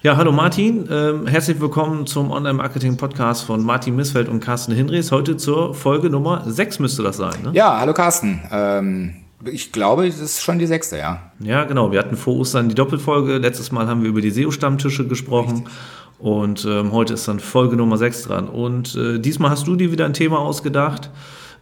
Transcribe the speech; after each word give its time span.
Ja, 0.00 0.16
hallo 0.16 0.30
Martin, 0.30 0.88
ähm, 0.92 1.26
herzlich 1.26 1.60
willkommen 1.60 2.06
zum 2.06 2.30
Online-Marketing-Podcast 2.30 3.42
von 3.42 3.64
Martin 3.64 3.96
Missfeld 3.96 4.28
und 4.28 4.38
Carsten 4.38 4.72
Hinrichs. 4.72 5.10
Heute 5.10 5.36
zur 5.36 5.74
Folge 5.74 6.08
Nummer 6.08 6.44
6 6.46 6.78
müsste 6.78 7.02
das 7.02 7.16
sein, 7.16 7.34
ne? 7.42 7.50
Ja, 7.52 7.80
hallo 7.80 7.92
Carsten. 7.94 8.40
Ähm, 8.52 9.16
ich 9.44 9.72
glaube, 9.72 10.06
es 10.06 10.20
ist 10.20 10.40
schon 10.40 10.60
die 10.60 10.68
sechste, 10.68 10.98
ja. 10.98 11.32
Ja, 11.40 11.64
genau. 11.64 11.90
Wir 11.90 11.98
hatten 11.98 12.16
vor 12.16 12.36
Ostern 12.36 12.68
die 12.68 12.76
Doppelfolge. 12.76 13.38
Letztes 13.38 13.72
Mal 13.72 13.88
haben 13.88 14.02
wir 14.02 14.08
über 14.08 14.20
die 14.20 14.30
SEO-Stammtische 14.30 15.08
gesprochen. 15.08 15.64
Richtig. 15.64 15.72
Und 16.20 16.64
ähm, 16.64 16.92
heute 16.92 17.14
ist 17.14 17.26
dann 17.26 17.40
Folge 17.40 17.74
Nummer 17.74 17.96
6 17.96 18.22
dran. 18.22 18.48
Und 18.48 18.94
äh, 18.94 19.18
diesmal 19.18 19.50
hast 19.50 19.66
du 19.66 19.74
dir 19.74 19.90
wieder 19.90 20.04
ein 20.04 20.14
Thema 20.14 20.38
ausgedacht. 20.38 21.10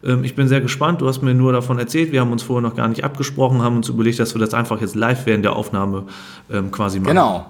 Ähm, 0.04 0.24
ich 0.24 0.34
bin 0.34 0.46
sehr 0.48 0.60
gespannt. 0.60 1.00
Du 1.00 1.08
hast 1.08 1.22
mir 1.22 1.34
nur 1.34 1.52
davon 1.52 1.78
erzählt. 1.78 2.12
Wir 2.12 2.20
haben 2.20 2.32
uns 2.32 2.42
vorher 2.42 2.62
noch 2.62 2.76
gar 2.76 2.88
nicht 2.88 3.02
abgesprochen, 3.02 3.62
haben 3.62 3.76
uns 3.76 3.88
überlegt, 3.88 4.18
dass 4.18 4.34
wir 4.34 4.40
das 4.40 4.52
einfach 4.52 4.80
jetzt 4.82 4.94
live 4.94 5.24
während 5.24 5.44
der 5.44 5.56
Aufnahme 5.56 6.04
ähm, 6.50 6.70
quasi 6.70 7.00
machen. 7.00 7.10
Genau. 7.10 7.46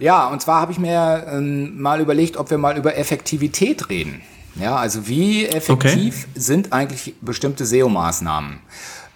Ja, 0.00 0.28
und 0.28 0.40
zwar 0.40 0.60
habe 0.60 0.72
ich 0.72 0.78
mir 0.78 1.26
ähm, 1.30 1.80
mal 1.80 2.00
überlegt, 2.00 2.36
ob 2.36 2.50
wir 2.50 2.58
mal 2.58 2.76
über 2.76 2.96
Effektivität 2.96 3.90
reden. 3.90 4.22
Ja, 4.56 4.76
also 4.76 5.06
wie 5.06 5.46
effektiv 5.46 6.26
okay. 6.28 6.40
sind 6.40 6.72
eigentlich 6.72 7.14
bestimmte 7.20 7.64
SEO-Maßnahmen? 7.64 8.58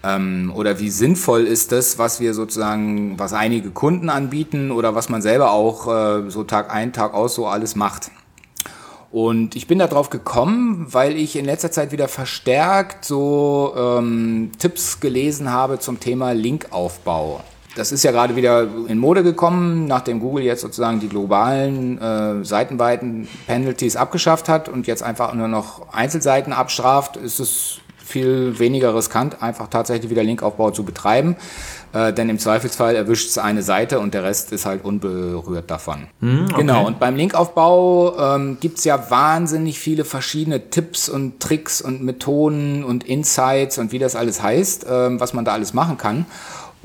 Ähm, 0.03 0.53
oder 0.55 0.79
wie 0.79 0.89
sinnvoll 0.89 1.41
ist 1.41 1.71
das, 1.71 1.97
was 1.97 2.19
wir 2.19 2.33
sozusagen, 2.33 3.17
was 3.17 3.33
einige 3.33 3.71
Kunden 3.71 4.09
anbieten 4.09 4.71
oder 4.71 4.93
was 4.93 5.09
man 5.09 5.21
selber 5.21 5.51
auch 5.51 5.87
äh, 5.87 6.29
so 6.29 6.43
Tag 6.43 6.71
ein, 6.71 6.93
Tag 6.93 7.13
aus 7.15 7.35
so 7.35 7.47
alles 7.47 7.75
macht? 7.75 8.11
Und 9.11 9.55
ich 9.55 9.65
bin 9.65 9.79
darauf 9.79 10.09
gekommen, 10.09 10.87
weil 10.91 11.15
ich 11.15 11.35
in 11.35 11.45
letzter 11.45 11.71
Zeit 11.71 11.91
wieder 11.91 12.07
verstärkt 12.07 13.05
so 13.05 13.73
ähm, 13.75 14.51
Tipps 14.59 14.99
gelesen 14.99 15.51
habe 15.51 15.79
zum 15.79 15.99
Thema 15.99 16.33
Linkaufbau. 16.33 17.41
Das 17.75 17.91
ist 17.91 18.03
ja 18.03 18.11
gerade 18.11 18.35
wieder 18.35 18.67
in 18.87 18.97
Mode 18.97 19.21
gekommen, 19.21 19.85
nachdem 19.85 20.19
Google 20.19 20.43
jetzt 20.43 20.61
sozusagen 20.61 20.99
die 20.99 21.09
globalen 21.09 22.01
äh, 22.01 22.43
seitenweiten 22.45 23.27
Penalties 23.47 23.95
abgeschafft 23.97 24.49
hat 24.49 24.69
und 24.69 24.87
jetzt 24.87 25.03
einfach 25.03 25.33
nur 25.33 25.47
noch 25.47 25.93
Einzelseiten 25.93 26.53
abstraft, 26.53 27.17
ist 27.17 27.39
es 27.39 27.79
viel 28.05 28.59
weniger 28.59 28.95
riskant, 28.95 29.41
einfach 29.41 29.67
tatsächlich 29.67 30.09
wieder 30.11 30.23
Linkaufbau 30.23 30.71
zu 30.71 30.83
betreiben. 30.85 31.35
Äh, 31.91 32.13
denn 32.13 32.29
im 32.29 32.39
Zweifelsfall 32.39 32.95
erwischt 32.95 33.29
es 33.29 33.37
eine 33.37 33.63
Seite 33.63 33.99
und 33.99 34.13
der 34.13 34.23
Rest 34.23 34.51
ist 34.51 34.65
halt 34.65 34.83
unberührt 34.85 35.71
davon. 35.71 36.07
Mm, 36.19 36.43
okay. 36.43 36.53
Genau, 36.57 36.85
und 36.85 36.99
beim 36.99 37.15
Linkaufbau 37.15 38.35
ähm, 38.35 38.57
gibt 38.59 38.77
es 38.77 38.83
ja 38.83 39.09
wahnsinnig 39.09 39.79
viele 39.79 40.05
verschiedene 40.05 40.69
Tipps 40.69 41.09
und 41.09 41.39
Tricks 41.39 41.81
und 41.81 42.03
Methoden 42.03 42.83
und 42.83 43.03
Insights 43.05 43.77
und 43.77 43.91
wie 43.91 43.99
das 43.99 44.15
alles 44.15 44.43
heißt, 44.43 44.85
äh, 44.85 45.19
was 45.19 45.33
man 45.33 45.45
da 45.45 45.53
alles 45.53 45.73
machen 45.73 45.97
kann. 45.97 46.25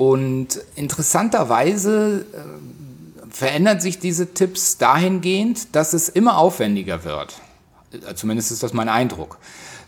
Und 0.01 0.59
interessanterweise 0.77 2.25
äh, 2.33 3.31
verändern 3.31 3.81
sich 3.81 3.99
diese 3.99 4.33
Tipps 4.33 4.79
dahingehend, 4.79 5.77
dass 5.77 5.93
es 5.93 6.09
immer 6.09 6.39
aufwendiger 6.39 7.05
wird. 7.05 7.39
Äh, 7.93 8.15
zumindest 8.15 8.51
ist 8.51 8.63
das 8.63 8.73
mein 8.73 8.89
Eindruck. 8.89 9.37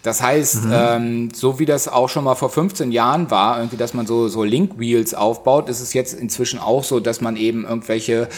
Das 0.03 0.21
heißt, 0.21 0.65
mhm. 0.65 0.73
ähm, 0.75 1.29
so 1.33 1.59
wie 1.59 1.65
das 1.65 1.87
auch 1.87 2.09
schon 2.09 2.25
mal 2.25 2.35
vor 2.35 2.51
15 2.51 2.91
Jahren 2.91 3.31
war, 3.31 3.59
irgendwie, 3.59 3.77
dass 3.77 3.95
man 3.95 4.07
so, 4.07 4.29
so 4.29 4.43
Link-Wheels 4.43 5.15
aufbaut, 5.15 5.69
ist 5.69 5.81
es 5.81 5.93
jetzt 5.93 6.13
inzwischen 6.15 6.59
auch 6.59 6.83
so, 6.83 6.99
dass 6.99 7.21
man 7.21 7.37
eben 7.37 7.65
irgendwelche 7.65 8.29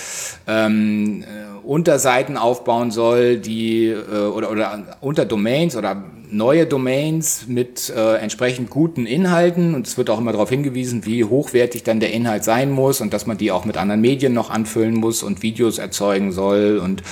ähm, 0.46 1.22
äh, 1.22 1.66
Unterseiten 1.66 2.36
aufbauen 2.36 2.90
soll, 2.90 3.38
die 3.38 3.86
äh, 3.86 4.26
oder, 4.26 4.50
oder 4.50 4.98
Unterdomains 5.00 5.74
oder 5.74 6.04
neue 6.30 6.66
Domains 6.66 7.46
mit 7.46 7.92
äh, 7.96 8.16
entsprechend 8.16 8.68
guten 8.68 9.06
Inhalten 9.06 9.74
und 9.74 9.86
es 9.86 9.96
wird 9.96 10.10
auch 10.10 10.18
immer 10.18 10.32
darauf 10.32 10.50
hingewiesen, 10.50 11.06
wie 11.06 11.24
hochwertig 11.24 11.82
dann 11.82 12.00
der 12.00 12.12
Inhalt 12.12 12.44
sein 12.44 12.70
muss 12.70 13.00
und 13.00 13.14
dass 13.14 13.26
man 13.26 13.38
die 13.38 13.52
auch 13.52 13.64
mit 13.64 13.76
anderen 13.76 14.00
Medien 14.00 14.34
noch 14.34 14.50
anfüllen 14.50 14.94
muss 14.94 15.22
und 15.22 15.42
Videos 15.42 15.78
erzeugen 15.78 16.32
soll 16.32 16.78
und 16.82 17.02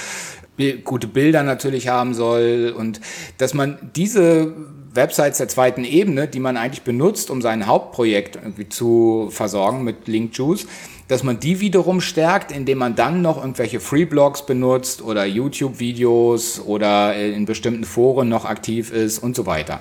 gute 0.85 1.07
Bilder 1.07 1.43
natürlich 1.43 1.89
haben 1.89 2.15
soll 2.15 2.75
und 2.77 3.01
dass 3.39 3.55
man 3.55 3.79
diese 3.97 4.55
Websites 4.95 5.39
der 5.39 5.49
zweiten 5.49 5.85
Ebene, 5.85 6.29
die 6.29 6.41
man 6.41 6.57
eigentlich 6.57 6.83
benutzt, 6.83 7.31
um 7.31 7.41
sein 7.41 7.67
Hauptprojekt 7.67 8.37
irgendwie 8.37 8.69
zu 8.69 9.29
versorgen 9.31 9.85
mit 9.85 10.07
Linkjuice, 10.07 10.67
dass 11.13 11.23
man 11.23 11.39
die 11.39 11.61
wiederum 11.61 12.01
stärkt, 12.01 12.51
indem 12.51 12.79
man 12.79 12.95
dann 12.95 13.23
noch 13.23 13.37
irgendwelche 13.37 13.81
Freeblogs 13.81 14.47
benutzt 14.47 15.03
oder 15.03 15.27
YouTube-Videos 15.27 16.61
oder 16.61 17.15
in 17.15 17.45
bestimmten 17.45 17.85
Foren 17.85 18.29
noch 18.29 18.45
aktiv 18.45 18.91
ist 18.91 19.19
und 19.19 19.37
so 19.37 19.47
weiter. 19.47 19.81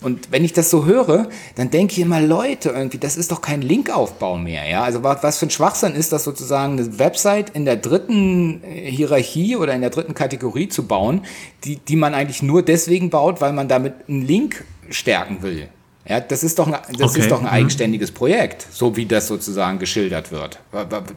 Und 0.00 0.32
wenn 0.32 0.44
ich 0.44 0.52
das 0.52 0.68
so 0.68 0.84
höre, 0.84 1.28
dann 1.54 1.70
denke 1.70 1.92
ich 1.94 2.00
immer, 2.00 2.20
Leute, 2.20 2.70
irgendwie, 2.70 2.98
das 2.98 3.16
ist 3.16 3.32
doch 3.32 3.40
kein 3.40 3.62
Linkaufbau 3.62 4.36
mehr. 4.36 4.68
Ja? 4.68 4.82
Also 4.82 5.02
was 5.02 5.38
für 5.38 5.46
ein 5.46 5.50
Schwachsinn 5.50 5.94
ist 5.94 6.12
das 6.12 6.24
sozusagen, 6.24 6.72
eine 6.72 6.98
Website 6.98 7.50
in 7.50 7.64
der 7.64 7.76
dritten 7.76 8.62
äh, 8.64 8.90
Hierarchie 8.90 9.56
oder 9.56 9.72
in 9.74 9.80
der 9.80 9.90
dritten 9.90 10.12
Kategorie 10.14 10.68
zu 10.68 10.86
bauen, 10.86 11.22
die, 11.64 11.76
die 11.76 11.96
man 11.96 12.12
eigentlich 12.14 12.42
nur 12.42 12.62
deswegen 12.62 13.08
baut, 13.08 13.40
weil 13.40 13.52
man 13.52 13.68
damit 13.68 13.94
einen 14.08 14.26
Link 14.26 14.64
stärken 14.90 15.42
will. 15.42 15.68
Ja, 16.06 16.20
das 16.20 16.44
ist 16.44 16.58
doch 16.58 16.66
ein, 16.66 16.76
das 16.98 17.12
okay. 17.12 17.20
ist 17.20 17.30
doch 17.30 17.38
ein 17.38 17.44
mhm. 17.44 17.50
eigenständiges. 17.50 18.10
Projekt, 18.12 18.66
so 18.70 18.96
wie 18.96 19.06
das 19.06 19.28
sozusagen 19.28 19.78
geschildert 19.78 20.30
wird. 20.30 20.58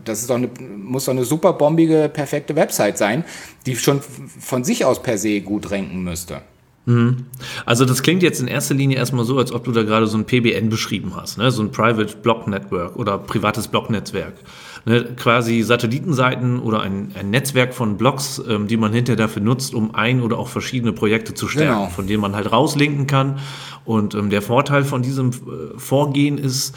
Das 0.06 0.22
ist 0.22 0.30
doch 0.30 0.36
eine, 0.36 0.50
muss 0.78 1.06
doch 1.06 1.12
eine 1.12 1.26
super 1.26 1.54
bombige, 1.54 2.10
perfekte 2.12 2.56
Website 2.56 2.98
sein, 2.98 3.26
die 3.66 3.76
schon 3.76 4.02
von 4.02 4.64
sich 4.64 4.86
aus 4.86 5.02
per 5.02 5.18
se 5.18 5.42
gut 5.42 5.72
ranken 5.72 6.04
müsste. 6.04 6.42
Mhm. 6.86 7.26
Also 7.66 7.84
das 7.84 8.02
klingt 8.02 8.24
jetzt 8.24 8.40
in 8.40 8.48
erster 8.48 8.74
Linie 8.74 8.98
erstmal 8.98 9.26
so, 9.26 9.38
als 9.38 9.52
ob 9.52 9.66
du 9.66 9.74
da 9.74 9.84
gerade 9.84 10.08
so 10.08 10.18
ein 10.18 10.26
PBN 10.26 10.70
beschrieben 10.70 11.14
hast, 11.16 11.38
ne? 11.38 11.52
so 11.52 11.62
ein 11.62 11.72
Private 11.72 12.16
Block 12.18 12.48
Network 12.48 12.96
oder 12.96 13.18
privates 13.18 13.68
Blocknetzwerk. 13.68 14.36
Ne? 14.88 15.04
Quasi 15.18 15.64
Satellitenseiten 15.64 16.60
oder 16.60 16.80
ein, 16.80 17.12
ein 17.20 17.30
Netzwerk 17.30 17.74
von 17.74 17.98
Blocks, 17.98 18.42
ähm, 18.48 18.68
die 18.68 18.78
man 18.78 18.94
hinterher 18.94 19.18
dafür 19.18 19.42
nutzt, 19.42 19.76
um 19.76 19.94
ein 19.94 20.22
oder 20.22 20.40
auch 20.40 20.48
verschiedene 20.48 20.94
Projekte 20.94 21.34
zu 21.34 21.50
stärken, 21.50 21.74
genau. 21.74 21.90
von 21.90 22.08
denen 22.08 22.22
man 22.22 22.38
halt 22.38 22.50
rauslinken 22.50 23.06
kann. 23.06 23.40
Und 23.84 24.16
ähm, 24.16 24.30
der 24.30 24.42
Vorteil 24.42 24.86
von 24.86 25.02
diesem 25.02 25.32
äh, 25.32 25.78
Vorgehen 25.78 26.38
ist, 26.38 26.74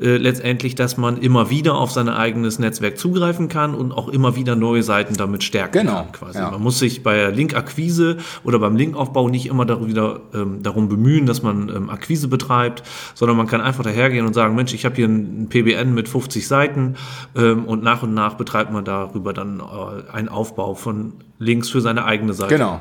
äh, 0.00 0.16
letztendlich, 0.16 0.74
dass 0.74 0.96
man 0.96 1.16
immer 1.18 1.50
wieder 1.50 1.74
auf 1.74 1.90
sein 1.90 2.08
eigenes 2.08 2.58
Netzwerk 2.58 2.98
zugreifen 2.98 3.48
kann 3.48 3.74
und 3.74 3.92
auch 3.92 4.08
immer 4.08 4.36
wieder 4.36 4.56
neue 4.56 4.82
Seiten 4.82 5.16
damit 5.16 5.42
stärken 5.42 5.80
genau, 5.80 5.96
kann. 5.96 6.12
Quasi. 6.12 6.38
Ja. 6.38 6.50
Man 6.50 6.62
muss 6.62 6.78
sich 6.78 7.02
bei 7.02 7.16
der 7.16 7.32
Linkakquise 7.32 8.18
oder 8.44 8.58
beim 8.58 8.76
Linkaufbau 8.76 9.28
nicht 9.28 9.46
immer 9.46 9.64
darüber, 9.64 10.20
ähm, 10.34 10.62
darum 10.62 10.88
bemühen, 10.88 11.26
dass 11.26 11.42
man 11.42 11.68
ähm, 11.68 11.90
Akquise 11.90 12.28
betreibt, 12.28 12.82
sondern 13.14 13.36
man 13.36 13.46
kann 13.46 13.60
einfach 13.60 13.84
dahergehen 13.84 14.26
und 14.26 14.34
sagen, 14.34 14.54
Mensch, 14.54 14.72
ich 14.74 14.84
habe 14.84 14.96
hier 14.96 15.06
ein 15.06 15.48
PBN 15.48 15.94
mit 15.94 16.08
50 16.08 16.46
Seiten 16.46 16.94
ähm, 17.36 17.64
und 17.64 17.82
nach 17.82 18.02
und 18.02 18.14
nach 18.14 18.34
betreibt 18.34 18.72
man 18.72 18.84
darüber 18.84 19.32
dann 19.32 19.60
äh, 19.60 20.12
einen 20.12 20.28
Aufbau 20.28 20.74
von 20.74 21.14
Links 21.38 21.68
für 21.68 21.80
seine 21.80 22.04
eigene 22.04 22.34
Seite. 22.34 22.54
Genau. 22.54 22.80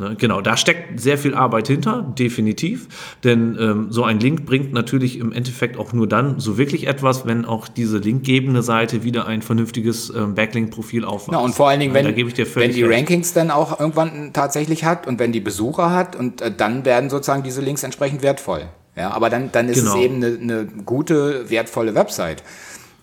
Ne, 0.00 0.16
genau, 0.16 0.40
da 0.40 0.56
steckt 0.56 0.98
sehr 0.98 1.18
viel 1.18 1.34
Arbeit 1.34 1.68
hinter, 1.68 2.00
definitiv. 2.18 2.88
Denn 3.22 3.54
ähm, 3.60 3.92
so 3.92 4.02
ein 4.02 4.18
Link 4.18 4.46
bringt 4.46 4.72
natürlich 4.72 5.18
im 5.18 5.30
Endeffekt 5.30 5.76
auch 5.76 5.92
nur 5.92 6.08
dann 6.08 6.40
so 6.40 6.56
wirklich 6.56 6.86
etwas, 6.86 7.26
wenn 7.26 7.44
auch 7.44 7.68
diese 7.68 7.98
linkgebende 7.98 8.62
Seite 8.62 9.04
wieder 9.04 9.26
ein 9.26 9.42
vernünftiges 9.42 10.08
ähm, 10.08 10.34
Backlink-Profil 10.34 11.04
aufweist. 11.04 11.32
Ja, 11.32 11.38
und 11.44 11.54
vor 11.54 11.68
allen 11.68 11.80
Dingen, 11.80 11.92
wenn, 11.92 12.06
wenn 12.06 12.72
die 12.72 12.82
Rankings 12.82 13.34
dann 13.34 13.50
auch 13.50 13.78
irgendwann 13.78 14.32
tatsächlich 14.32 14.84
hat 14.84 15.06
und 15.06 15.18
wenn 15.18 15.32
die 15.32 15.40
Besucher 15.40 15.90
hat 15.92 16.16
und 16.16 16.40
äh, 16.40 16.50
dann 16.50 16.86
werden 16.86 17.10
sozusagen 17.10 17.42
diese 17.42 17.60
Links 17.60 17.82
entsprechend 17.82 18.22
wertvoll. 18.22 18.68
Ja, 18.96 19.10
aber 19.10 19.28
dann, 19.28 19.52
dann 19.52 19.68
ist 19.68 19.80
genau. 19.80 19.96
es 19.96 20.00
eben 20.00 20.14
eine, 20.16 20.38
eine, 20.40 20.66
gute, 20.86 21.50
wertvolle 21.50 21.94
Website. 21.94 22.42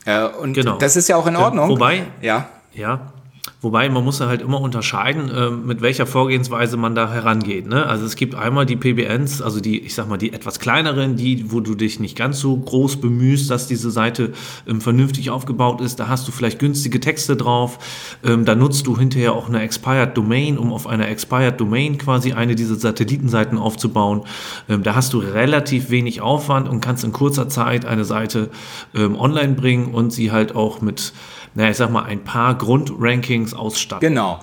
Äh, 0.05 0.25
und 0.25 0.53
genau. 0.53 0.79
das 0.79 0.95
ist 0.95 1.09
ja 1.09 1.15
auch 1.15 1.27
in 1.27 1.35
Ordnung. 1.35 1.69
Wobei, 1.69 2.07
ja. 2.21 2.49
Ja, 2.73 3.13
Wobei 3.61 3.89
man 3.89 4.03
muss 4.03 4.21
halt 4.21 4.41
immer 4.41 4.61
unterscheiden, 4.61 5.29
äh, 5.29 5.49
mit 5.49 5.81
welcher 5.81 6.05
Vorgehensweise 6.05 6.77
man 6.77 6.93
da 6.93 7.11
herangeht. 7.11 7.67
Ne? 7.67 7.85
Also 7.85 8.05
es 8.05 8.15
gibt 8.15 8.35
einmal 8.35 8.65
die 8.65 8.75
PBNs, 8.75 9.41
also 9.41 9.59
die, 9.59 9.79
ich 9.79 9.95
sag 9.95 10.07
mal, 10.07 10.17
die 10.17 10.31
etwas 10.31 10.59
kleineren, 10.59 11.15
die, 11.15 11.51
wo 11.51 11.59
du 11.59 11.73
dich 11.73 11.99
nicht 11.99 12.15
ganz 12.15 12.39
so 12.39 12.55
groß 12.55 12.97
bemühst, 12.97 13.49
dass 13.49 13.67
diese 13.67 13.89
Seite 13.89 14.33
ähm, 14.67 14.79
vernünftig 14.79 15.31
aufgebaut 15.31 15.81
ist. 15.81 15.99
Da 15.99 16.07
hast 16.07 16.27
du 16.27 16.31
vielleicht 16.31 16.59
günstige 16.59 16.99
Texte 16.99 17.35
drauf. 17.35 17.79
Ähm, 18.23 18.45
da 18.45 18.53
nutzt 18.53 18.85
du 18.85 18.97
hinterher 18.97 19.33
auch 19.33 19.49
eine 19.49 19.61
Expired 19.61 20.15
Domain, 20.15 20.57
um 20.57 20.71
auf 20.71 20.85
einer 20.85 21.07
Expired 21.07 21.59
Domain 21.59 21.97
quasi 21.97 22.33
eine 22.33 22.55
dieser 22.55 22.75
Satellitenseiten 22.75 23.57
aufzubauen. 23.57 24.21
Ähm, 24.69 24.83
da 24.83 24.93
hast 24.93 25.13
du 25.13 25.19
relativ 25.19 25.89
wenig 25.89 26.21
Aufwand 26.21 26.69
und 26.69 26.81
kannst 26.81 27.03
in 27.03 27.11
kurzer 27.11 27.49
Zeit 27.49 27.85
eine 27.85 28.05
Seite 28.05 28.49
ähm, 28.93 29.17
online 29.17 29.53
bringen 29.53 29.93
und 29.93 30.13
sie 30.13 30.31
halt 30.31 30.55
auch 30.55 30.81
mit 30.81 31.13
naja, 31.57 31.71
ich 31.71 31.77
sag 31.77 31.89
mal, 31.89 32.03
ein 32.03 32.23
paar 32.23 32.55
Grundrankings 32.55 33.55
ausstatten. 33.55 34.07
Genau. 34.07 34.39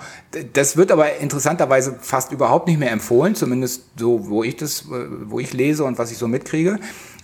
Das 0.51 0.75
wird 0.75 0.91
aber 0.91 1.15
interessanterweise 1.15 1.97
fast 2.01 2.33
überhaupt 2.33 2.67
nicht 2.67 2.77
mehr 2.77 2.91
empfohlen, 2.91 3.35
zumindest 3.35 3.85
so, 3.97 4.27
wo 4.27 4.43
ich 4.43 4.57
das, 4.57 4.89
wo 5.23 5.39
ich 5.39 5.53
lese 5.53 5.85
und 5.85 5.97
was 5.97 6.11
ich 6.11 6.17
so 6.17 6.27
mitkriege, 6.27 6.77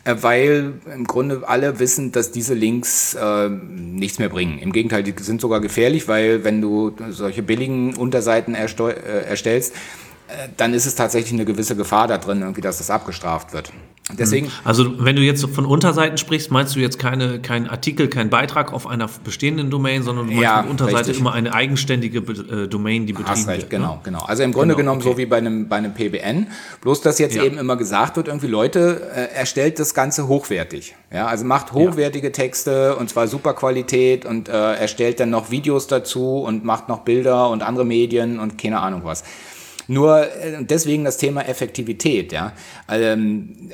äh, 0.05 0.15
weil 0.21 0.75
im 0.95 1.03
Grunde 1.03 1.41
alle 1.45 1.79
wissen, 1.79 2.13
dass 2.13 2.31
diese 2.31 2.53
Links 2.53 3.15
äh, 3.15 3.49
nichts 3.49 4.17
mehr 4.17 4.29
bringen. 4.29 4.59
Im 4.59 4.71
Gegenteil, 4.71 5.03
die 5.03 5.13
sind 5.21 5.41
sogar 5.41 5.59
gefährlich, 5.59 6.07
weil 6.07 6.45
wenn 6.45 6.61
du 6.61 6.93
solche 7.09 7.43
billigen 7.43 7.93
Unterseiten 7.97 8.55
äh, 8.55 8.61
erstellst, 9.27 9.75
äh, 10.29 10.47
dann 10.55 10.73
ist 10.73 10.85
es 10.85 10.95
tatsächlich 10.95 11.33
eine 11.33 11.43
gewisse 11.43 11.75
Gefahr 11.75 12.07
da 12.07 12.17
drin, 12.17 12.39
irgendwie, 12.39 12.61
dass 12.61 12.77
das 12.77 12.89
abgestraft 12.89 13.51
wird. 13.51 13.73
Deswegen. 14.17 14.47
Mhm. 14.47 14.51
Also, 14.63 15.05
wenn 15.05 15.15
du 15.15 15.21
jetzt 15.21 15.45
von 15.45 15.65
Unterseiten 15.65 16.17
sprichst, 16.17 16.51
meinst 16.51 16.75
du 16.75 16.79
jetzt 16.79 16.97
keine, 16.99 17.39
kein 17.39 17.69
Artikel, 17.69 18.07
kein 18.09 18.29
Beitrag 18.29 18.73
auf 18.73 18.87
einer 18.87 19.07
bestehenden 19.23 19.69
Domain, 19.69 20.03
sondern 20.03 20.25
du 20.25 20.31
meinst 20.33 20.43
Ja, 20.43 20.61
mit 20.63 20.71
Unterseite 20.71 20.99
richtig. 21.09 21.19
immer 21.19 21.33
eine 21.33 21.53
eigenständige 21.53 22.17
äh, 22.19 22.67
Domain, 22.67 23.05
die 23.05 23.13
betrieben 23.13 23.29
Hast 23.29 23.47
recht, 23.47 23.61
wird. 23.71 23.73
ne? 23.73 23.77
genau, 23.77 24.01
genau. 24.03 24.19
Also 24.25 24.43
im 24.43 24.51
Grunde 24.53 24.75
Genau, 24.75 24.77
genommen 24.93 25.01
so 25.01 25.09
okay. 25.11 25.19
wie 25.19 25.25
bei 25.27 25.37
einem, 25.37 25.69
bei 25.69 25.77
einem 25.77 25.93
PBN. 25.93 26.47
Bloß, 26.81 27.01
dass 27.01 27.19
jetzt 27.19 27.35
Ja. 27.35 27.43
eben 27.43 27.57
immer 27.57 27.77
gesagt 27.77 28.17
wird, 28.17 28.27
irgendwie 28.27 28.47
Leute, 28.47 29.01
äh, 29.15 29.33
erstellt 29.35 29.79
das 29.79 29.93
Ganze 29.93 30.27
hochwertig. 30.27 30.95
Ja, 31.13 31.27
also 31.27 31.45
macht 31.45 31.71
hochwertige 31.71 32.31
Texte 32.31 32.95
und 32.95 33.09
zwar 33.09 33.27
super 33.27 33.53
Qualität 33.53 34.25
und 34.25 34.49
äh, 34.49 34.73
erstellt 34.75 35.19
dann 35.19 35.29
noch 35.29 35.51
Videos 35.51 35.87
dazu 35.87 36.39
und 36.39 36.65
macht 36.65 36.89
noch 36.89 37.01
Bilder 37.01 37.49
und 37.49 37.61
andere 37.63 37.85
Medien 37.85 38.39
und 38.39 38.57
keine 38.57 38.79
Ahnung 38.81 39.01
was. 39.03 39.23
Nur 39.91 40.25
äh, 40.25 40.63
deswegen 40.63 41.03
das 41.03 41.17
Thema 41.17 41.41
Effektivität, 41.41 42.31
ja. 42.31 42.53
Ähm, 42.87 43.71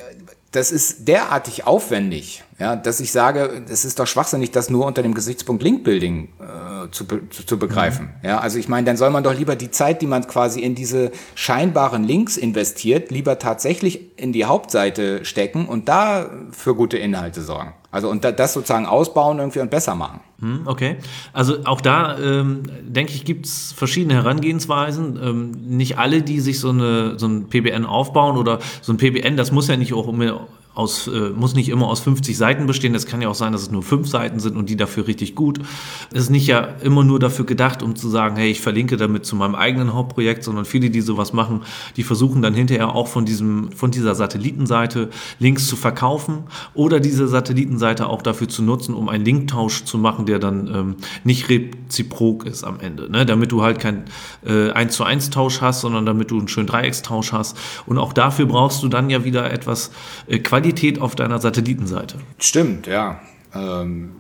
das 0.52 0.72
ist 0.72 1.08
derartig 1.08 1.68
aufwendig, 1.68 2.44
ja, 2.60 2.76
dass 2.76 3.00
ich 3.00 3.12
sage, 3.12 3.64
es 3.70 3.86
ist 3.86 4.00
doch 4.00 4.08
schwachsinnig, 4.08 4.50
das 4.50 4.70
nur 4.72 4.88
unter 4.88 5.04
dem 5.04 5.14
Gesichtspunkt 5.14 5.62
Linkbuilding 5.62 6.30
äh, 6.40 6.90
zu, 6.92 7.06
zu, 7.06 7.46
zu 7.46 7.60
begreifen. 7.60 8.10
Ja, 8.24 8.40
also 8.40 8.58
ich 8.58 8.68
meine, 8.68 8.86
dann 8.86 8.98
soll 8.98 9.12
man 9.12 9.24
doch 9.24 9.36
lieber 9.36 9.56
die 9.56 9.70
Zeit, 9.70 10.02
die 10.02 10.08
man 10.08 10.26
quasi 10.26 10.62
in 10.62 10.74
diese 10.74 11.12
scheinbaren 11.36 12.04
Links 12.04 12.36
investiert, 12.36 13.12
lieber 13.12 13.38
tatsächlich 13.38 14.18
in 14.20 14.34
die 14.34 14.46
Hauptseite 14.46 15.24
stecken 15.24 15.68
und 15.68 15.88
da 15.88 16.32
für 16.52 16.74
gute 16.74 16.98
Inhalte 16.98 17.42
sorgen. 17.44 17.74
Also 17.92 18.10
und 18.10 18.24
da, 18.24 18.32
das 18.32 18.54
sozusagen 18.54 18.86
ausbauen 18.86 19.38
irgendwie 19.38 19.60
und 19.60 19.70
besser 19.70 19.96
machen. 19.96 20.20
Hm, 20.40 20.62
Okay. 20.66 20.98
Also 21.34 21.64
auch 21.66 21.82
da, 21.82 22.18
ähm, 22.18 22.64
denke 22.82 23.14
ich, 23.14 23.24
gibt 23.24 23.46
es 23.46 23.72
verschiedene 23.72 24.16
Herangehensweisen. 24.16 25.20
Ähm, 25.22 25.52
nicht 25.52 25.98
alle, 25.98 26.22
die 26.22 26.40
sich 26.40 26.60
so, 26.60 26.70
eine, 26.70 27.18
so 27.20 27.28
ein 27.28 27.50
PBN 27.50 27.86
aufbauen 27.86 28.38
oder 28.38 28.60
so 28.82 28.94
ein 28.94 28.98
PBN, 28.98 29.38
das 29.38 29.52
muss 29.52 29.68
ja 29.68 29.78
nicht 29.78 29.94
auch 29.94 30.08
aus, 30.78 31.08
äh, 31.08 31.32
muss 31.32 31.56
nicht 31.56 31.70
immer 31.70 31.88
aus 31.88 32.02
50 32.02 32.38
Seiten 32.38 32.68
bestehen. 32.68 32.94
Es 32.94 33.08
kann 33.08 33.20
ja 33.20 33.30
auch 33.30 33.36
sein, 33.36 33.52
dass 33.52 33.64
es 33.64 33.72
nur 33.72 33.82
fünf 33.82 34.08
Seiten 34.08 34.40
sind 34.40 34.56
und 34.56 34.70
die 34.70 34.76
dafür 34.76 35.08
richtig 35.08 35.34
gut. 35.34 35.60
Es 36.14 36.24
ist 36.24 36.30
nicht 36.30 36.46
ja 36.46 36.60
immer 36.84 37.04
nur 37.04 37.20
dafür 37.20 37.46
gedacht, 37.46 37.82
um 37.82 37.96
zu 37.96 38.10
sagen, 38.10 38.36
hey, 38.36 38.52
ich 38.52 38.62
verlinke 38.62 38.96
damit 38.96 39.26
zu 39.26 39.36
meinem 39.36 39.56
eigenen 39.56 39.96
Hauptprojekt, 39.96 40.44
sondern 40.44 40.66
viele, 40.66 40.92
die 40.92 41.02
sowas 41.02 41.34
machen, 41.34 41.62
die 41.96 42.04
versuchen 42.04 42.44
dann 42.44 42.54
hinterher 42.54 42.94
auch 42.94 43.08
von 43.08 43.26
diesem, 43.26 43.72
von 43.72 43.90
dieser 43.90 44.14
Satellitenseite 44.14 45.10
Links 45.40 45.68
zu 45.68 45.76
verkaufen 45.76 46.44
oder 46.76 47.00
diese 47.00 47.28
Satellitenseite 47.28 48.08
auch 48.08 48.22
dafür 48.22 48.48
zu 48.48 48.62
nutzen, 48.62 48.94
um 48.94 49.10
einen 49.10 49.26
Linktausch 49.26 49.84
zu 49.84 49.98
machen, 49.98 50.28
der 50.28 50.38
dann 50.38 50.68
ähm, 50.68 50.96
nicht 51.24 51.50
reziprok 51.50 52.46
ist 52.46 52.64
am 52.64 52.80
Ende. 52.80 53.12
Ne? 53.12 53.26
Damit 53.26 53.52
du 53.52 53.64
halt 53.64 53.80
kein 53.80 54.06
äh, 54.46 54.70
1 54.70 54.96
zu 54.96 55.04
1 55.04 55.32
Tausch 55.32 55.60
hast, 55.62 55.82
sondern 55.82 56.06
damit 56.06 56.30
du 56.30 56.38
einen 56.38 56.48
schönen 56.48 56.68
Dreieckstausch 56.68 57.32
hast. 57.32 57.58
Und 57.88 57.98
auch 57.98 58.14
dafür 58.14 58.46
brauchst 58.46 58.84
du 58.84 58.90
dann 58.90 59.10
ja 59.10 59.24
wieder 59.24 59.52
etwas 59.52 59.90
äh, 60.28 60.38
Qualität 60.38 60.67
auf 61.02 61.16
deiner 61.16 61.40
Satellitenseite. 61.40 62.18
Stimmt, 62.40 62.88
ja. 62.88 63.20
Ähm, 63.54 64.12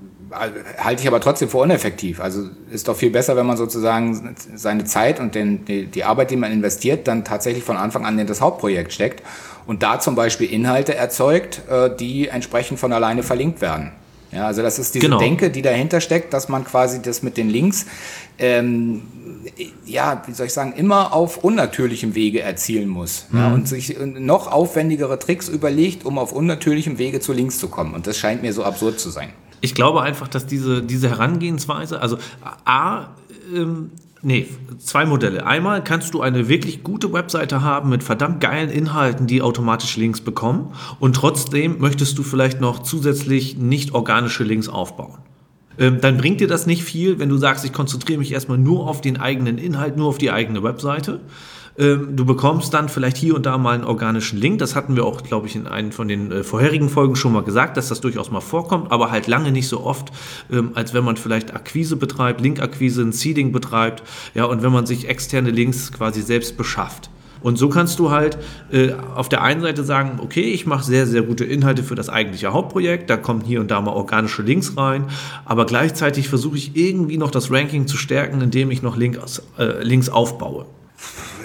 halte 0.77 1.01
ich 1.01 1.07
aber 1.07 1.21
trotzdem 1.21 1.49
für 1.49 1.57
uneffektiv. 1.57 2.19
Also 2.19 2.49
ist 2.71 2.87
doch 2.87 2.95
viel 2.95 3.11
besser, 3.11 3.35
wenn 3.35 3.45
man 3.45 3.57
sozusagen 3.57 4.35
seine 4.55 4.83
Zeit 4.85 5.19
und 5.19 5.35
den, 5.35 5.65
die, 5.65 5.85
die 5.85 6.03
Arbeit, 6.03 6.31
die 6.31 6.35
man 6.35 6.51
investiert, 6.51 7.07
dann 7.07 7.23
tatsächlich 7.23 7.63
von 7.63 7.77
Anfang 7.77 8.05
an 8.05 8.17
in 8.19 8.27
das 8.27 8.41
Hauptprojekt 8.41 8.93
steckt 8.93 9.23
und 9.65 9.83
da 9.83 9.99
zum 9.99 10.15
Beispiel 10.15 10.51
Inhalte 10.51 10.95
erzeugt, 10.95 11.61
äh, 11.69 11.95
die 11.95 12.27
entsprechend 12.27 12.79
von 12.79 12.91
alleine 12.91 13.23
verlinkt 13.23 13.61
werden. 13.61 13.91
Ja, 14.31 14.47
also 14.47 14.61
das 14.61 14.77
ist 14.79 14.93
diese 14.95 15.05
Genau. 15.05 15.19
Denke, 15.19 15.49
die 15.49 15.61
dahinter 15.61 16.01
steckt, 16.01 16.33
dass 16.33 16.49
man 16.49 16.65
quasi 16.65 17.01
das 17.01 17.23
mit 17.23 17.37
den 17.37 17.49
Links, 17.49 17.85
ähm, 18.39 19.03
ja, 19.85 20.21
wie 20.27 20.33
soll 20.33 20.47
ich 20.47 20.53
sagen, 20.53 20.73
immer 20.73 21.13
auf 21.13 21.43
unnatürlichem 21.43 22.13
Wege 22.15 22.41
erzielen 22.41 22.89
muss. 22.89 23.27
Ja, 23.33 23.53
und 23.53 23.67
sich 23.67 23.97
noch 23.99 24.51
aufwendigere 24.51 25.17
Tricks 25.19 25.47
überlegt, 25.47 26.05
um 26.05 26.17
auf 26.17 26.33
unnatürlichem 26.33 26.97
Wege 26.97 27.19
zu 27.19 27.33
Links 27.33 27.59
zu 27.59 27.69
kommen. 27.69 27.93
Und 27.93 28.07
das 28.07 28.17
scheint 28.17 28.41
mir 28.41 28.53
so 28.53 28.63
absurd 28.63 28.99
zu 28.99 29.09
sein. 29.09 29.29
Ich 29.61 29.73
glaube 29.73 30.01
einfach, 30.01 30.27
dass 30.27 30.45
diese, 30.45 30.83
diese 30.83 31.09
Herangehensweise, 31.09 32.01
also 32.01 32.17
A, 32.65 33.07
ähm, 33.55 33.91
nee, 34.21 34.47
zwei 34.79 35.05
Modelle. 35.05 35.45
Einmal 35.45 35.83
kannst 35.83 36.13
du 36.13 36.21
eine 36.21 36.47
wirklich 36.47 36.83
gute 36.83 37.13
Webseite 37.13 37.61
haben 37.61 37.89
mit 37.89 38.03
verdammt 38.03 38.41
geilen 38.41 38.69
Inhalten, 38.69 39.27
die 39.27 39.41
automatisch 39.41 39.97
Links 39.97 40.21
bekommen 40.21 40.73
und 40.99 41.15
trotzdem 41.15 41.79
möchtest 41.79 42.17
du 42.17 42.23
vielleicht 42.23 42.61
noch 42.61 42.83
zusätzlich 42.83 43.57
nicht 43.57 43.93
organische 43.93 44.43
Links 44.43 44.69
aufbauen. 44.69 45.19
Ähm, 45.79 46.01
dann 46.01 46.17
bringt 46.17 46.41
dir 46.41 46.47
das 46.47 46.65
nicht 46.65 46.83
viel, 46.83 47.19
wenn 47.19 47.29
du 47.29 47.37
sagst, 47.37 47.63
ich 47.65 47.73
konzentriere 47.73 48.19
mich 48.19 48.31
erstmal 48.31 48.57
nur 48.57 48.87
auf 48.87 49.01
den 49.01 49.17
eigenen 49.17 49.57
Inhalt, 49.57 49.97
nur 49.97 50.07
auf 50.07 50.17
die 50.17 50.31
eigene 50.31 50.63
Webseite. 50.63 51.19
Ähm, 51.77 52.15
du 52.15 52.25
bekommst 52.25 52.73
dann 52.73 52.89
vielleicht 52.89 53.17
hier 53.17 53.35
und 53.35 53.45
da 53.45 53.57
mal 53.57 53.75
einen 53.75 53.83
organischen 53.83 54.39
Link. 54.39 54.59
Das 54.59 54.75
hatten 54.75 54.95
wir 54.95 55.05
auch, 55.05 55.21
glaube 55.21 55.47
ich, 55.47 55.55
in 55.55 55.67
einem 55.67 55.91
von 55.91 56.07
den 56.07 56.31
äh, 56.31 56.43
vorherigen 56.43 56.89
Folgen 56.89 57.15
schon 57.15 57.33
mal 57.33 57.43
gesagt, 57.43 57.77
dass 57.77 57.89
das 57.89 58.01
durchaus 58.01 58.31
mal 58.31 58.41
vorkommt, 58.41 58.91
aber 58.91 59.11
halt 59.11 59.27
lange 59.27 59.51
nicht 59.51 59.67
so 59.67 59.83
oft, 59.83 60.11
ähm, 60.51 60.71
als 60.73 60.93
wenn 60.93 61.03
man 61.03 61.17
vielleicht 61.17 61.53
Akquise 61.53 61.95
betreibt, 61.95 62.41
Linkakquise, 62.41 63.03
ein 63.03 63.11
Seeding 63.11 63.51
betreibt, 63.51 64.03
ja, 64.33 64.45
und 64.45 64.63
wenn 64.63 64.71
man 64.71 64.85
sich 64.87 65.07
externe 65.07 65.51
Links 65.51 65.91
quasi 65.91 66.21
selbst 66.21 66.57
beschafft. 66.57 67.11
Und 67.41 67.57
so 67.57 67.69
kannst 67.69 67.99
du 67.99 68.09
halt 68.09 68.39
äh, 68.71 68.93
auf 69.15 69.29
der 69.29 69.43
einen 69.43 69.61
Seite 69.61 69.83
sagen, 69.83 70.19
okay, 70.21 70.41
ich 70.41 70.65
mache 70.65 70.83
sehr, 70.83 71.05
sehr 71.05 71.21
gute 71.21 71.45
Inhalte 71.45 71.83
für 71.83 71.93
das 71.93 72.09
eigentliche 72.09 72.51
Hauptprojekt, 72.53 73.09
da 73.11 73.17
kommen 73.17 73.41
hier 73.41 73.61
und 73.61 73.69
da 73.69 73.79
mal 73.81 73.91
organische 73.91 74.41
Links 74.41 74.75
rein, 74.75 75.05
aber 75.45 75.67
gleichzeitig 75.67 76.29
versuche 76.29 76.57
ich 76.57 76.75
irgendwie 76.75 77.19
noch 77.19 77.29
das 77.29 77.51
Ranking 77.51 77.85
zu 77.85 77.97
stärken, 77.97 78.41
indem 78.41 78.71
ich 78.71 78.81
noch 78.81 78.97
Links, 78.97 79.43
äh, 79.59 79.83
Links 79.83 80.09
aufbaue. 80.09 80.65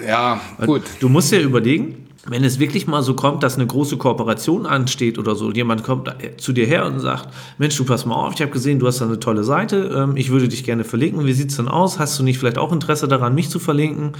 Ja, 0.05 0.41
gut. 0.65 0.83
Du 0.99 1.09
musst 1.09 1.31
ja 1.31 1.39
überlegen, 1.39 2.03
wenn 2.25 2.43
es 2.45 2.57
wirklich 2.57 2.87
mal 2.87 3.03
so 3.03 3.15
kommt, 3.15 3.43
dass 3.43 3.55
eine 3.55 3.67
große 3.67 3.97
Kooperation 3.97 4.65
ansteht 4.65 5.17
oder 5.17 5.35
so, 5.35 5.51
jemand 5.51 5.83
kommt 5.83 6.13
zu 6.37 6.53
dir 6.53 6.65
her 6.65 6.85
und 6.85 6.99
sagt, 6.99 7.27
Mensch, 7.57 7.75
du 7.75 7.83
pass 7.83 8.05
mal 8.05 8.15
auf, 8.15 8.33
ich 8.33 8.41
habe 8.41 8.51
gesehen, 8.51 8.79
du 8.79 8.87
hast 8.87 9.01
da 9.01 9.05
eine 9.05 9.19
tolle 9.19 9.43
Seite, 9.43 9.91
ähm, 9.93 10.15
ich 10.15 10.29
würde 10.29 10.47
dich 10.47 10.63
gerne 10.63 10.85
verlinken, 10.85 11.25
wie 11.25 11.33
sieht's 11.33 11.57
denn 11.57 11.67
aus? 11.67 11.99
Hast 11.99 12.17
du 12.17 12.23
nicht 12.23 12.39
vielleicht 12.39 12.57
auch 12.57 12.71
Interesse 12.71 13.09
daran, 13.09 13.35
mich 13.35 13.49
zu 13.49 13.59
verlinken? 13.59 14.13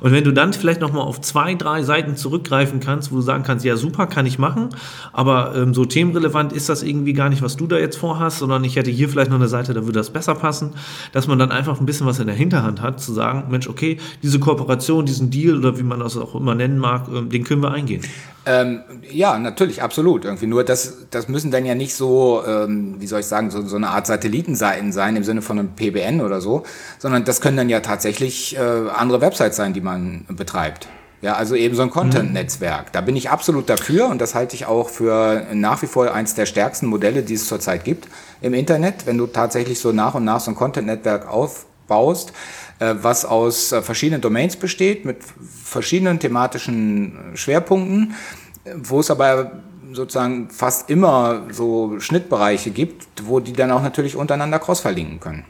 Und 0.00 0.12
wenn 0.12 0.24
du 0.24 0.32
dann 0.32 0.52
vielleicht 0.52 0.80
noch 0.80 0.92
mal 0.92 1.02
auf 1.02 1.20
zwei, 1.20 1.54
drei 1.54 1.82
Seiten 1.82 2.16
zurückgreifen 2.16 2.80
kannst, 2.80 3.12
wo 3.12 3.16
du 3.16 3.22
sagen 3.22 3.42
kannst, 3.42 3.64
ja 3.64 3.76
super, 3.76 4.06
kann 4.06 4.26
ich 4.26 4.38
machen, 4.38 4.70
aber 5.12 5.54
ähm, 5.56 5.74
so 5.74 5.84
themenrelevant 5.84 6.52
ist 6.52 6.68
das 6.68 6.82
irgendwie 6.82 7.12
gar 7.12 7.28
nicht, 7.28 7.42
was 7.42 7.56
du 7.56 7.66
da 7.66 7.78
jetzt 7.78 7.96
vorhast, 7.96 8.38
sondern 8.38 8.64
ich 8.64 8.76
hätte 8.76 8.90
hier 8.90 9.08
vielleicht 9.08 9.30
noch 9.30 9.38
eine 9.38 9.48
Seite, 9.48 9.74
da 9.74 9.82
würde 9.82 9.98
das 9.98 10.10
besser 10.10 10.34
passen, 10.34 10.72
dass 11.12 11.26
man 11.26 11.38
dann 11.38 11.52
einfach 11.52 11.80
ein 11.80 11.86
bisschen 11.86 12.06
was 12.06 12.18
in 12.18 12.26
der 12.26 12.36
Hinterhand 12.36 12.80
hat, 12.80 13.00
zu 13.00 13.12
sagen, 13.12 13.44
Mensch, 13.50 13.68
okay, 13.68 13.98
diese 14.22 14.38
Kooperation, 14.38 15.06
diesen 15.06 15.30
Deal 15.30 15.58
oder 15.58 15.78
wie 15.78 15.82
man 15.82 16.00
das 16.00 16.16
auch 16.16 16.34
immer 16.34 16.54
nennen 16.54 16.78
mag, 16.78 17.08
ähm, 17.08 17.28
den 17.30 17.44
können 17.44 17.62
wir 17.62 17.70
eingehen. 17.70 18.02
Ähm, 18.46 18.80
ja, 19.10 19.38
natürlich, 19.38 19.82
absolut. 19.82 20.24
Irgendwie 20.24 20.46
nur 20.46 20.64
das, 20.64 21.06
das 21.10 21.28
müssen 21.28 21.50
dann 21.50 21.66
ja 21.66 21.74
nicht 21.74 21.94
so, 21.94 22.42
ähm, 22.46 22.96
wie 22.98 23.06
soll 23.06 23.20
ich 23.20 23.26
sagen, 23.26 23.50
so, 23.50 23.60
so 23.66 23.76
eine 23.76 23.88
Art 23.88 24.06
Satellitenseiten 24.06 24.92
sein 24.92 25.14
im 25.16 25.24
Sinne 25.24 25.42
von 25.42 25.58
einem 25.58 25.74
PBN 25.74 26.22
oder 26.22 26.40
so, 26.40 26.62
sondern 26.98 27.24
das 27.24 27.42
können 27.42 27.58
dann 27.58 27.68
ja 27.68 27.80
tatsächlich 27.80 28.56
äh, 28.56 28.60
andere 28.60 29.20
Websites 29.20 29.56
sein, 29.56 29.74
die 29.74 29.82
man 29.82 29.89
betreibt. 30.28 30.88
Ja, 31.22 31.34
also 31.34 31.54
eben 31.54 31.74
so 31.74 31.82
ein 31.82 31.90
Content-Netzwerk. 31.90 32.92
Da 32.92 33.02
bin 33.02 33.14
ich 33.14 33.28
absolut 33.28 33.68
dafür 33.68 34.06
und 34.06 34.20
das 34.22 34.34
halte 34.34 34.56
ich 34.56 34.64
auch 34.64 34.88
für 34.88 35.46
nach 35.52 35.82
wie 35.82 35.86
vor 35.86 36.14
eins 36.14 36.34
der 36.34 36.46
stärksten 36.46 36.86
Modelle, 36.86 37.22
die 37.22 37.34
es 37.34 37.46
zurzeit 37.46 37.84
gibt 37.84 38.08
im 38.40 38.54
Internet. 38.54 39.06
Wenn 39.06 39.18
du 39.18 39.26
tatsächlich 39.26 39.80
so 39.80 39.92
nach 39.92 40.14
und 40.14 40.24
nach 40.24 40.40
so 40.40 40.50
ein 40.50 40.54
Content-Netzwerk 40.54 41.28
aufbaust, 41.28 42.32
äh, 42.78 42.94
was 43.02 43.26
aus 43.26 43.72
äh, 43.72 43.82
verschiedenen 43.82 44.22
Domains 44.22 44.56
besteht, 44.56 45.04
mit 45.04 45.18
verschiedenen 45.62 46.18
thematischen 46.18 47.34
äh, 47.34 47.36
Schwerpunkten, 47.36 48.14
wo 48.76 49.00
es 49.00 49.10
aber 49.10 49.60
sozusagen 49.92 50.48
fast 50.48 50.88
immer 50.88 51.42
so 51.50 52.00
Schnittbereiche 52.00 52.70
gibt, 52.70 53.26
wo 53.26 53.40
die 53.40 53.52
dann 53.52 53.70
auch 53.72 53.82
natürlich 53.82 54.16
untereinander 54.16 54.58
cross-verlinken 54.58 55.20
können. 55.20 55.44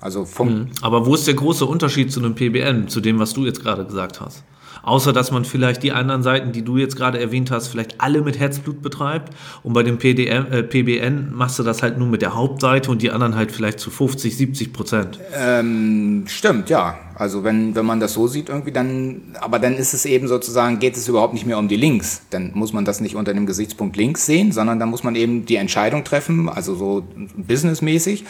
Also 0.00 0.24
vom, 0.24 0.68
Aber 0.82 1.06
wo 1.06 1.14
ist 1.14 1.26
der 1.26 1.34
große 1.34 1.64
Unterschied 1.64 2.12
zu 2.12 2.20
einem 2.20 2.34
PBN, 2.34 2.88
zu 2.88 3.00
dem, 3.00 3.18
was 3.18 3.32
du 3.32 3.44
jetzt 3.46 3.62
gerade 3.62 3.84
gesagt 3.84 4.20
hast? 4.20 4.44
Außer, 4.82 5.12
dass 5.12 5.32
man 5.32 5.44
vielleicht 5.44 5.82
die 5.82 5.90
anderen 5.90 6.22
Seiten, 6.22 6.52
die 6.52 6.62
du 6.62 6.76
jetzt 6.76 6.96
gerade 6.96 7.18
erwähnt 7.18 7.50
hast, 7.50 7.66
vielleicht 7.68 8.00
alle 8.00 8.20
mit 8.20 8.38
Herzblut 8.38 8.82
betreibt. 8.82 9.34
Und 9.64 9.72
bei 9.72 9.82
dem 9.82 9.98
PDM, 9.98 10.46
äh, 10.52 10.62
PBN 10.62 11.34
machst 11.34 11.58
du 11.58 11.64
das 11.64 11.82
halt 11.82 11.98
nur 11.98 12.06
mit 12.06 12.22
der 12.22 12.34
Hauptseite 12.34 12.90
und 12.90 13.02
die 13.02 13.10
anderen 13.10 13.34
halt 13.34 13.50
vielleicht 13.50 13.80
zu 13.80 13.90
50, 13.90 14.36
70 14.36 14.72
Prozent. 14.72 15.18
Ähm, 15.34 16.24
stimmt, 16.28 16.70
ja. 16.70 16.98
Also 17.18 17.44
wenn, 17.44 17.74
wenn 17.74 17.86
man 17.86 17.98
das 17.98 18.12
so 18.12 18.26
sieht 18.26 18.50
irgendwie, 18.50 18.72
dann, 18.72 19.34
aber 19.40 19.58
dann 19.58 19.74
ist 19.74 19.94
es 19.94 20.04
eben 20.04 20.28
sozusagen, 20.28 20.78
geht 20.78 20.98
es 20.98 21.08
überhaupt 21.08 21.32
nicht 21.32 21.46
mehr 21.46 21.56
um 21.56 21.66
die 21.66 21.76
Links. 21.76 22.20
Dann 22.28 22.50
muss 22.52 22.74
man 22.74 22.84
das 22.84 23.00
nicht 23.00 23.16
unter 23.16 23.32
dem 23.32 23.46
Gesichtspunkt 23.46 23.96
Links 23.96 24.26
sehen, 24.26 24.52
sondern 24.52 24.78
dann 24.78 24.90
muss 24.90 25.02
man 25.02 25.14
eben 25.14 25.46
die 25.46 25.56
Entscheidung 25.56 26.04
treffen, 26.04 26.50
also 26.50 26.74
so 26.74 27.04
businessmäßig. 27.38 28.26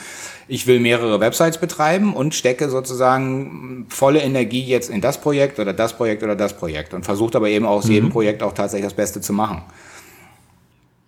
Ich 0.47 0.69
will 0.69 0.79
mehrere 0.79 1.19
Websites 1.19 1.59
betreiben 1.59 2.15
und 2.15 2.37
stecke 2.37 2.69
sozusagen 2.69 3.87
volle 3.89 4.21
Energie 4.21 4.63
jetzt 4.63 4.89
in 4.89 5.01
das 5.01 5.21
Projekt 5.21 5.59
oder 5.59 5.73
das 5.73 5.97
Projekt 5.97 6.23
oder 6.23 6.37
das 6.37 6.57
Projekt 6.57 6.95
und 6.95 7.05
versucht 7.05 7.35
aber 7.35 7.49
eben 7.49 7.67
aus 7.67 7.89
jedem 7.89 8.11
Projekt 8.11 8.45
auch 8.45 8.53
tatsächlich 8.53 8.87
das 8.87 8.95
Beste 8.95 9.21
zu 9.21 9.33
machen. 9.33 9.63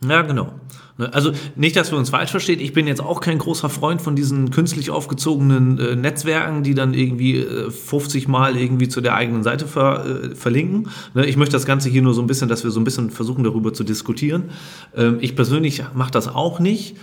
Ja, 0.07 0.23
genau. 0.23 0.53
Ne, 0.97 1.13
also 1.13 1.33
nicht, 1.57 1.77
dass 1.77 1.91
wir 1.91 1.99
uns 1.99 2.11
falsch 2.11 2.31
verstehen. 2.31 2.61
Ich 2.61 2.73
bin 2.73 2.87
jetzt 2.87 3.01
auch 3.01 3.21
kein 3.21 3.39
großer 3.39 3.69
Freund 3.69 4.01
von 4.01 4.15
diesen 4.15 4.51
künstlich 4.51 4.91
aufgezogenen 4.91 5.79
äh, 5.79 5.97
Netzwerken, 5.97 6.63
die 6.63 6.75
dann 6.75 6.95
irgendwie 6.95 7.39
äh, 7.39 7.71
50 7.71 8.29
Mal 8.29 8.57
irgendwie 8.57 8.89
zu 8.89 9.01
der 9.01 9.15
eigenen 9.15 9.43
Seite 9.43 9.67
ver, 9.67 10.05
äh, 10.07 10.35
verlinken. 10.35 10.89
Ne, 11.15 11.27
ich 11.27 11.37
möchte 11.37 11.53
das 11.53 11.67
Ganze 11.67 11.89
hier 11.89 12.03
nur 12.03 12.15
so 12.15 12.21
ein 12.21 12.27
bisschen, 12.29 12.49
dass 12.49 12.63
wir 12.63 12.71
so 12.71 12.81
ein 12.81 12.85
bisschen 12.85 13.11
versuchen, 13.11 13.43
darüber 13.43 13.73
zu 13.73 13.83
diskutieren. 13.83 14.51
Ähm, 14.97 15.19
ich 15.21 15.35
persönlich 15.35 15.83
mache 15.95 16.13
das 16.13 16.29
auch 16.29 16.61
nicht. 16.61 16.97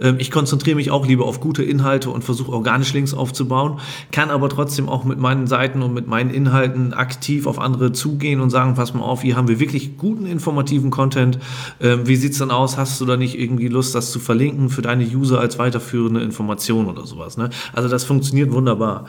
Ähm, 0.00 0.16
ich 0.18 0.30
konzentriere 0.30 0.76
mich 0.76 0.90
auch 0.90 1.06
lieber 1.06 1.24
auf 1.24 1.40
gute 1.40 1.62
Inhalte 1.62 2.10
und 2.10 2.22
versuche 2.24 2.52
organisch 2.52 2.92
Links 2.92 3.14
aufzubauen, 3.14 3.80
kann 4.10 4.30
aber 4.30 4.48
trotzdem 4.48 4.88
auch 4.88 5.04
mit 5.04 5.18
meinen 5.18 5.46
Seiten 5.46 5.82
und 5.82 5.94
mit 5.94 6.06
meinen 6.06 6.30
Inhalten 6.30 6.92
aktiv 6.92 7.46
auf 7.46 7.58
andere 7.58 7.92
zugehen 7.92 8.40
und 8.40 8.50
sagen, 8.50 8.74
pass 8.74 8.94
mal 8.94 9.02
auf, 9.02 9.22
hier 9.22 9.36
haben 9.36 9.48
wir 9.48 9.60
wirklich 9.60 9.96
guten 9.96 10.26
informativen 10.26 10.90
Content. 10.90 11.38
Ähm, 11.80 12.06
wie 12.06 12.16
sieht 12.16 12.32
es 12.32 12.38
dann 12.38 12.50
aus? 12.50 12.76
Hast 12.76 13.00
du 13.00 13.06
da 13.06 13.16
nicht 13.16 13.38
irgendwie 13.38 13.68
Lust, 13.68 13.94
das 13.94 14.12
zu 14.12 14.18
verlinken 14.18 14.68
für 14.68 14.82
deine 14.82 15.04
User 15.04 15.40
als 15.40 15.58
weiterführende 15.58 16.20
Information 16.20 16.86
oder 16.86 17.06
sowas? 17.06 17.36
Ne? 17.36 17.50
Also 17.72 17.88
das 17.88 18.04
funktioniert 18.04 18.52
wunderbar. 18.52 19.06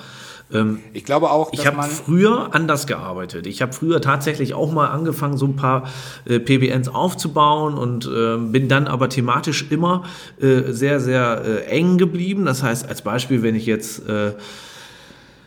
Ähm, 0.54 0.80
ich 0.94 1.04
glaube 1.04 1.32
auch, 1.32 1.52
ich 1.52 1.66
habe 1.66 1.84
früher 1.84 2.50
anders 2.54 2.88
gearbeitet. 2.88 3.48
Ich 3.48 3.62
habe 3.62 3.74
früher 3.74 4.02
tatsächlich 4.02 4.54
auch 4.54 4.72
mal 4.72 4.88
angefangen, 4.88 5.38
so 5.38 5.46
ein 5.46 5.56
paar 5.56 5.90
äh, 6.26 6.40
PBNs 6.40 6.90
aufzubauen 6.90 7.76
und 7.76 8.06
äh, 8.06 8.38
bin 8.38 8.68
dann 8.68 8.88
aber 8.88 9.10
thematisch 9.10 9.66
immer 9.70 10.04
äh, 10.40 10.72
sehr, 10.72 11.00
sehr 11.00 11.44
äh, 11.46 11.66
eng 11.66 11.98
geblieben. 11.98 12.46
Das 12.46 12.64
heißt, 12.64 12.88
als 12.88 13.02
Beispiel, 13.02 13.42
wenn 13.42 13.56
ich 13.56 13.66
jetzt 13.66 14.08
äh, 14.08 14.34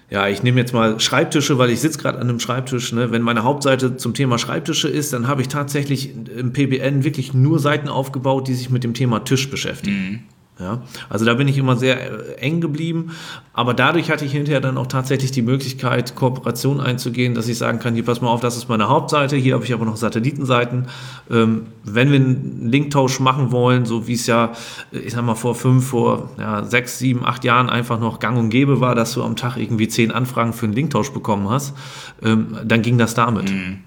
ja, 0.09 0.29
ich 0.29 0.43
nehme 0.43 0.61
jetzt 0.61 0.73
mal 0.73 1.01
Schreibtische, 1.01 1.59
weil 1.59 1.71
ich 1.71 1.81
sitze 1.81 1.99
gerade 1.99 2.19
an 2.19 2.29
einem 2.29 2.39
Schreibtisch. 2.39 2.93
Ne? 2.93 3.11
Wenn 3.11 3.23
meine 3.23 3.43
Hauptseite 3.43 3.97
zum 3.97 4.15
Thema 4.15 4.39
Schreibtische 4.39 4.89
ist, 4.89 5.13
dann 5.13 5.27
habe 5.27 5.43
ich 5.43 5.49
tatsächlich 5.49 6.15
im 6.15 6.53
PBN 6.53 7.03
wirklich 7.03 7.35
nur 7.35 7.59
Seiten 7.59 7.89
aufgebaut, 7.89 8.47
die 8.47 8.55
sich 8.55 8.71
mit 8.71 8.85
dem 8.85 8.95
Thema 8.95 9.25
Tisch 9.25 9.51
beschäftigen. 9.51 9.97
Mhm. 9.97 10.36
Ja, 10.59 10.81
also 11.11 11.27
da 11.27 11.35
bin 11.35 11.49
ich 11.49 11.59
immer 11.59 11.77
sehr 11.77 12.01
äh, 12.01 12.35
eng 12.39 12.63
geblieben, 12.63 13.15
aber 13.53 13.75
dadurch 13.75 14.11
hatte 14.11 14.25
ich 14.25 14.33
hinterher 14.33 14.63
dann 14.63 14.79
auch 14.79 14.87
tatsächlich 14.87 15.31
die 15.31 15.43
Möglichkeit, 15.43 16.15
Kooperation 16.15 16.81
einzugehen, 16.81 17.35
dass 17.35 17.47
ich 17.47 17.59
sagen 17.59 17.79
kann, 17.79 17.93
hier 17.93 18.07
pass 18.07 18.23
mal 18.23 18.31
auf, 18.31 18.41
das 18.41 18.57
ist 18.57 18.67
meine 18.67 18.89
Hauptseite, 18.89 19.37
hier 19.37 19.53
habe 19.53 19.67
ich 19.67 19.75
aber 19.75 19.85
noch 19.85 19.99
Satellitenseiten. 19.99 20.87
Ähm, 21.31 21.67
wenn 21.85 22.11
wir 22.11 22.17
einen 22.17 22.71
Linktausch 22.71 23.21
machen 23.21 23.53
wollen, 23.53 23.85
so 23.85 24.09
wie 24.09 24.15
es 24.15 24.27
ja, 24.27 24.53
ich 24.93 25.13
sag 25.13 25.27
mal, 25.27 25.35
vor 25.35 25.55
fünf, 25.55 25.89
vor 25.89 26.31
ja, 26.39 26.65
sechs, 26.65 26.99
sieben, 26.99 27.27
acht 27.27 27.45
Jahren 27.45 27.69
einfach 27.69 28.01
noch 28.01 28.19
gang 28.19 28.39
und 28.39 28.49
gäbe 28.49 28.81
war, 28.81 28.95
dass 28.95 29.13
du 29.13 29.23
am 29.23 29.37
Tag 29.37 29.59
irgendwie 29.59 29.89
zehn 29.89 30.11
Anfragen 30.11 30.55
für 30.55 30.65
einen 30.65 30.75
Linktausch 30.75 31.11
bekommen 31.11 31.51
hast, 31.51 31.77
ähm, 32.23 32.57
dann 32.65 32.81
ging 32.81 32.97
das 32.97 33.13
damit. 33.13 33.51
Mhm. 33.51 33.81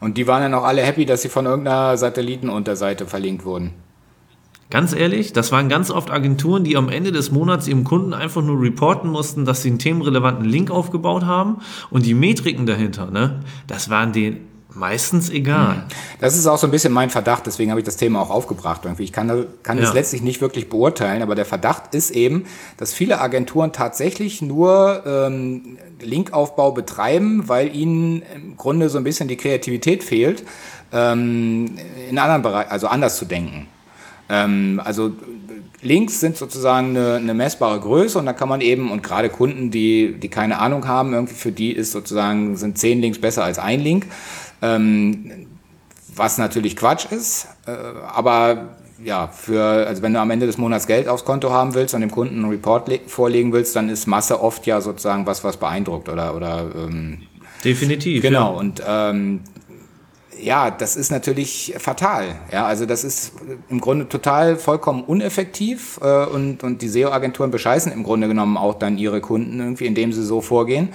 Und 0.00 0.18
die 0.18 0.26
waren 0.26 0.42
dann 0.42 0.54
auch 0.54 0.64
alle 0.64 0.82
happy, 0.82 1.06
dass 1.06 1.22
sie 1.22 1.28
von 1.28 1.46
irgendeiner 1.46 1.96
Satellitenunterseite 1.96 3.06
verlinkt 3.06 3.44
wurden. 3.44 3.70
Ganz 4.72 4.94
ehrlich, 4.94 5.34
das 5.34 5.52
waren 5.52 5.68
ganz 5.68 5.90
oft 5.90 6.10
Agenturen, 6.10 6.64
die 6.64 6.78
am 6.78 6.88
Ende 6.88 7.12
des 7.12 7.30
Monats 7.30 7.68
ihrem 7.68 7.84
Kunden 7.84 8.14
einfach 8.14 8.40
nur 8.40 8.58
reporten 8.58 9.10
mussten, 9.10 9.44
dass 9.44 9.60
sie 9.60 9.68
einen 9.68 9.78
themenrelevanten 9.78 10.46
Link 10.46 10.70
aufgebaut 10.70 11.26
haben 11.26 11.58
und 11.90 12.06
die 12.06 12.14
Metriken 12.14 12.64
dahinter, 12.64 13.10
ne, 13.10 13.40
das 13.66 13.90
waren 13.90 14.14
denen 14.14 14.48
meistens 14.74 15.28
egal. 15.28 15.74
Hm. 15.74 15.82
Das 16.20 16.38
ist 16.38 16.46
auch 16.46 16.56
so 16.56 16.66
ein 16.66 16.70
bisschen 16.70 16.90
mein 16.90 17.10
Verdacht, 17.10 17.44
deswegen 17.44 17.70
habe 17.70 17.80
ich 17.80 17.84
das 17.84 17.98
Thema 17.98 18.22
auch 18.22 18.30
aufgebracht. 18.30 18.80
Irgendwie. 18.84 19.02
Ich 19.02 19.12
kann, 19.12 19.44
kann 19.62 19.76
ja. 19.76 19.84
es 19.84 19.92
letztlich 19.92 20.22
nicht 20.22 20.40
wirklich 20.40 20.70
beurteilen, 20.70 21.20
aber 21.20 21.34
der 21.34 21.44
Verdacht 21.44 21.94
ist 21.94 22.10
eben, 22.10 22.46
dass 22.78 22.94
viele 22.94 23.20
Agenturen 23.20 23.74
tatsächlich 23.74 24.40
nur 24.40 25.02
ähm, 25.04 25.76
Linkaufbau 26.00 26.72
betreiben, 26.72 27.46
weil 27.46 27.76
ihnen 27.76 28.22
im 28.34 28.56
Grunde 28.56 28.88
so 28.88 28.96
ein 28.96 29.04
bisschen 29.04 29.28
die 29.28 29.36
Kreativität 29.36 30.02
fehlt, 30.02 30.44
ähm, 30.94 31.76
in 32.08 32.18
anderen 32.18 32.40
Bereichen, 32.40 32.70
also 32.70 32.86
anders 32.86 33.18
zu 33.18 33.26
denken. 33.26 33.66
Ähm, 34.32 34.80
also 34.82 35.12
Links 35.82 36.20
sind 36.20 36.38
sozusagen 36.38 36.96
eine, 36.96 37.16
eine, 37.16 37.34
messbare 37.34 37.78
Größe 37.78 38.18
und 38.18 38.24
da 38.24 38.32
kann 38.32 38.48
man 38.48 38.62
eben, 38.62 38.90
und 38.90 39.02
gerade 39.02 39.28
Kunden, 39.28 39.70
die, 39.70 40.14
die 40.18 40.28
keine 40.28 40.58
Ahnung 40.58 40.88
haben, 40.88 41.12
irgendwie 41.12 41.34
für 41.34 41.52
die 41.52 41.72
ist 41.72 41.92
sozusagen, 41.92 42.56
sind 42.56 42.78
zehn 42.78 43.00
Links 43.00 43.20
besser 43.20 43.44
als 43.44 43.58
ein 43.58 43.80
Link. 43.80 44.06
Ähm, 44.62 45.48
was 46.16 46.38
natürlich 46.38 46.76
Quatsch 46.76 47.06
ist, 47.10 47.46
äh, 47.66 47.72
aber 47.72 48.76
ja, 49.04 49.28
für, 49.28 49.86
also 49.86 50.02
wenn 50.02 50.14
du 50.14 50.20
am 50.20 50.30
Ende 50.30 50.46
des 50.46 50.56
Monats 50.56 50.86
Geld 50.86 51.08
aufs 51.08 51.24
Konto 51.24 51.50
haben 51.50 51.74
willst 51.74 51.94
und 51.94 52.00
dem 52.00 52.10
Kunden 52.10 52.36
einen 52.36 52.50
Report 52.50 52.88
vorlegen 53.08 53.52
willst, 53.52 53.76
dann 53.76 53.90
ist 53.90 54.06
Masse 54.06 54.40
oft 54.40 54.66
ja 54.66 54.80
sozusagen 54.80 55.26
was, 55.26 55.44
was 55.44 55.58
beeindruckt 55.58 56.08
oder, 56.08 56.34
oder 56.34 56.70
ähm, 56.74 57.22
Definitiv. 57.64 58.22
Genau, 58.22 58.52
ja. 58.52 58.58
und 58.58 58.82
ähm, 58.86 59.40
ja, 60.42 60.70
das 60.70 60.96
ist 60.96 61.10
natürlich 61.10 61.74
fatal. 61.78 62.34
Ja, 62.50 62.66
also 62.66 62.84
das 62.84 63.04
ist 63.04 63.32
im 63.68 63.80
Grunde 63.80 64.08
total 64.08 64.56
vollkommen 64.56 65.04
uneffektiv 65.04 65.98
äh, 66.02 66.26
und, 66.26 66.62
und 66.64 66.82
die 66.82 66.88
SEO-Agenturen 66.88 67.50
bescheißen 67.50 67.92
im 67.92 68.02
Grunde 68.02 68.28
genommen 68.28 68.56
auch 68.56 68.74
dann 68.74 68.98
ihre 68.98 69.20
Kunden 69.20 69.60
irgendwie, 69.60 69.86
indem 69.86 70.12
sie 70.12 70.24
so 70.24 70.40
vorgehen. 70.40 70.90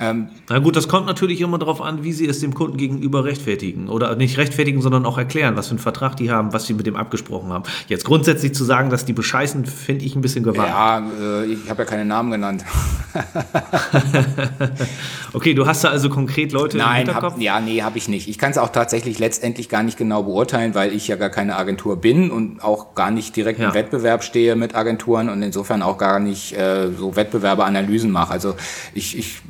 Ähm, 0.00 0.30
Na 0.48 0.58
gut, 0.60 0.76
das 0.76 0.88
kommt 0.88 1.06
natürlich 1.06 1.42
immer 1.42 1.58
darauf 1.58 1.82
an, 1.82 2.02
wie 2.02 2.14
sie 2.14 2.26
es 2.26 2.40
dem 2.40 2.54
Kunden 2.54 2.78
gegenüber 2.78 3.24
rechtfertigen. 3.24 3.90
Oder 3.90 4.16
nicht 4.16 4.38
rechtfertigen, 4.38 4.80
sondern 4.80 5.04
auch 5.04 5.18
erklären, 5.18 5.56
was 5.56 5.66
für 5.66 5.72
einen 5.72 5.78
Vertrag 5.78 6.16
die 6.16 6.30
haben, 6.30 6.54
was 6.54 6.66
sie 6.66 6.72
mit 6.72 6.86
dem 6.86 6.96
abgesprochen 6.96 7.52
haben. 7.52 7.64
Jetzt 7.86 8.06
grundsätzlich 8.06 8.54
zu 8.54 8.64
sagen, 8.64 8.88
dass 8.88 9.04
die 9.04 9.12
bescheißen, 9.12 9.66
finde 9.66 10.06
ich 10.06 10.16
ein 10.16 10.22
bisschen 10.22 10.42
gewagt. 10.42 10.68
Ja, 10.68 11.02
äh, 11.20 11.44
ich 11.44 11.68
habe 11.68 11.82
ja 11.82 11.88
keine 11.88 12.06
Namen 12.06 12.30
genannt. 12.30 12.64
okay, 15.34 15.52
du 15.52 15.66
hast 15.66 15.84
da 15.84 15.90
also 15.90 16.08
konkret 16.08 16.52
Leute 16.52 16.78
Nein, 16.78 17.02
im 17.02 17.06
Hinterkopf? 17.08 17.34
Hab, 17.34 17.40
ja, 17.40 17.60
nee, 17.60 17.82
habe 17.82 17.98
ich 17.98 18.08
nicht. 18.08 18.28
Ich 18.28 18.38
kann 18.38 18.52
es 18.52 18.58
auch 18.58 18.70
tatsächlich 18.70 19.18
letztendlich 19.18 19.68
gar 19.68 19.82
nicht 19.82 19.98
genau 19.98 20.22
beurteilen, 20.22 20.74
weil 20.74 20.94
ich 20.94 21.08
ja 21.08 21.16
gar 21.16 21.30
keine 21.30 21.56
Agentur 21.56 21.96
bin 21.96 22.30
und 22.30 22.64
auch 22.64 22.94
gar 22.94 23.10
nicht 23.10 23.36
direkt 23.36 23.60
ja. 23.60 23.68
im 23.68 23.74
Wettbewerb 23.74 24.24
stehe 24.24 24.56
mit 24.56 24.74
Agenturen 24.74 25.28
und 25.28 25.42
insofern 25.42 25.82
auch 25.82 25.98
gar 25.98 26.20
nicht 26.20 26.56
äh, 26.56 26.88
so 26.96 27.16
Wettbewerberanalysen 27.16 28.10
mache. 28.10 28.32
Also 28.32 28.54
ich, 28.94 29.18
ich 29.18 29.42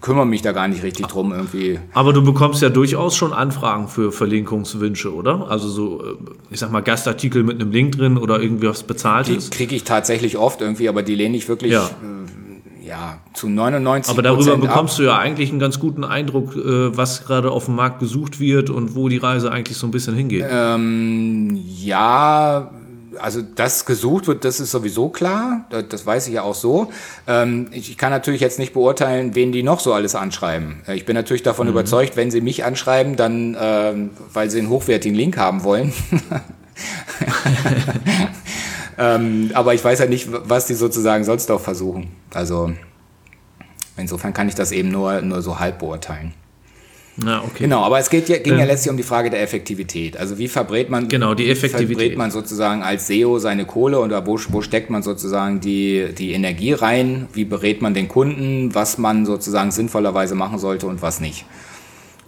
kümmere 0.00 0.26
mich 0.26 0.42
da 0.42 0.52
gar 0.52 0.68
nicht 0.68 0.82
richtig 0.82 1.06
drum 1.06 1.32
irgendwie. 1.32 1.78
Aber 1.92 2.12
du 2.12 2.22
bekommst 2.22 2.62
ja 2.62 2.68
durchaus 2.68 3.16
schon 3.16 3.32
Anfragen 3.32 3.88
für 3.88 4.12
Verlinkungswünsche, 4.12 5.14
oder? 5.14 5.50
Also 5.50 5.68
so, 5.68 6.02
äh, 6.02 6.14
ich 6.50 6.60
sag 6.60 6.70
mal, 6.72 6.80
Gastartikel 6.80 7.42
mit 7.42 7.60
einem 7.60 7.70
Link 7.70 7.96
drin 7.96 8.16
oder 8.16 8.40
irgendwie 8.40 8.68
was 8.68 8.82
bezahltes? 8.82 9.50
Die 9.50 9.56
kriege 9.56 9.74
ich 9.74 9.84
tatsächlich 9.84 10.36
oft 10.36 10.60
irgendwie, 10.60 10.88
aber 10.88 11.02
die 11.02 11.14
lehne 11.14 11.36
ich 11.36 11.48
wirklich 11.48 11.72
ja. 11.72 11.86
Äh, 11.86 12.86
ja, 12.90 13.20
zu 13.34 13.48
99 13.48 14.10
Aber 14.10 14.22
darüber 14.22 14.56
bekommst 14.56 14.94
ab. 14.94 14.98
du 14.98 15.02
ja 15.04 15.18
eigentlich 15.18 15.50
einen 15.50 15.60
ganz 15.60 15.78
guten 15.78 16.02
Eindruck, 16.02 16.56
äh, 16.56 16.96
was 16.96 17.24
gerade 17.24 17.52
auf 17.52 17.66
dem 17.66 17.76
Markt 17.76 18.00
gesucht 18.00 18.40
wird 18.40 18.68
und 18.68 18.96
wo 18.96 19.08
die 19.08 19.18
Reise 19.18 19.52
eigentlich 19.52 19.76
so 19.76 19.86
ein 19.86 19.92
bisschen 19.92 20.16
hingeht. 20.16 20.44
Ähm, 20.50 21.56
ja, 21.78 22.70
also 23.18 23.42
das 23.42 23.86
gesucht 23.86 24.26
wird, 24.26 24.44
das 24.44 24.60
ist 24.60 24.70
sowieso 24.70 25.08
klar, 25.08 25.66
das 25.88 26.06
weiß 26.06 26.28
ich 26.28 26.34
ja 26.34 26.42
auch 26.42 26.54
so. 26.54 26.92
Ähm, 27.26 27.68
ich 27.72 27.96
kann 27.98 28.10
natürlich 28.10 28.40
jetzt 28.40 28.58
nicht 28.58 28.72
beurteilen, 28.72 29.34
wen 29.34 29.52
die 29.52 29.62
noch 29.62 29.80
so 29.80 29.92
alles 29.92 30.14
anschreiben. 30.14 30.82
Ich 30.88 31.06
bin 31.06 31.14
natürlich 31.14 31.42
davon 31.42 31.66
mhm. 31.66 31.72
überzeugt, 31.72 32.16
wenn 32.16 32.30
sie 32.30 32.40
mich 32.40 32.64
anschreiben, 32.64 33.16
dann, 33.16 33.56
ähm, 33.60 34.10
weil 34.32 34.50
sie 34.50 34.58
einen 34.58 34.68
hochwertigen 34.68 35.16
Link 35.16 35.36
haben 35.36 35.64
wollen. 35.64 35.92
ähm, 38.98 39.50
aber 39.54 39.74
ich 39.74 39.84
weiß 39.84 39.98
ja 39.98 40.06
nicht, 40.06 40.28
was 40.30 40.66
die 40.66 40.74
sozusagen 40.74 41.24
sonst 41.24 41.50
auch 41.50 41.60
versuchen. 41.60 42.10
Also 42.32 42.72
insofern 43.96 44.32
kann 44.32 44.48
ich 44.48 44.54
das 44.54 44.72
eben 44.72 44.90
nur, 44.90 45.20
nur 45.22 45.42
so 45.42 45.58
halb 45.58 45.78
beurteilen. 45.78 46.34
Na, 47.22 47.42
okay. 47.42 47.64
Genau, 47.64 47.82
aber 47.82 47.98
es 47.98 48.08
geht 48.08 48.28
ja, 48.28 48.38
ging 48.38 48.54
ähm, 48.54 48.60
ja 48.60 48.64
letztlich 48.64 48.90
um 48.90 48.96
die 48.96 49.02
Frage 49.02 49.28
der 49.28 49.42
Effektivität. 49.42 50.16
Also 50.16 50.38
wie 50.38 50.48
verbrät 50.48 50.88
man, 50.88 51.08
genau, 51.08 51.34
die 51.34 51.50
Effektivität. 51.50 51.98
verbrät 51.98 52.18
man 52.18 52.30
sozusagen 52.30 52.82
als 52.82 53.08
SEO 53.08 53.38
seine 53.38 53.66
Kohle 53.66 54.00
oder 54.00 54.26
wo, 54.26 54.38
wo 54.48 54.62
steckt 54.62 54.88
man 54.88 55.02
sozusagen 55.02 55.60
die, 55.60 56.14
die 56.16 56.32
Energie 56.32 56.72
rein? 56.72 57.28
Wie 57.32 57.44
berät 57.44 57.82
man 57.82 57.92
den 57.92 58.08
Kunden, 58.08 58.74
was 58.74 58.96
man 58.96 59.26
sozusagen 59.26 59.70
sinnvollerweise 59.70 60.34
machen 60.34 60.58
sollte 60.58 60.86
und 60.86 61.02
was 61.02 61.20
nicht? 61.20 61.44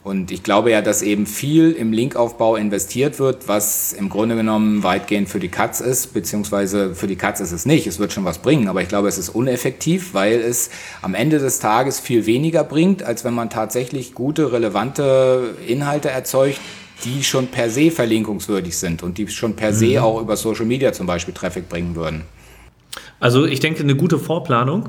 Und 0.05 0.33
ich 0.33 0.43
glaube 0.43 0.73
ja, 0.73 0.83
dass 0.83 1.01
eben 1.01 1.27
viel 1.27 1.71
im 1.71 1.93
Linkaufbau 1.93 2.57
investiert 2.57 3.21
wird, 3.21 3.47
was 3.47 3.93
im 3.93 4.09
Grunde 4.09 4.35
genommen 4.35 4.83
weitgehend 4.83 5.29
für 5.29 5.39
die 5.39 5.49
Katz 5.49 5.81
ist, 5.81 6.13
beziehungsweise 6.13 6.97
für 6.97 7.07
die 7.07 7.15
Katz 7.15 7.39
ist 7.39 7.53
es 7.53 7.67
nicht. 7.67 7.87
Es 7.87 8.01
wird 8.01 8.13
schon 8.13 8.25
was 8.25 8.39
bringen, 8.39 8.67
aber 8.67 8.83
ich 8.83 8.89
glaube, 8.89 9.07
es 9.07 9.17
ist 9.17 9.29
uneffektiv, 9.29 10.13
weil 10.13 10.41
es 10.41 10.71
am 11.03 11.15
Ende 11.15 11.39
des 11.39 11.61
Tages 11.61 12.01
viel 12.01 12.27
weniger 12.27 12.65
bringt, 12.65 13.05
als 13.05 13.25
wenn 13.25 13.35
man 13.35 13.49
tatsächlich 13.49 14.13
gute, 14.13 14.51
relevante 14.51 15.55
Inhalte 15.69 16.11
erzeugt, 16.11 16.59
die 17.05 17.23
schon 17.23 17.47
per 17.47 17.71
se 17.71 17.93
verlinkungswürdig 17.93 18.77
sind 18.77 19.05
und 19.05 19.19
die 19.19 19.29
schon 19.29 19.55
per 19.55 19.73
se 19.73 19.87
mhm. 19.87 19.99
auch 19.99 20.21
über 20.21 20.37
Social 20.37 20.67
Media 20.67 20.93
zum 20.93 21.07
Beispiel 21.07 21.33
Traffic 21.33 21.69
bringen 21.69 21.95
würden. 21.95 22.23
Also 23.21 23.47
ich 23.47 23.61
denke, 23.61 23.85
eine 23.85 23.95
gute 23.95 24.19
Vorplanung 24.19 24.89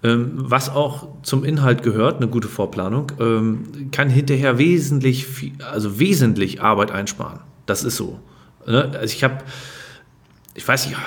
was 0.00 0.70
auch 0.70 1.08
zum 1.22 1.44
Inhalt 1.44 1.82
gehört, 1.82 2.18
eine 2.18 2.28
gute 2.28 2.46
Vorplanung, 2.46 3.10
ähm, 3.18 3.90
kann 3.90 4.08
hinterher 4.08 4.56
wesentlich, 4.56 5.26
also 5.72 5.98
wesentlich 5.98 6.62
Arbeit 6.62 6.92
einsparen. 6.92 7.40
Das 7.66 7.82
ist 7.82 7.96
so. 7.96 8.20
Ne? 8.66 8.92
Also 8.94 9.12
ich 9.12 9.24
habe 9.24 9.42
ich 10.58 10.66
weiß 10.66 10.88
nicht, 10.88 10.98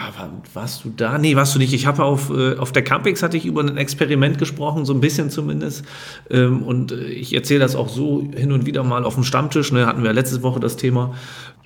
warst 0.53 0.85
du 0.85 0.93
da? 0.95 1.17
Nee, 1.17 1.35
warst 1.35 1.53
du 1.53 1.59
nicht. 1.59 1.73
Ich 1.73 1.85
habe 1.85 2.05
auf, 2.05 2.29
äh, 2.29 2.55
auf 2.55 2.71
der 2.71 2.85
Campix 2.85 3.21
hatte 3.21 3.35
ich 3.35 3.45
über 3.45 3.61
ein 3.61 3.75
Experiment 3.75 4.37
gesprochen, 4.37 4.85
so 4.85 4.93
ein 4.93 5.01
bisschen 5.01 5.29
zumindest. 5.29 5.83
Ähm, 6.29 6.63
und 6.63 6.93
äh, 6.93 7.03
ich 7.07 7.33
erzähle 7.33 7.59
das 7.59 7.75
auch 7.75 7.89
so 7.89 8.25
hin 8.33 8.53
und 8.53 8.65
wieder 8.65 8.81
mal 8.85 9.03
auf 9.03 9.15
dem 9.15 9.25
Stammtisch. 9.25 9.73
Ne, 9.73 9.85
hatten 9.85 10.03
wir 10.03 10.13
letzte 10.13 10.41
Woche 10.41 10.61
das 10.61 10.77
Thema. 10.77 11.15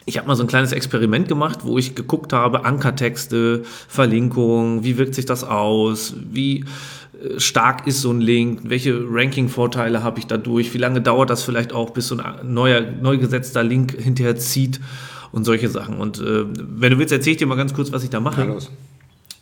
Ich 0.06 0.18
habe 0.18 0.28
mal 0.28 0.36
so 0.36 0.42
ein 0.42 0.48
kleines 0.48 0.72
Experiment 0.72 1.28
gemacht, 1.28 1.60
wo 1.62 1.78
ich 1.78 1.94
geguckt 1.94 2.34
habe, 2.34 2.66
Ankertexte, 2.66 3.62
Verlinkungen, 3.88 4.84
wie 4.84 4.98
wirkt 4.98 5.14
sich 5.14 5.26
das 5.26 5.44
aus, 5.44 6.16
wie 6.32 6.66
stark 7.38 7.88
ist 7.88 8.02
so 8.02 8.12
ein 8.12 8.22
Link, 8.22 8.62
welche 8.64 9.04
Ranking-Vorteile 9.08 10.04
habe 10.04 10.20
ich 10.20 10.28
dadurch, 10.28 10.74
wie 10.74 10.78
lange 10.78 11.02
dauert 11.02 11.30
das 11.30 11.44
vielleicht 11.44 11.74
auch, 11.74 11.92
bis 11.92 12.08
so 12.08 12.18
ein 12.18 12.54
neuer, 12.54 12.82
neu 12.82 13.18
gesetzter 13.18 13.64
Link 13.64 13.96
hinterher 14.00 14.36
zieht 14.38 14.80
und 15.32 15.44
solche 15.44 15.70
Sachen. 15.70 15.98
Und 15.98 16.20
äh, 16.20 16.46
wenn 16.56 16.92
du 16.92 17.00
willst, 17.00 17.12
erzähle 17.12 17.34
ich 17.34 17.38
dir 17.38 17.48
mal 17.48 17.56
ganz 17.56 17.74
kurz, 17.74 17.92
was 17.92 18.04
ich 18.04 18.10
da 18.10 18.20
mache. 18.20 18.46
Ja, 18.46 18.58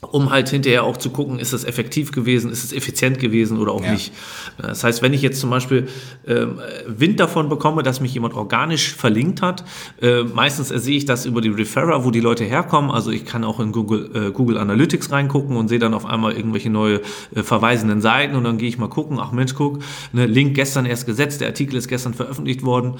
um 0.03 0.29
halt 0.29 0.49
hinterher 0.49 0.83
auch 0.83 0.97
zu 0.97 1.09
gucken, 1.09 1.39
ist 1.39 1.53
es 1.53 1.63
effektiv 1.63 2.11
gewesen, 2.11 2.51
ist 2.51 2.63
es 2.63 2.73
effizient 2.73 3.19
gewesen 3.19 3.57
oder 3.57 3.71
auch 3.71 3.83
ja. 3.83 3.91
nicht. 3.91 4.13
Das 4.57 4.83
heißt, 4.83 5.01
wenn 5.01 5.13
ich 5.13 5.21
jetzt 5.21 5.39
zum 5.39 5.49
Beispiel 5.49 5.87
ähm, 6.27 6.59
Wind 6.87 7.19
davon 7.19 7.49
bekomme, 7.49 7.83
dass 7.83 7.99
mich 7.99 8.13
jemand 8.13 8.33
organisch 8.33 8.93
verlinkt 8.93 9.41
hat, 9.41 9.63
äh, 10.01 10.23
meistens 10.23 10.69
sehe 10.69 10.97
ich 10.97 11.05
das 11.05 11.25
über 11.25 11.41
die 11.41 11.49
Referrer, 11.49 12.05
wo 12.05 12.11
die 12.11 12.19
Leute 12.19 12.43
herkommen. 12.43 12.91
Also 12.91 13.11
ich 13.11 13.25
kann 13.25 13.43
auch 13.43 13.59
in 13.59 13.71
Google, 13.71 14.09
äh, 14.13 14.31
Google 14.31 14.57
Analytics 14.57 15.11
reingucken 15.11 15.57
und 15.57 15.67
sehe 15.67 15.79
dann 15.79 15.93
auf 15.93 16.05
einmal 16.05 16.33
irgendwelche 16.33 16.69
neue 16.69 17.01
äh, 17.35 17.43
verweisenden 17.43 18.01
Seiten 18.01 18.35
und 18.35 18.43
dann 18.43 18.57
gehe 18.57 18.69
ich 18.69 18.77
mal 18.77 18.89
gucken, 18.89 19.19
ach 19.19 19.31
Mensch, 19.31 19.55
guck, 19.55 19.79
ne, 20.11 20.25
Link 20.25 20.55
gestern 20.55 20.85
erst 20.85 21.05
gesetzt, 21.05 21.41
der 21.41 21.47
Artikel 21.47 21.75
ist 21.75 21.87
gestern 21.87 22.13
veröffentlicht 22.13 22.63
worden 22.63 22.95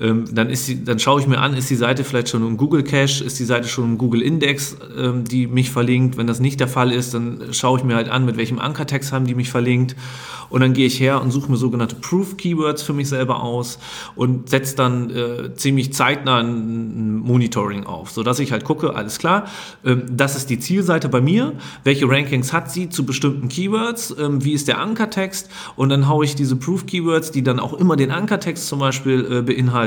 ähm, 0.00 0.24
dann, 0.32 0.50
ist 0.50 0.66
die, 0.66 0.84
dann 0.84 0.98
schaue 0.98 1.20
ich 1.20 1.26
mir 1.26 1.38
an, 1.38 1.54
ist 1.54 1.70
die 1.70 1.76
Seite 1.76 2.02
vielleicht 2.04 2.28
schon 2.28 2.46
im 2.46 2.56
Google 2.56 2.82
Cache, 2.82 3.22
ist 3.24 3.38
die 3.38 3.44
Seite 3.44 3.68
schon 3.68 3.84
im 3.84 3.98
Google 3.98 4.22
Index, 4.22 4.76
ähm, 4.98 5.24
die 5.24 5.46
mich 5.46 5.70
verlinkt. 5.70 6.16
Wenn 6.16 6.26
das 6.26 6.40
nicht 6.40 6.58
der 6.58 6.68
Fall 6.68 6.90
ist, 6.92 7.14
dann 7.14 7.52
schaue 7.52 7.78
ich 7.78 7.84
mir 7.84 7.94
halt 7.94 8.08
an, 8.08 8.24
mit 8.24 8.36
welchem 8.36 8.58
Ankertext 8.58 9.12
haben 9.12 9.26
die 9.26 9.34
mich 9.34 9.50
verlinkt. 9.50 9.94
Und 10.50 10.60
dann 10.60 10.72
gehe 10.72 10.86
ich 10.86 11.00
her 11.00 11.22
und 11.22 11.30
suche 11.30 11.50
mir 11.50 11.56
sogenannte 11.56 11.96
Proof-Keywords 11.96 12.82
für 12.82 12.92
mich 12.92 13.08
selber 13.08 13.42
aus 13.42 13.78
und 14.14 14.50
setze 14.50 14.76
dann 14.76 15.10
äh, 15.10 15.54
ziemlich 15.54 15.92
zeitnah 15.92 16.38
ein 16.38 17.18
Monitoring 17.18 17.84
auf, 17.84 18.10
sodass 18.10 18.38
ich 18.38 18.52
halt 18.52 18.64
gucke, 18.64 18.94
alles 18.94 19.18
klar, 19.18 19.46
ähm, 19.84 20.02
das 20.10 20.36
ist 20.36 20.50
die 20.50 20.58
Zielseite 20.58 21.08
bei 21.08 21.20
mir, 21.20 21.54
welche 21.82 22.08
Rankings 22.08 22.52
hat 22.52 22.70
sie 22.70 22.88
zu 22.88 23.06
bestimmten 23.06 23.48
Keywords, 23.48 24.14
ähm, 24.18 24.44
wie 24.44 24.52
ist 24.52 24.68
der 24.68 24.80
Ankertext 24.80 25.48
und 25.76 25.88
dann 25.88 26.08
haue 26.08 26.24
ich 26.24 26.34
diese 26.34 26.56
Proof-Keywords, 26.56 27.30
die 27.30 27.42
dann 27.42 27.58
auch 27.58 27.72
immer 27.72 27.96
den 27.96 28.10
Ankertext 28.10 28.68
zum 28.68 28.78
Beispiel 28.78 29.26
äh, 29.30 29.42
beinhalten, 29.42 29.83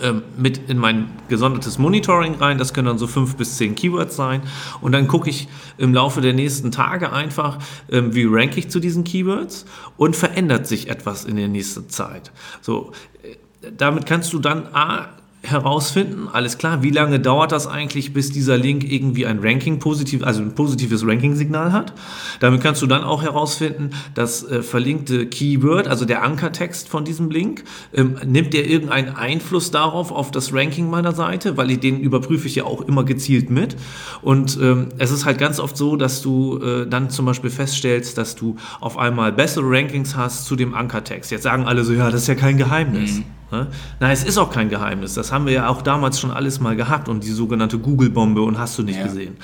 ähm, 0.00 0.22
mit 0.38 0.70
in 0.70 0.78
mein 0.78 1.10
gesondertes 1.28 1.78
Monitoring 1.78 2.36
rein. 2.36 2.56
Das 2.56 2.72
können 2.72 2.86
dann 2.86 2.98
so 2.98 3.06
fünf 3.06 3.36
bis 3.36 3.58
zehn 3.58 3.74
Keywords 3.74 4.16
sein. 4.16 4.42
Und 4.80 4.92
dann 4.92 5.06
gucke 5.06 5.28
ich 5.28 5.48
im 5.76 5.92
Laufe 5.92 6.20
der 6.20 6.32
nächsten 6.32 6.70
Tage 6.70 7.12
einfach, 7.12 7.58
ähm, 7.90 8.14
wie 8.14 8.24
ranke 8.26 8.58
ich 8.58 8.70
zu 8.70 8.80
diesen 8.80 9.04
Keywords 9.04 9.66
und 9.98 10.16
verändert 10.16 10.66
sich 10.66 10.88
etwas 10.88 11.24
in 11.24 11.36
der 11.36 11.48
nächsten 11.48 11.90
Zeit. 11.90 12.32
So, 12.62 12.92
äh, 13.22 13.70
damit 13.76 14.06
kannst 14.06 14.32
du 14.32 14.38
dann 14.38 14.66
A, 14.72 15.10
herausfinden, 15.42 16.28
alles 16.32 16.56
klar, 16.56 16.82
wie 16.82 16.90
lange 16.90 17.18
dauert 17.18 17.50
das 17.50 17.66
eigentlich, 17.66 18.12
bis 18.12 18.30
dieser 18.30 18.56
Link 18.56 18.90
irgendwie 18.90 19.26
ein 19.26 19.40
Ranking 19.40 19.80
positiv, 19.80 20.22
also 20.22 20.40
ein 20.40 20.54
positives 20.54 21.04
Ranking-Signal 21.04 21.72
hat. 21.72 21.92
Damit 22.38 22.62
kannst 22.62 22.80
du 22.80 22.86
dann 22.86 23.02
auch 23.02 23.22
herausfinden, 23.22 23.90
das 24.14 24.44
äh, 24.48 24.62
verlinkte 24.62 25.26
Keyword, 25.26 25.88
also 25.88 26.04
der 26.04 26.22
Ankertext 26.22 26.88
von 26.88 27.04
diesem 27.04 27.30
Link, 27.30 27.64
ähm, 27.92 28.18
nimmt 28.24 28.54
der 28.54 28.68
irgendeinen 28.68 29.16
Einfluss 29.16 29.72
darauf, 29.72 30.12
auf 30.12 30.30
das 30.30 30.52
Ranking 30.52 30.88
meiner 30.88 31.12
Seite, 31.12 31.56
weil 31.56 31.72
ich, 31.72 31.80
den 31.80 31.98
überprüfe 31.98 32.46
ich 32.46 32.54
ja 32.54 32.64
auch 32.64 32.82
immer 32.82 33.04
gezielt 33.04 33.50
mit. 33.50 33.76
Und 34.22 34.58
ähm, 34.62 34.90
es 34.98 35.10
ist 35.10 35.24
halt 35.24 35.38
ganz 35.38 35.58
oft 35.58 35.76
so, 35.76 35.96
dass 35.96 36.22
du 36.22 36.58
äh, 36.58 36.86
dann 36.86 37.10
zum 37.10 37.26
Beispiel 37.26 37.50
feststellst, 37.50 38.16
dass 38.16 38.36
du 38.36 38.56
auf 38.80 38.96
einmal 38.96 39.32
bessere 39.32 39.68
Rankings 39.68 40.16
hast 40.16 40.46
zu 40.46 40.54
dem 40.54 40.74
Ankertext. 40.74 41.32
Jetzt 41.32 41.42
sagen 41.42 41.64
alle 41.64 41.82
so, 41.82 41.92
ja, 41.92 42.10
das 42.10 42.22
ist 42.22 42.28
ja 42.28 42.36
kein 42.36 42.58
Geheimnis. 42.58 43.18
Mhm. 43.18 43.41
Ne? 43.52 43.68
Nein, 44.00 44.10
es 44.10 44.24
ist 44.24 44.38
auch 44.38 44.50
kein 44.50 44.70
Geheimnis. 44.70 45.14
Das 45.14 45.30
haben 45.30 45.46
wir 45.46 45.52
ja 45.52 45.68
auch 45.68 45.82
damals 45.82 46.18
schon 46.18 46.30
alles 46.30 46.58
mal 46.58 46.74
gehabt 46.74 47.08
und 47.08 47.22
die 47.22 47.30
sogenannte 47.30 47.78
Google-Bombe 47.78 48.40
und 48.42 48.58
hast 48.58 48.78
du 48.78 48.82
nicht 48.82 48.98
ja. 48.98 49.04
gesehen. 49.04 49.36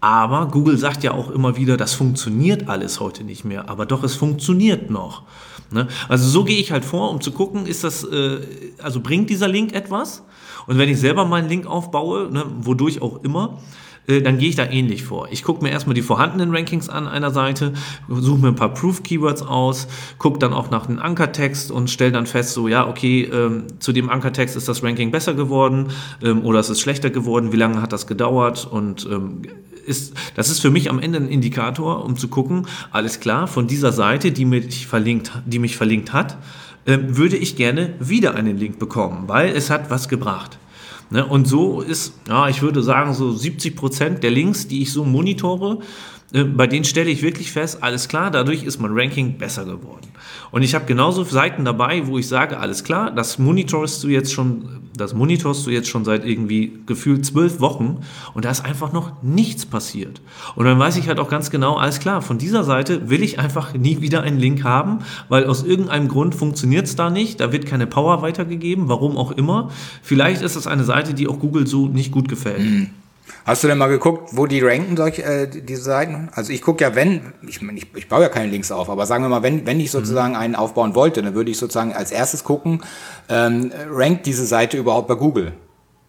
Aber 0.00 0.46
Google 0.46 0.78
sagt 0.78 1.02
ja 1.02 1.12
auch 1.12 1.30
immer 1.30 1.56
wieder, 1.56 1.76
das 1.76 1.94
funktioniert 1.94 2.68
alles 2.68 3.00
heute 3.00 3.24
nicht 3.24 3.44
mehr. 3.44 3.68
Aber 3.68 3.86
doch, 3.86 4.04
es 4.04 4.14
funktioniert 4.14 4.90
noch. 4.90 5.22
Ne? 5.70 5.88
Also 6.08 6.28
so 6.28 6.44
gehe 6.44 6.58
ich 6.58 6.70
halt 6.70 6.84
vor, 6.84 7.10
um 7.10 7.20
zu 7.20 7.32
gucken, 7.32 7.66
ist 7.66 7.82
das, 7.84 8.04
äh, 8.04 8.40
also 8.80 9.00
bringt 9.00 9.28
dieser 9.30 9.48
Link 9.48 9.72
etwas? 9.72 10.24
Und 10.66 10.78
wenn 10.78 10.88
ich 10.88 11.00
selber 11.00 11.24
meinen 11.24 11.48
Link 11.48 11.66
aufbaue, 11.66 12.30
ne, 12.30 12.44
wodurch 12.60 13.00
auch 13.00 13.24
immer, 13.24 13.58
äh, 14.08 14.22
dann 14.22 14.38
gehe 14.38 14.48
ich 14.48 14.56
da 14.56 14.64
ähnlich 14.64 15.04
vor. 15.04 15.28
Ich 15.30 15.44
gucke 15.44 15.62
mir 15.62 15.70
erstmal 15.70 15.94
die 15.94 16.02
vorhandenen 16.02 16.54
Rankings 16.54 16.88
an 16.88 17.06
einer 17.06 17.30
Seite, 17.30 17.74
suche 18.08 18.40
mir 18.40 18.48
ein 18.48 18.56
paar 18.56 18.74
Proof-Keywords 18.74 19.42
aus, 19.42 19.86
gucke 20.18 20.38
dann 20.38 20.52
auch 20.52 20.70
nach 20.70 20.86
dem 20.86 20.98
Ankertext 20.98 21.70
und 21.70 21.90
stelle 21.90 22.12
dann 22.12 22.26
fest, 22.26 22.52
so 22.54 22.68
ja, 22.68 22.88
okay, 22.88 23.24
ähm, 23.24 23.64
zu 23.78 23.92
dem 23.92 24.08
Ankertext 24.08 24.56
ist 24.56 24.68
das 24.68 24.82
Ranking 24.82 25.10
besser 25.10 25.34
geworden 25.34 25.88
ähm, 26.22 26.44
oder 26.44 26.58
es 26.58 26.70
ist 26.70 26.80
schlechter 26.80 27.10
geworden, 27.10 27.52
wie 27.52 27.56
lange 27.56 27.82
hat 27.82 27.92
das 27.92 28.06
gedauert 28.06 28.66
und 28.70 29.06
ähm, 29.10 29.42
ist, 29.86 30.14
das 30.34 30.50
ist 30.50 30.60
für 30.60 30.70
mich 30.70 30.90
am 30.90 30.98
Ende 30.98 31.18
ein 31.18 31.28
Indikator, 31.28 32.04
um 32.04 32.16
zu 32.16 32.28
gucken, 32.28 32.66
alles 32.90 33.20
klar, 33.20 33.46
von 33.46 33.66
dieser 33.66 33.92
Seite, 33.92 34.32
die 34.32 34.44
mich 34.44 34.86
verlinkt, 34.86 35.32
die 35.46 35.58
mich 35.58 35.76
verlinkt 35.76 36.12
hat, 36.12 36.36
äh, 36.84 36.98
würde 37.02 37.36
ich 37.36 37.56
gerne 37.56 37.94
wieder 37.98 38.34
einen 38.34 38.56
Link 38.58 38.78
bekommen, 38.78 39.24
weil 39.26 39.54
es 39.54 39.70
hat 39.70 39.90
was 39.90 40.08
gebracht. 40.08 40.58
Ne? 41.10 41.24
Und 41.24 41.46
so 41.46 41.80
ist, 41.80 42.12
ja, 42.28 42.48
ich 42.48 42.62
würde 42.62 42.82
sagen, 42.82 43.14
so 43.14 43.30
70 43.30 43.76
Prozent 43.76 44.22
der 44.22 44.30
Links, 44.30 44.68
die 44.68 44.82
ich 44.82 44.92
so 44.92 45.04
monitore, 45.04 45.78
bei 46.32 46.66
denen 46.66 46.84
stelle 46.84 47.10
ich 47.10 47.22
wirklich 47.22 47.52
fest, 47.52 47.82
alles 47.82 48.08
klar, 48.08 48.30
dadurch 48.30 48.62
ist 48.62 48.78
mein 48.80 48.92
Ranking 48.92 49.38
besser 49.38 49.64
geworden. 49.64 50.08
Und 50.50 50.62
ich 50.62 50.74
habe 50.74 50.84
genauso 50.84 51.24
Seiten 51.24 51.64
dabei, 51.64 52.06
wo 52.06 52.18
ich 52.18 52.28
sage, 52.28 52.58
alles 52.58 52.84
klar, 52.84 53.10
das 53.10 53.38
monitorst 53.38 54.04
du 54.04 54.08
jetzt 54.08 54.32
schon, 54.32 54.80
das 54.94 55.14
monitorst 55.14 55.66
du 55.66 55.70
jetzt 55.70 55.88
schon 55.88 56.04
seit 56.04 56.26
irgendwie 56.26 56.72
gefühlt 56.84 57.24
zwölf 57.24 57.60
Wochen 57.60 58.02
und 58.34 58.44
da 58.44 58.50
ist 58.50 58.64
einfach 58.64 58.92
noch 58.92 59.22
nichts 59.22 59.64
passiert. 59.64 60.20
Und 60.54 60.66
dann 60.66 60.78
weiß 60.78 60.96
ich 60.96 61.08
halt 61.08 61.18
auch 61.18 61.30
ganz 61.30 61.50
genau, 61.50 61.76
alles 61.76 61.98
klar, 61.98 62.20
von 62.20 62.36
dieser 62.36 62.62
Seite 62.62 63.08
will 63.08 63.22
ich 63.22 63.38
einfach 63.38 63.72
nie 63.72 64.02
wieder 64.02 64.22
einen 64.22 64.38
Link 64.38 64.64
haben, 64.64 64.98
weil 65.30 65.46
aus 65.46 65.62
irgendeinem 65.62 66.08
Grund 66.08 66.34
funktioniert 66.34 66.86
es 66.86 66.96
da 66.96 67.08
nicht, 67.08 67.40
da 67.40 67.52
wird 67.52 67.64
keine 67.64 67.86
Power 67.86 68.20
weitergegeben, 68.20 68.88
warum 68.88 69.16
auch 69.16 69.32
immer. 69.32 69.70
Vielleicht 70.02 70.42
ist 70.42 70.56
es 70.56 70.66
eine 70.66 70.84
Seite, 70.84 71.14
die 71.14 71.26
auch 71.26 71.38
Google 71.38 71.66
so 71.66 71.88
nicht 71.88 72.12
gut 72.12 72.28
gefällt. 72.28 72.60
Mhm. 72.60 72.90
Hast 73.44 73.64
du 73.64 73.68
denn 73.68 73.78
mal 73.78 73.88
geguckt, 73.88 74.30
wo 74.32 74.46
die 74.46 74.60
ranken, 74.60 74.96
solche, 74.96 75.22
äh, 75.22 75.48
diese 75.48 75.82
Seiten? 75.82 76.28
Also 76.32 76.52
ich 76.52 76.62
gucke 76.62 76.84
ja, 76.84 76.94
wenn, 76.94 77.32
ich, 77.46 77.60
ich, 77.62 77.86
ich 77.94 78.08
baue 78.08 78.22
ja 78.22 78.28
keine 78.28 78.50
Links 78.50 78.70
auf, 78.70 78.90
aber 78.90 79.06
sagen 79.06 79.24
wir 79.24 79.28
mal, 79.28 79.42
wenn, 79.42 79.66
wenn 79.66 79.80
ich 79.80 79.90
sozusagen 79.90 80.34
mhm. 80.34 80.40
einen 80.40 80.54
aufbauen 80.54 80.94
wollte, 80.94 81.22
dann 81.22 81.34
würde 81.34 81.50
ich 81.50 81.58
sozusagen 81.58 81.92
als 81.92 82.12
erstes 82.12 82.44
gucken, 82.44 82.82
ähm, 83.28 83.72
rankt 83.90 84.26
diese 84.26 84.46
Seite 84.46 84.76
überhaupt 84.76 85.08
bei 85.08 85.14
Google? 85.14 85.52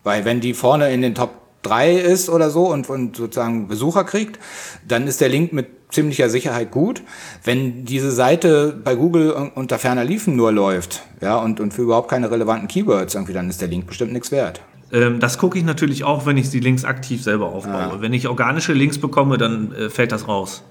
Weil 0.04 0.26
wenn 0.26 0.42
die 0.42 0.54
vorne 0.54 0.92
in 0.92 1.02
den 1.02 1.16
Top 1.16 1.32
3 1.64 1.94
ist 1.94 2.30
oder 2.30 2.50
so 2.50 2.68
und, 2.68 2.90
und 2.90 3.18
sozusagen 3.18 3.68
Besucher 3.68 4.04
kriegt, 4.04 4.40
dann 4.88 5.08
ist 5.08 5.22
der 5.22 5.30
Link 5.30 5.54
mit 5.54 5.68
ziemlicher 5.92 6.30
Sicherheit 6.30 6.72
gut. 6.72 7.02
Wenn 7.44 7.86
diese 7.86 8.12
Seite 8.12 8.80
bei 8.84 8.96
Google 8.96 9.32
unter 9.56 9.80
ferner 9.80 10.04
Liefen 10.04 10.36
nur 10.36 10.52
läuft, 10.52 11.04
ja, 11.22 11.38
und, 11.38 11.60
und 11.60 11.74
für 11.74 11.82
überhaupt 11.82 12.10
keine 12.10 12.32
relevanten 12.32 12.68
Keywords 12.68 13.16
irgendwie, 13.16 13.34
dann 13.34 13.50
ist 13.50 13.62
der 13.62 13.68
Link 13.68 13.88
bestimmt 13.88 14.14
nichts 14.14 14.32
wert. 14.32 14.62
Ähm, 14.92 15.20
das 15.20 15.38
gucke 15.38 15.58
ich 15.58 15.64
natürlich 15.64 16.04
auch, 16.04 16.26
wenn 16.26 16.38
ich 16.38 16.50
die 16.50 16.60
Links 16.60 16.86
aktiv 16.86 17.24
selber 17.24 17.48
aufbaue. 17.48 17.74
Ja. 17.74 18.02
Wenn 18.02 18.14
ich 18.14 18.28
organische 18.28 18.74
Links 18.74 18.98
bekomme, 18.98 19.38
dann 19.38 19.72
äh, 19.74 19.90
fällt 19.90 20.12
das 20.12 20.28
raus. 20.28 20.64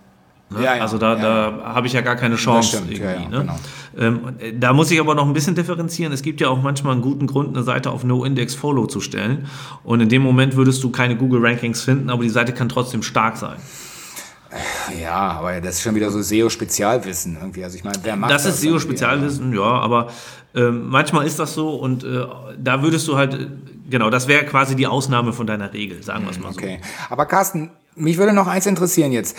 Ne? 0.50 0.64
Ja, 0.64 0.76
ja, 0.76 0.82
also 0.82 0.96
da, 0.96 1.14
da 1.14 1.74
habe 1.74 1.86
ich 1.86 1.92
ja 1.92 2.00
gar 2.00 2.16
keine 2.16 2.36
Chance 2.36 2.76
stimmt, 2.76 2.90
irgendwie. 2.90 3.28
Ne? 3.28 3.40
Genau. 3.40 3.56
Ähm, 3.98 4.20
äh, 4.38 4.52
da 4.58 4.72
muss 4.72 4.90
ich 4.90 4.98
aber 4.98 5.14
noch 5.14 5.26
ein 5.26 5.34
bisschen 5.34 5.54
differenzieren. 5.54 6.12
Es 6.12 6.22
gibt 6.22 6.40
ja 6.40 6.48
auch 6.48 6.62
manchmal 6.62 6.94
einen 6.94 7.02
guten 7.02 7.26
Grund, 7.26 7.54
eine 7.54 7.64
Seite 7.64 7.90
auf 7.90 8.02
No-Index-Follow 8.02 8.86
zu 8.86 9.00
stellen. 9.00 9.46
Und 9.84 10.00
in 10.00 10.08
dem 10.08 10.22
Moment 10.22 10.56
würdest 10.56 10.82
du 10.82 10.90
keine 10.90 11.16
Google-Rankings 11.16 11.82
finden, 11.82 12.08
aber 12.08 12.22
die 12.22 12.30
Seite 12.30 12.52
kann 12.52 12.68
trotzdem 12.68 13.02
stark 13.02 13.36
sein. 13.36 13.56
Ja, 15.02 15.32
aber 15.32 15.60
das 15.60 15.76
ist 15.76 15.82
schon 15.82 15.94
wieder 15.94 16.10
so 16.10 16.22
SEO-Spezialwissen 16.22 17.36
irgendwie. 17.38 17.64
Also 17.64 17.76
ich 17.76 17.84
meine, 17.84 17.98
wer 18.02 18.16
macht 18.16 18.32
das? 18.32 18.44
Das 18.44 18.54
ist 18.54 18.62
SEO-Spezialwissen, 18.62 19.54
ja, 19.54 19.60
aber 19.60 20.08
äh, 20.54 20.70
manchmal 20.70 21.26
ist 21.26 21.38
das 21.38 21.52
so 21.52 21.74
und 21.74 22.04
äh, 22.04 22.24
da 22.58 22.82
würdest 22.82 23.06
du 23.08 23.16
halt 23.16 23.34
Genau, 23.88 24.10
das 24.10 24.28
wäre 24.28 24.44
quasi 24.44 24.76
die 24.76 24.86
Ausnahme 24.86 25.32
von 25.32 25.46
deiner 25.46 25.72
Regel, 25.72 26.02
sagen 26.02 26.24
wir 26.24 26.30
es 26.30 26.38
mal 26.38 26.52
so. 26.52 26.58
Okay. 26.58 26.80
Aber 27.08 27.26
Carsten, 27.26 27.70
mich 27.94 28.18
würde 28.18 28.32
noch 28.32 28.46
eins 28.46 28.66
interessieren 28.66 29.12
jetzt. 29.12 29.36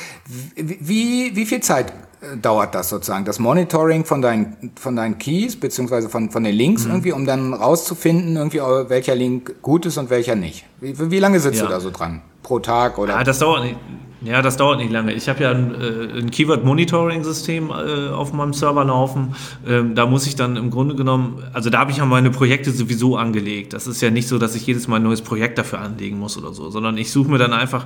Wie, 0.56 1.36
wie 1.36 1.46
viel 1.46 1.62
Zeit 1.62 1.94
äh, 2.22 2.38
dauert 2.38 2.76
das 2.76 2.90
sozusagen, 2.90 3.26
das 3.26 3.40
Monitoring 3.40 4.06
von 4.06 4.22
deinen, 4.22 4.72
von 4.76 4.96
deinen 4.96 5.18
Keys, 5.18 5.56
beziehungsweise 5.56 6.10
von, 6.10 6.32
von 6.32 6.44
den 6.44 6.56
Links 6.56 6.86
mhm. 6.86 6.92
irgendwie, 6.92 7.12
um 7.12 7.26
dann 7.26 7.54
rauszufinden, 7.54 8.36
irgendwie, 8.36 8.58
äh, 8.58 8.90
welcher 8.90 9.16
Link 9.16 9.62
gut 9.62 9.86
ist 9.86 9.98
und 9.98 10.10
welcher 10.10 10.36
nicht? 10.36 10.66
Wie, 10.82 11.12
wie 11.12 11.20
lange 11.20 11.40
sitzt 11.40 11.60
ja. 11.60 11.66
du 11.66 11.72
da 11.72 11.80
so 11.80 11.92
dran? 11.92 12.22
Pro 12.44 12.60
Tag 12.60 12.98
oder? 12.98 13.14
Ja, 13.14 13.24
das 13.24 13.40
dauert 13.40 13.64
nicht 13.64 13.78
Ja, 14.22 14.42
das 14.42 14.58
dauert 14.58 14.80
nicht 14.80 14.92
lange. 14.92 15.14
Ich 15.14 15.30
habe 15.30 15.44
ja 15.44 15.52
ein, 15.52 15.74
äh, 15.74 16.20
ein 16.20 16.30
Keyword-Monitoring-System 16.30 17.70
äh, 17.70 18.10
auf 18.10 18.34
meinem 18.34 18.52
Server 18.52 18.84
laufen. 18.84 19.34
Ähm, 19.66 19.96
da 19.96 20.06
muss 20.06 20.28
ich 20.28 20.36
dann 20.36 20.58
im 20.58 20.72
Grunde 20.72 20.96
genommen, 20.96 21.42
also 21.54 21.70
da 21.70 21.80
habe 21.80 21.92
ich 21.92 21.98
ja 21.98 22.06
meine 22.06 22.30
Projekte 22.30 22.72
sowieso 22.72 23.16
angelegt. 23.16 23.72
Das 23.72 23.88
ist 23.88 24.02
ja 24.02 24.10
nicht 24.10 24.28
so, 24.28 24.38
dass 24.38 24.56
ich 24.56 24.68
jedes 24.68 24.90
Mal 24.90 24.98
ein 24.98 25.04
neues 25.04 25.22
Projekt 25.22 25.58
dafür 25.58 25.80
anlegen 25.80 26.20
muss 26.20 26.38
oder 26.38 26.54
so, 26.54 26.70
sondern 26.70 26.98
ich 26.98 27.12
suche 27.12 27.32
mir 27.32 27.38
dann 27.38 27.54
einfach 27.54 27.86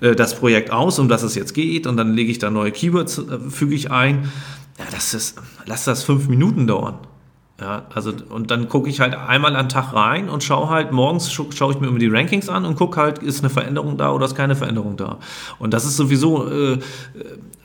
äh, 0.00 0.14
das 0.14 0.38
Projekt 0.38 0.70
aus, 0.70 0.98
um 0.98 1.08
das 1.08 1.22
es 1.22 1.34
jetzt 1.34 1.52
geht 1.52 1.86
und 1.86 1.98
dann 1.98 2.14
lege 2.14 2.30
ich 2.30 2.38
da 2.38 2.50
neue 2.50 2.72
Keywords, 2.72 3.18
äh, 3.18 3.38
füge 3.50 3.74
ich 3.74 3.90
ein. 3.90 4.30
Ja, 4.78 4.86
das 4.90 5.12
ist, 5.12 5.38
lass 5.66 5.84
das 5.84 6.04
fünf 6.04 6.28
Minuten 6.28 6.66
dauern. 6.66 6.98
Ja, 7.58 7.86
also 7.94 8.12
und 8.28 8.50
dann 8.50 8.68
gucke 8.68 8.90
ich 8.90 9.00
halt 9.00 9.14
einmal 9.14 9.56
am 9.56 9.70
Tag 9.70 9.94
rein 9.94 10.28
und 10.28 10.44
schaue 10.44 10.68
halt, 10.68 10.92
morgens 10.92 11.32
schaue 11.32 11.46
schau 11.54 11.70
ich 11.70 11.80
mir 11.80 11.86
immer 11.86 11.98
die 11.98 12.08
Rankings 12.08 12.50
an 12.50 12.66
und 12.66 12.76
gucke 12.76 13.00
halt, 13.00 13.18
ist 13.18 13.40
eine 13.40 13.48
Veränderung 13.48 13.96
da 13.96 14.12
oder 14.12 14.26
ist 14.26 14.34
keine 14.34 14.54
Veränderung 14.54 14.98
da. 14.98 15.18
Und 15.58 15.72
das 15.72 15.86
ist 15.86 15.96
sowieso, 15.96 16.50
äh, 16.50 16.78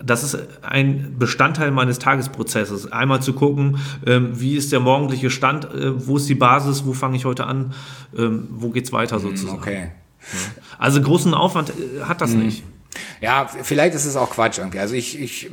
das 0.01 0.23
ist 0.23 0.37
ein 0.61 1.15
Bestandteil 1.19 1.71
meines 1.71 1.99
Tagesprozesses. 1.99 2.89
Einmal 2.89 3.21
zu 3.21 3.33
gucken, 3.33 3.79
ähm, 4.05 4.29
wie 4.39 4.55
ist 4.55 4.71
der 4.71 4.79
morgendliche 4.79 5.29
Stand, 5.29 5.65
äh, 5.65 6.07
wo 6.07 6.15
ist 6.15 6.29
die 6.29 6.35
Basis, 6.35 6.85
wo 6.85 6.93
fange 6.93 7.17
ich 7.17 7.25
heute 7.25 7.45
an, 7.45 7.73
ähm, 8.17 8.47
wo 8.49 8.69
geht's 8.69 8.93
weiter 8.93 9.17
hm, 9.17 9.23
sozusagen. 9.23 9.57
Okay. 9.57 9.91
Also 10.77 11.01
großen 11.01 11.33
Aufwand 11.33 11.71
äh, 11.71 12.03
hat 12.03 12.21
das 12.21 12.31
mhm. 12.31 12.43
nicht. 12.43 12.63
Ja, 13.19 13.45
vielleicht 13.45 13.93
ist 13.95 14.05
es 14.05 14.15
auch 14.15 14.29
Quatsch 14.31 14.57
irgendwie. 14.57 14.79
Also 14.79 14.95
ich, 14.95 15.19
ich 15.19 15.49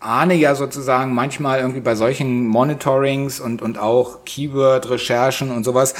ahne 0.00 0.34
ja 0.34 0.54
sozusagen 0.54 1.14
manchmal 1.14 1.60
irgendwie 1.60 1.80
bei 1.80 1.94
solchen 1.94 2.46
Monitorings 2.46 3.40
und, 3.40 3.62
und 3.62 3.78
auch 3.78 4.24
Keyword-Recherchen 4.24 5.50
und 5.50 5.64
sowas, 5.64 5.94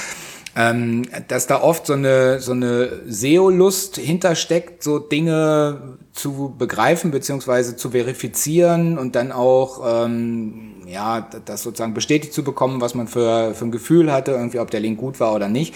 ähm, 0.55 1.03
dass 1.27 1.47
da 1.47 1.61
oft 1.61 1.85
so 1.85 1.93
eine, 1.93 2.39
so 2.39 2.51
eine 2.53 3.01
SEO-Lust 3.07 3.97
hintersteckt, 3.97 4.83
so 4.83 4.99
Dinge 4.99 5.97
zu 6.13 6.55
begreifen 6.57 7.11
beziehungsweise 7.11 7.75
zu 7.75 7.91
verifizieren 7.91 8.97
und 8.97 9.15
dann 9.15 9.31
auch 9.31 10.05
ähm, 10.05 10.75
ja 10.87 11.27
das 11.45 11.63
sozusagen 11.63 11.93
bestätigt 11.93 12.33
zu 12.33 12.43
bekommen, 12.43 12.81
was 12.81 12.95
man 12.95 13.07
für, 13.07 13.53
für 13.53 13.65
ein 13.65 13.71
Gefühl 13.71 14.11
hatte, 14.11 14.31
irgendwie 14.31 14.59
ob 14.59 14.71
der 14.71 14.79
Link 14.79 14.99
gut 14.99 15.19
war 15.19 15.33
oder 15.33 15.47
nicht. 15.47 15.73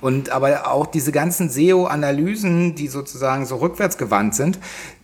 Und 0.00 0.30
aber 0.30 0.70
auch 0.70 0.86
diese 0.86 1.12
ganzen 1.12 1.48
SEO-Analysen, 1.48 2.74
die 2.74 2.88
sozusagen 2.88 3.46
so 3.46 3.56
rückwärtsgewandt 3.56 4.34
sind, 4.34 4.58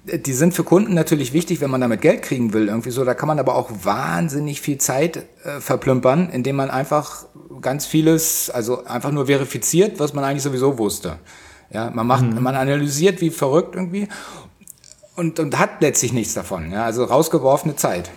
die 0.04 0.32
sind 0.32 0.52
für 0.52 0.64
Kunden 0.64 0.94
natürlich 0.94 1.32
wichtig, 1.32 1.60
wenn 1.60 1.70
man 1.70 1.80
damit 1.80 2.00
Geld 2.00 2.22
kriegen 2.22 2.52
will, 2.52 2.68
irgendwie 2.68 2.90
so. 2.90 3.04
Da 3.04 3.14
kann 3.14 3.28
man 3.28 3.38
aber 3.38 3.54
auch 3.54 3.70
wahnsinnig 3.84 4.60
viel 4.60 4.78
Zeit 4.78 5.24
äh, 5.44 5.60
verplümpern, 5.60 6.28
indem 6.30 6.56
man 6.56 6.70
einfach 6.70 7.24
ganz 7.60 7.86
vieles, 7.86 8.50
also 8.50 8.84
einfach 8.84 9.12
nur 9.12 9.26
verifiziert, 9.26 10.00
was 10.00 10.12
man 10.12 10.24
eigentlich 10.24 10.42
sowieso 10.42 10.78
wusste. 10.78 11.18
Ja, 11.70 11.90
man 11.90 12.06
macht, 12.06 12.24
mhm. 12.24 12.42
man 12.42 12.56
analysiert 12.56 13.20
wie 13.20 13.30
verrückt 13.30 13.76
irgendwie 13.76 14.08
und, 15.16 15.38
und 15.38 15.58
hat 15.58 15.80
letztlich 15.80 16.12
nichts 16.12 16.34
davon. 16.34 16.70
Ja, 16.72 16.84
also 16.84 17.04
rausgeworfene 17.04 17.76
Zeit. 17.76 18.10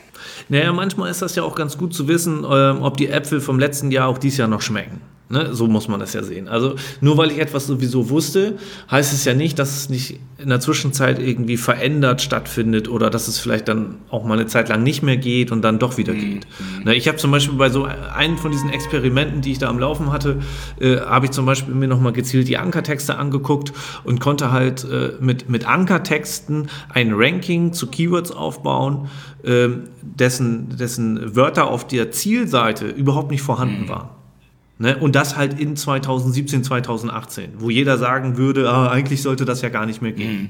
Naja, 0.49 0.73
manchmal 0.73 1.11
ist 1.11 1.21
das 1.21 1.35
ja 1.35 1.43
auch 1.43 1.55
ganz 1.55 1.77
gut 1.77 1.93
zu 1.93 2.07
wissen, 2.07 2.45
ähm, 2.49 2.81
ob 2.81 2.97
die 2.97 3.09
Äpfel 3.09 3.41
vom 3.41 3.59
letzten 3.59 3.91
Jahr 3.91 4.07
auch 4.07 4.17
dieses 4.17 4.37
Jahr 4.37 4.47
noch 4.47 4.61
schmecken. 4.61 5.01
Ne, 5.27 5.55
so 5.55 5.65
muss 5.65 5.87
man 5.87 5.99
das 5.99 6.13
ja 6.13 6.21
sehen. 6.21 6.47
Also 6.47 6.75
nur 7.01 7.17
weil 7.17 7.31
ich 7.31 7.39
etwas 7.39 7.65
sowieso 7.65 8.11
wusste, 8.11 8.59
heißt 8.91 9.11
es 9.11 9.25
ja 9.25 9.33
nicht, 9.33 9.57
dass 9.57 9.75
es 9.75 9.89
nicht 9.89 10.19
in 10.37 10.49
der 10.49 10.59
Zwischenzeit 10.59 11.17
irgendwie 11.17 11.57
verändert 11.57 12.21
stattfindet 12.21 12.87
oder 12.89 13.09
dass 13.09 13.27
es 13.27 13.39
vielleicht 13.39 13.67
dann 13.67 13.95
auch 14.11 14.23
mal 14.23 14.35
eine 14.35 14.45
Zeit 14.45 14.69
lang 14.69 14.83
nicht 14.83 15.01
mehr 15.01 15.17
geht 15.17 15.51
und 15.51 15.63
dann 15.63 15.79
doch 15.79 15.97
wieder 15.97 16.13
mhm. 16.13 16.19
geht. 16.19 16.47
Ne, 16.83 16.93
ich 16.93 17.07
habe 17.07 17.17
zum 17.17 17.31
Beispiel 17.31 17.57
bei 17.57 17.71
so 17.71 17.85
einem 17.85 18.37
von 18.37 18.51
diesen 18.51 18.69
Experimenten, 18.69 19.41
die 19.41 19.53
ich 19.53 19.57
da 19.57 19.67
am 19.67 19.79
Laufen 19.79 20.11
hatte, 20.11 20.41
äh, 20.79 20.97
habe 20.97 21.25
ich 21.25 21.31
zum 21.31 21.47
Beispiel 21.47 21.73
mir 21.73 21.87
nochmal 21.87 22.13
gezielt 22.13 22.47
die 22.47 22.59
Ankertexte 22.59 23.17
angeguckt 23.17 23.73
und 24.03 24.19
konnte 24.19 24.51
halt 24.51 24.83
äh, 24.83 25.13
mit, 25.19 25.49
mit 25.49 25.67
Ankertexten 25.67 26.69
ein 26.89 27.13
Ranking 27.15 27.73
zu 27.73 27.87
Keywords 27.87 28.29
aufbauen, 28.29 29.07
äh, 29.41 29.69
dessen, 30.03 30.77
dessen 30.77 31.35
Wörter 31.35 31.65
auf 31.65 31.87
der 31.87 32.11
Zielseite 32.11 32.85
überhaupt 32.85 33.31
nicht 33.31 33.41
vorhanden 33.41 33.85
mhm. 33.85 33.89
waren. 33.89 34.09
Ne? 34.77 34.97
Und 34.97 35.15
das 35.15 35.37
halt 35.37 35.59
in 35.59 35.77
2017, 35.77 36.63
2018, 36.63 37.53
wo 37.59 37.69
jeder 37.69 37.97
sagen 37.97 38.35
würde, 38.35 38.69
ah, 38.69 38.89
eigentlich 38.89 39.21
sollte 39.21 39.45
das 39.45 39.61
ja 39.61 39.69
gar 39.69 39.85
nicht 39.85 40.01
mehr 40.01 40.11
gehen. 40.11 40.41
Mhm. 40.41 40.49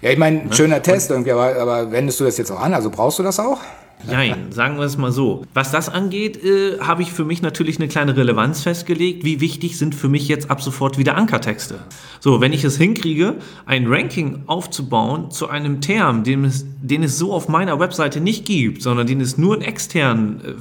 Ja, 0.00 0.10
ich 0.10 0.18
meine, 0.18 0.44
ne? 0.44 0.52
schöner 0.52 0.80
Test 0.82 1.10
irgendwie, 1.10 1.32
aber, 1.32 1.56
aber 1.56 1.90
wendest 1.90 2.20
du 2.20 2.24
das 2.24 2.38
jetzt 2.38 2.52
auch 2.52 2.60
an? 2.60 2.72
Also 2.72 2.90
brauchst 2.90 3.18
du 3.18 3.24
das 3.24 3.40
auch? 3.40 3.60
Nein, 4.06 4.46
sagen 4.50 4.76
wir 4.76 4.84
es 4.84 4.96
mal 4.96 5.12
so. 5.12 5.44
Was 5.54 5.70
das 5.70 5.88
angeht, 5.88 6.42
äh, 6.42 6.78
habe 6.80 7.02
ich 7.02 7.12
für 7.12 7.24
mich 7.24 7.42
natürlich 7.42 7.78
eine 7.78 7.88
kleine 7.88 8.16
Relevanz 8.16 8.62
festgelegt. 8.62 9.24
Wie 9.24 9.40
wichtig 9.40 9.78
sind 9.78 9.94
für 9.94 10.08
mich 10.08 10.28
jetzt 10.28 10.50
ab 10.50 10.62
sofort 10.62 10.98
wieder 10.98 11.16
Ankertexte? 11.16 11.80
So, 12.20 12.40
wenn 12.40 12.52
ich 12.52 12.64
es 12.64 12.76
hinkriege, 12.76 13.36
ein 13.66 13.86
Ranking 13.86 14.42
aufzubauen 14.46 15.30
zu 15.30 15.48
einem 15.48 15.80
Term, 15.80 16.24
den 16.24 16.44
es, 16.44 16.66
den 16.82 17.02
es 17.02 17.18
so 17.18 17.32
auf 17.32 17.48
meiner 17.48 17.78
Webseite 17.80 18.20
nicht 18.20 18.44
gibt, 18.44 18.82
sondern 18.82 19.06
den 19.06 19.20
es 19.20 19.38
nur 19.38 19.56
in 19.56 19.62
externen, 19.62 20.40
äh, 20.40 20.52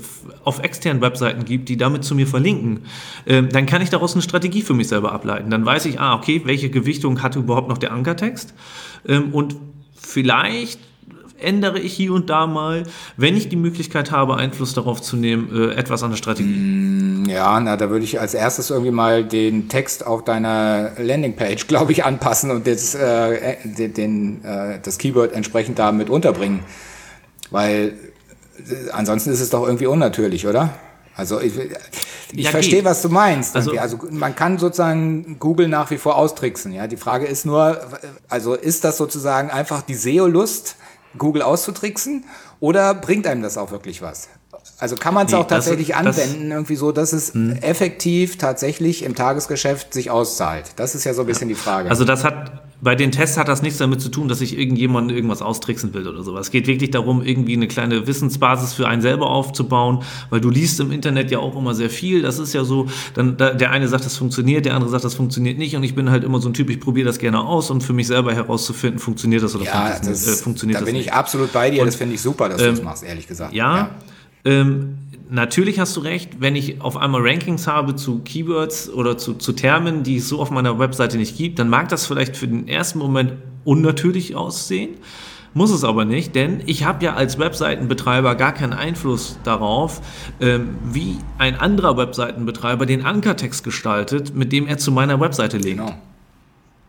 auf 0.44 0.60
externen 0.60 1.02
Webseiten 1.02 1.46
gibt, 1.46 1.70
die 1.70 1.78
damit 1.78 2.04
zu 2.04 2.16
mir 2.16 2.28
verlinken, 2.28 2.82
äh, 3.26 3.44
dann 3.44 3.66
kann 3.66 3.82
ich 3.82 3.90
daraus 3.90 4.14
eine 4.14 4.22
Strategie 4.22 4.62
für 4.62 4.74
mich 4.74 4.88
selber 4.88 5.12
ableiten. 5.12 5.50
Dann 5.50 5.66
weiß 5.66 5.86
ich, 5.86 6.00
ah, 6.00 6.16
okay, 6.16 6.42
welche 6.46 6.70
Gewichtung 6.70 7.22
hat 7.22 7.36
überhaupt 7.36 7.68
noch 7.68 7.78
der 7.78 7.92
Ankertext? 7.92 8.54
Ähm, 9.08 9.34
und 9.34 9.56
vielleicht 9.96 10.80
ändere 11.40 11.80
ich 11.80 11.94
hier 11.94 12.14
und 12.14 12.30
da 12.30 12.48
mal, 12.48 12.84
wenn 13.18 13.36
ich 13.36 13.50
die 13.50 13.56
Möglichkeit 13.56 14.12
habe, 14.12 14.36
Einfluss 14.36 14.74
darauf 14.74 15.02
zu 15.02 15.16
nehmen, 15.16 15.50
äh, 15.54 15.74
etwas 15.74 16.04
an 16.04 16.12
der 16.12 16.18
Strategie. 16.18 16.50
Mm, 16.50 17.26
ja, 17.28 17.60
na, 17.60 17.78
da 17.78 17.90
würde 17.90 18.06
ich 18.06 18.20
als 18.20 18.34
erstes 18.34 18.70
irgendwie 18.70 18.92
mal 18.92 19.24
den 19.24 19.70
Text 19.70 20.06
auf 20.06 20.24
deiner 20.24 20.92
Landingpage, 20.98 21.68
glaube 21.68 21.92
ich, 21.92 22.06
anpassen 22.06 22.52
und 22.52 22.68
das, 22.68 22.96
äh, 22.96 23.58
den, 23.64 23.94
den 23.94 24.46
äh, 24.46 24.80
das 24.82 24.98
Keyword 24.98 25.34
entsprechend 25.34 25.80
damit 25.80 26.10
unterbringen. 26.10 26.62
Weil 27.52 27.94
äh, 28.58 28.92
ansonsten 28.92 29.32
ist 29.32 29.42
es 29.42 29.50
doch 29.50 29.66
irgendwie 29.66 29.88
unnatürlich, 29.88 30.48
oder? 30.48 30.74
Also 31.16 31.40
ich, 31.40 31.54
ich 32.36 32.46
ja, 32.46 32.50
verstehe, 32.52 32.84
was 32.84 33.02
du 33.04 33.10
meinst. 33.10 33.56
Also, 33.56 33.78
also, 33.78 34.00
man 34.10 34.36
kann 34.36 34.58
sozusagen 34.58 35.38
Google 35.40 35.68
nach 35.68 35.92
wie 35.92 35.98
vor 35.98 36.16
austricksen. 36.16 36.74
Ja, 36.74 36.88
die 36.88 36.98
Frage 36.98 37.28
ist 37.28 37.46
nur, 37.46 37.80
also 38.30 38.56
ist 38.56 38.84
das 38.84 38.98
sozusagen 38.98 39.52
einfach 39.52 39.84
die 39.84 39.94
SEO-Lust, 39.94 40.76
Google 41.18 41.42
auszutricksen 41.42 42.26
oder 42.60 42.94
bringt 42.94 43.28
einem 43.28 43.42
das 43.42 43.58
auch 43.58 43.72
wirklich 43.72 44.02
was? 44.02 44.30
Also 44.80 44.96
kann 44.96 45.14
man 45.14 45.28
es 45.28 45.32
nee, 45.32 45.38
auch 45.38 45.48
tatsächlich 45.48 45.90
das, 45.90 45.98
anwenden, 45.98 46.50
das, 46.50 46.56
irgendwie 46.58 46.76
so, 46.76 46.92
dass 46.92 47.14
es 47.14 47.34
hm. 47.34 47.58
effektiv 47.62 48.38
tatsächlich 48.38 49.04
im 49.04 49.16
Tagesgeschäft 49.16 49.94
sich 49.94 50.10
auszahlt? 50.12 50.72
Das 50.76 50.96
ist 50.96 51.04
ja 51.04 51.14
so 51.14 51.22
ein 51.22 51.28
bisschen 51.28 51.50
ja. 51.50 51.56
die 51.56 51.62
Frage. 51.62 51.90
Also 51.90 52.06
das 52.06 52.24
hat 52.24 52.64
bei 52.84 52.96
den 52.96 53.12
Tests 53.14 53.38
hat 53.38 53.48
das 53.48 53.62
nichts 53.62 53.80
damit 53.80 54.02
zu 54.02 54.10
tun, 54.10 54.28
dass 54.28 54.42
ich 54.42 54.58
irgendjemanden 54.58 55.16
irgendwas 55.16 55.42
austricksen 55.42 55.94
will 55.94 56.06
oder 56.06 56.22
sowas. 56.22 56.48
Es 56.48 56.52
geht 56.52 56.68
wirklich 56.68 56.92
darum, 56.92 57.24
irgendwie 57.24 57.54
eine 57.54 57.70
kleine 57.70 58.08
Wissensbasis 58.08 58.74
für 58.74 58.88
einen 58.90 59.02
selber 59.02 59.30
aufzubauen, 59.30 60.04
weil 60.30 60.42
du 60.42 60.50
liest 60.50 60.82
im 60.82 60.92
Internet 60.92 61.32
ja 61.32 61.40
auch 61.40 61.56
immer 61.56 61.76
sehr 61.76 61.90
viel. 61.90 62.22
Das 62.22 62.40
ist 62.40 62.54
ja 62.54 62.66
so, 62.66 62.88
dann 63.14 63.38
der 63.38 63.72
eine 63.72 63.88
sagt, 63.88 64.06
das 64.06 64.18
funktioniert, 64.18 64.66
der 64.66 64.76
andere 64.76 64.92
sagt, 64.92 65.06
das 65.06 65.16
funktioniert 65.16 65.58
nicht 65.58 65.78
und 65.78 65.84
ich 65.84 65.96
bin 65.96 66.12
halt 66.12 66.26
immer 66.26 66.42
so 66.42 66.50
ein 66.50 66.54
Typ, 66.54 66.70
ich 66.70 66.82
probiere 66.82 67.08
das 67.08 67.20
gerne 67.20 67.40
aus 67.40 67.72
und 67.72 67.82
für 67.82 67.94
mich 67.94 68.08
selber 68.08 68.34
herauszufinden, 68.34 69.00
funktioniert 69.00 69.44
das 69.44 69.56
oder 69.56 69.64
ja, 69.64 69.98
das, 70.04 70.28
äh, 70.28 70.32
funktioniert 70.44 70.76
da 70.76 70.80
das 70.82 70.92
nicht. 70.92 71.08
Da 71.08 71.12
bin 71.12 71.14
ich 71.14 71.14
absolut 71.14 71.54
bei 71.54 71.70
dir, 71.70 71.82
und, 71.82 71.86
das 71.86 71.96
finde 71.96 72.16
ich 72.16 72.22
super, 72.22 72.50
dass 72.50 72.62
ähm, 72.62 72.68
du 72.68 72.76
das 72.76 72.84
machst, 72.84 73.04
ehrlich 73.04 73.28
gesagt. 73.28 73.54
ja. 73.54 73.78
ja. 73.78 73.90
Ähm, 74.46 74.98
natürlich 75.30 75.80
hast 75.80 75.96
du 75.96 76.02
recht, 76.02 76.40
wenn 76.40 76.56
ich 76.56 76.82
auf 76.82 76.98
einmal 76.98 77.22
Rankings 77.22 77.68
habe 77.68 77.96
zu 77.96 78.20
Keywords 78.20 78.90
oder 78.90 79.18
zu, 79.18 79.34
zu 79.36 79.54
Termen, 79.54 80.04
die 80.04 80.18
es 80.18 80.30
so 80.30 80.40
auf 80.40 80.52
meiner 80.52 80.80
Webseite 80.80 81.18
nicht 81.18 81.38
gibt, 81.38 81.60
dann 81.60 81.70
mag 81.70 81.90
das 81.90 82.06
vielleicht 82.06 82.36
für 82.36 82.48
den 82.48 82.68
ersten 82.68 83.00
Moment 83.00 83.34
unnatürlich 83.64 84.36
aussehen. 84.36 84.96
Muss 85.56 85.70
es 85.70 85.84
aber 85.84 86.04
nicht, 86.04 86.34
denn 86.34 86.64
ich 86.66 86.84
habe 86.84 87.06
ja 87.06 87.14
als 87.14 87.38
Webseitenbetreiber 87.38 88.34
gar 88.36 88.54
keinen 88.54 88.74
Einfluss 88.74 89.38
darauf, 89.44 90.02
ähm, 90.42 90.78
wie 90.92 91.18
ein 91.38 91.60
anderer 91.60 91.96
Webseitenbetreiber 91.96 92.88
den 92.88 93.06
Ankertext 93.06 93.64
gestaltet, 93.64 94.36
mit 94.36 94.52
dem 94.52 94.66
er 94.66 94.80
zu 94.80 94.92
meiner 94.92 95.20
Webseite 95.20 95.58
legt. 95.58 95.78
Genau. 95.78 95.94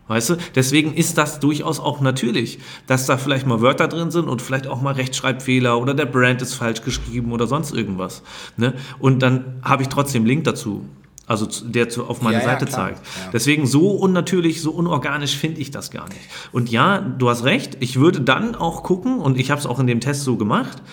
Weißt 0.07 0.29
du? 0.29 0.37
Deswegen 0.53 0.93
ist 0.93 1.17
das 1.17 1.39
durchaus 1.39 1.79
auch 1.79 1.99
natürlich, 1.99 2.59
dass 2.85 3.07
da 3.07 3.17
vielleicht 3.17 3.47
mal 3.47 3.61
Wörter 3.61 3.87
drin 3.87 4.11
sind 4.11 4.27
und 4.27 4.41
vielleicht 4.41 4.67
auch 4.67 4.81
mal 4.81 4.93
Rechtschreibfehler 4.93 5.79
oder 5.79 5.95
der 5.95 6.05
Brand 6.05 6.41
ist 6.41 6.53
falsch 6.53 6.81
geschrieben 6.83 7.31
oder 7.31 7.47
sonst 7.47 7.73
irgendwas. 7.73 8.21
Ne? 8.55 8.75
Und 8.99 9.19
dann 9.23 9.59
habe 9.63 9.81
ich 9.81 9.89
trotzdem 9.89 10.25
Link 10.25 10.43
dazu. 10.43 10.85
Also 11.27 11.47
der 11.63 11.89
zu, 11.89 12.05
auf 12.05 12.21
meine 12.21 12.37
ja, 12.37 12.43
Seite 12.43 12.65
ja, 12.65 12.71
zeigt. 12.71 12.99
Ja. 12.99 13.31
Deswegen 13.33 13.65
so 13.65 13.89
unnatürlich, 13.89 14.61
so 14.61 14.71
unorganisch 14.71 15.35
finde 15.35 15.59
ich 15.59 15.71
das 15.71 15.89
gar 15.89 16.07
nicht. 16.07 16.21
Und 16.51 16.69
ja, 16.69 16.99
du 16.99 17.29
hast 17.29 17.43
recht, 17.43 17.77
ich 17.79 17.99
würde 17.99 18.21
dann 18.21 18.53
auch 18.53 18.83
gucken, 18.83 19.19
und 19.19 19.39
ich 19.39 19.49
habe 19.49 19.59
es 19.59 19.65
auch 19.65 19.79
in 19.79 19.87
dem 19.87 20.01
Test 20.01 20.21
so 20.21 20.37
gemacht, 20.37 20.83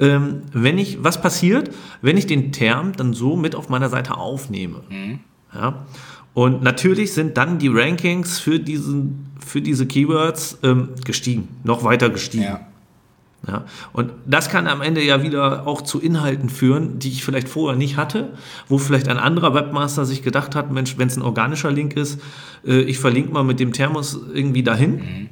ähm, 0.00 0.44
wenn 0.52 0.78
ich, 0.78 1.04
was 1.04 1.20
passiert, 1.20 1.70
wenn 2.00 2.16
ich 2.16 2.26
den 2.26 2.52
Term 2.52 2.92
dann 2.96 3.12
so 3.12 3.36
mit 3.36 3.54
auf 3.54 3.68
meiner 3.68 3.90
Seite 3.90 4.16
aufnehme. 4.16 4.80
Mhm. 4.88 5.20
Ja. 5.54 5.84
Und 6.34 6.62
natürlich 6.62 7.12
sind 7.12 7.36
dann 7.36 7.58
die 7.58 7.68
Rankings 7.68 8.38
für, 8.38 8.58
diesen, 8.58 9.26
für 9.38 9.60
diese 9.60 9.86
Keywords 9.86 10.58
ähm, 10.62 10.90
gestiegen, 11.04 11.48
noch 11.64 11.84
weiter 11.84 12.10
gestiegen. 12.10 12.44
Ja. 12.44 12.66
Ja, 13.44 13.64
und 13.92 14.12
das 14.24 14.50
kann 14.50 14.68
am 14.68 14.82
Ende 14.82 15.02
ja 15.02 15.24
wieder 15.24 15.66
auch 15.66 15.82
zu 15.82 16.00
Inhalten 16.00 16.48
führen, 16.48 17.00
die 17.00 17.08
ich 17.08 17.24
vielleicht 17.24 17.48
vorher 17.48 17.76
nicht 17.76 17.96
hatte, 17.96 18.34
wo 18.68 18.78
vielleicht 18.78 19.08
ein 19.08 19.18
anderer 19.18 19.52
Webmaster 19.52 20.04
sich 20.04 20.22
gedacht 20.22 20.54
hat, 20.54 20.70
Mensch, 20.70 20.96
wenn 20.96 21.08
es 21.08 21.16
ein 21.16 21.22
organischer 21.22 21.72
Link 21.72 21.96
ist, 21.96 22.20
äh, 22.64 22.82
ich 22.82 23.00
verlinke 23.00 23.32
mal 23.32 23.42
mit 23.42 23.58
dem 23.58 23.72
Thermos 23.72 24.16
irgendwie 24.32 24.62
dahin. 24.62 24.94
Mhm 24.94 25.28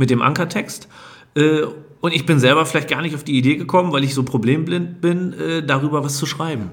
mit 0.00 0.10
dem 0.10 0.22
Ankertext. 0.22 0.88
Äh, 1.36 1.62
und 2.00 2.14
ich 2.14 2.26
bin 2.26 2.40
selber 2.40 2.66
vielleicht 2.66 2.88
gar 2.88 3.02
nicht 3.02 3.14
auf 3.14 3.22
die 3.22 3.36
Idee 3.36 3.56
gekommen, 3.56 3.92
weil 3.92 4.02
ich 4.02 4.14
so 4.14 4.24
problemblind 4.24 5.00
bin, 5.00 5.34
äh, 5.34 5.62
darüber 5.62 6.02
was 6.02 6.16
zu 6.16 6.26
schreiben. 6.26 6.70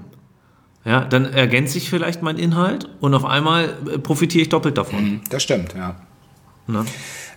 Ja, 0.84 1.04
dann 1.04 1.26
ergänzt 1.26 1.74
sich 1.74 1.90
vielleicht 1.90 2.22
mein 2.22 2.38
Inhalt 2.38 2.88
und 3.00 3.14
auf 3.14 3.24
einmal 3.24 3.76
äh, 3.92 3.98
profitiere 3.98 4.42
ich 4.42 4.48
doppelt 4.48 4.78
davon. 4.78 5.04
Mhm, 5.04 5.20
das 5.28 5.42
stimmt, 5.42 5.74
ja. 5.74 5.96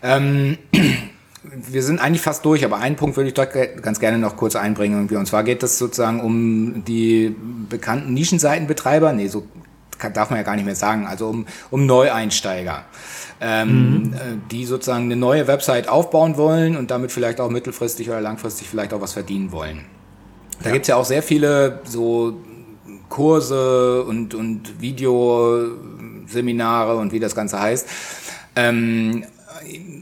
Ähm, 0.03 0.57
wir 1.43 1.83
sind 1.83 1.99
eigentlich 1.99 2.21
fast 2.21 2.45
durch, 2.45 2.63
aber 2.63 2.77
einen 2.77 2.95
Punkt 2.95 3.17
würde 3.17 3.29
ich 3.29 3.33
doch 3.33 3.47
ganz 3.81 3.99
gerne 3.99 4.17
noch 4.17 4.37
kurz 4.37 4.55
einbringen. 4.55 4.97
Irgendwie. 4.97 5.15
Und 5.15 5.25
zwar 5.25 5.43
geht 5.43 5.63
es 5.63 5.77
sozusagen 5.77 6.21
um 6.21 6.83
die 6.85 7.35
bekannten 7.69 8.13
Nischenseitenbetreiber. 8.13 9.13
Nee, 9.13 9.27
so 9.27 9.47
darf 10.13 10.29
man 10.29 10.37
ja 10.37 10.43
gar 10.43 10.55
nicht 10.55 10.65
mehr 10.65 10.75
sagen. 10.75 11.07
Also 11.07 11.27
um, 11.27 11.45
um 11.69 11.85
Neueinsteiger, 11.85 12.85
ähm, 13.39 13.93
mhm. 13.93 14.13
Äh, 14.13 14.17
die 14.51 14.65
sozusagen 14.65 15.05
eine 15.05 15.15
neue 15.15 15.47
Website 15.47 15.87
aufbauen 15.87 16.37
wollen 16.37 16.77
und 16.77 16.91
damit 16.91 17.11
vielleicht 17.11 17.39
auch 17.39 17.49
mittelfristig 17.49 18.09
oder 18.09 18.21
langfristig 18.21 18.67
vielleicht 18.67 18.93
auch 18.93 19.01
was 19.01 19.13
verdienen 19.13 19.51
wollen. 19.51 19.81
Da 20.59 20.69
ja. 20.69 20.73
gibt 20.73 20.83
es 20.83 20.89
ja 20.89 20.95
auch 20.95 21.05
sehr 21.05 21.23
viele 21.23 21.81
so 21.85 22.37
Kurse 23.11 24.03
und, 24.03 24.33
und 24.33 24.81
Videoseminare 24.81 26.95
und 26.95 27.13
wie 27.13 27.19
das 27.19 27.35
Ganze 27.35 27.59
heißt. 27.59 27.87
Ähm, 28.55 29.23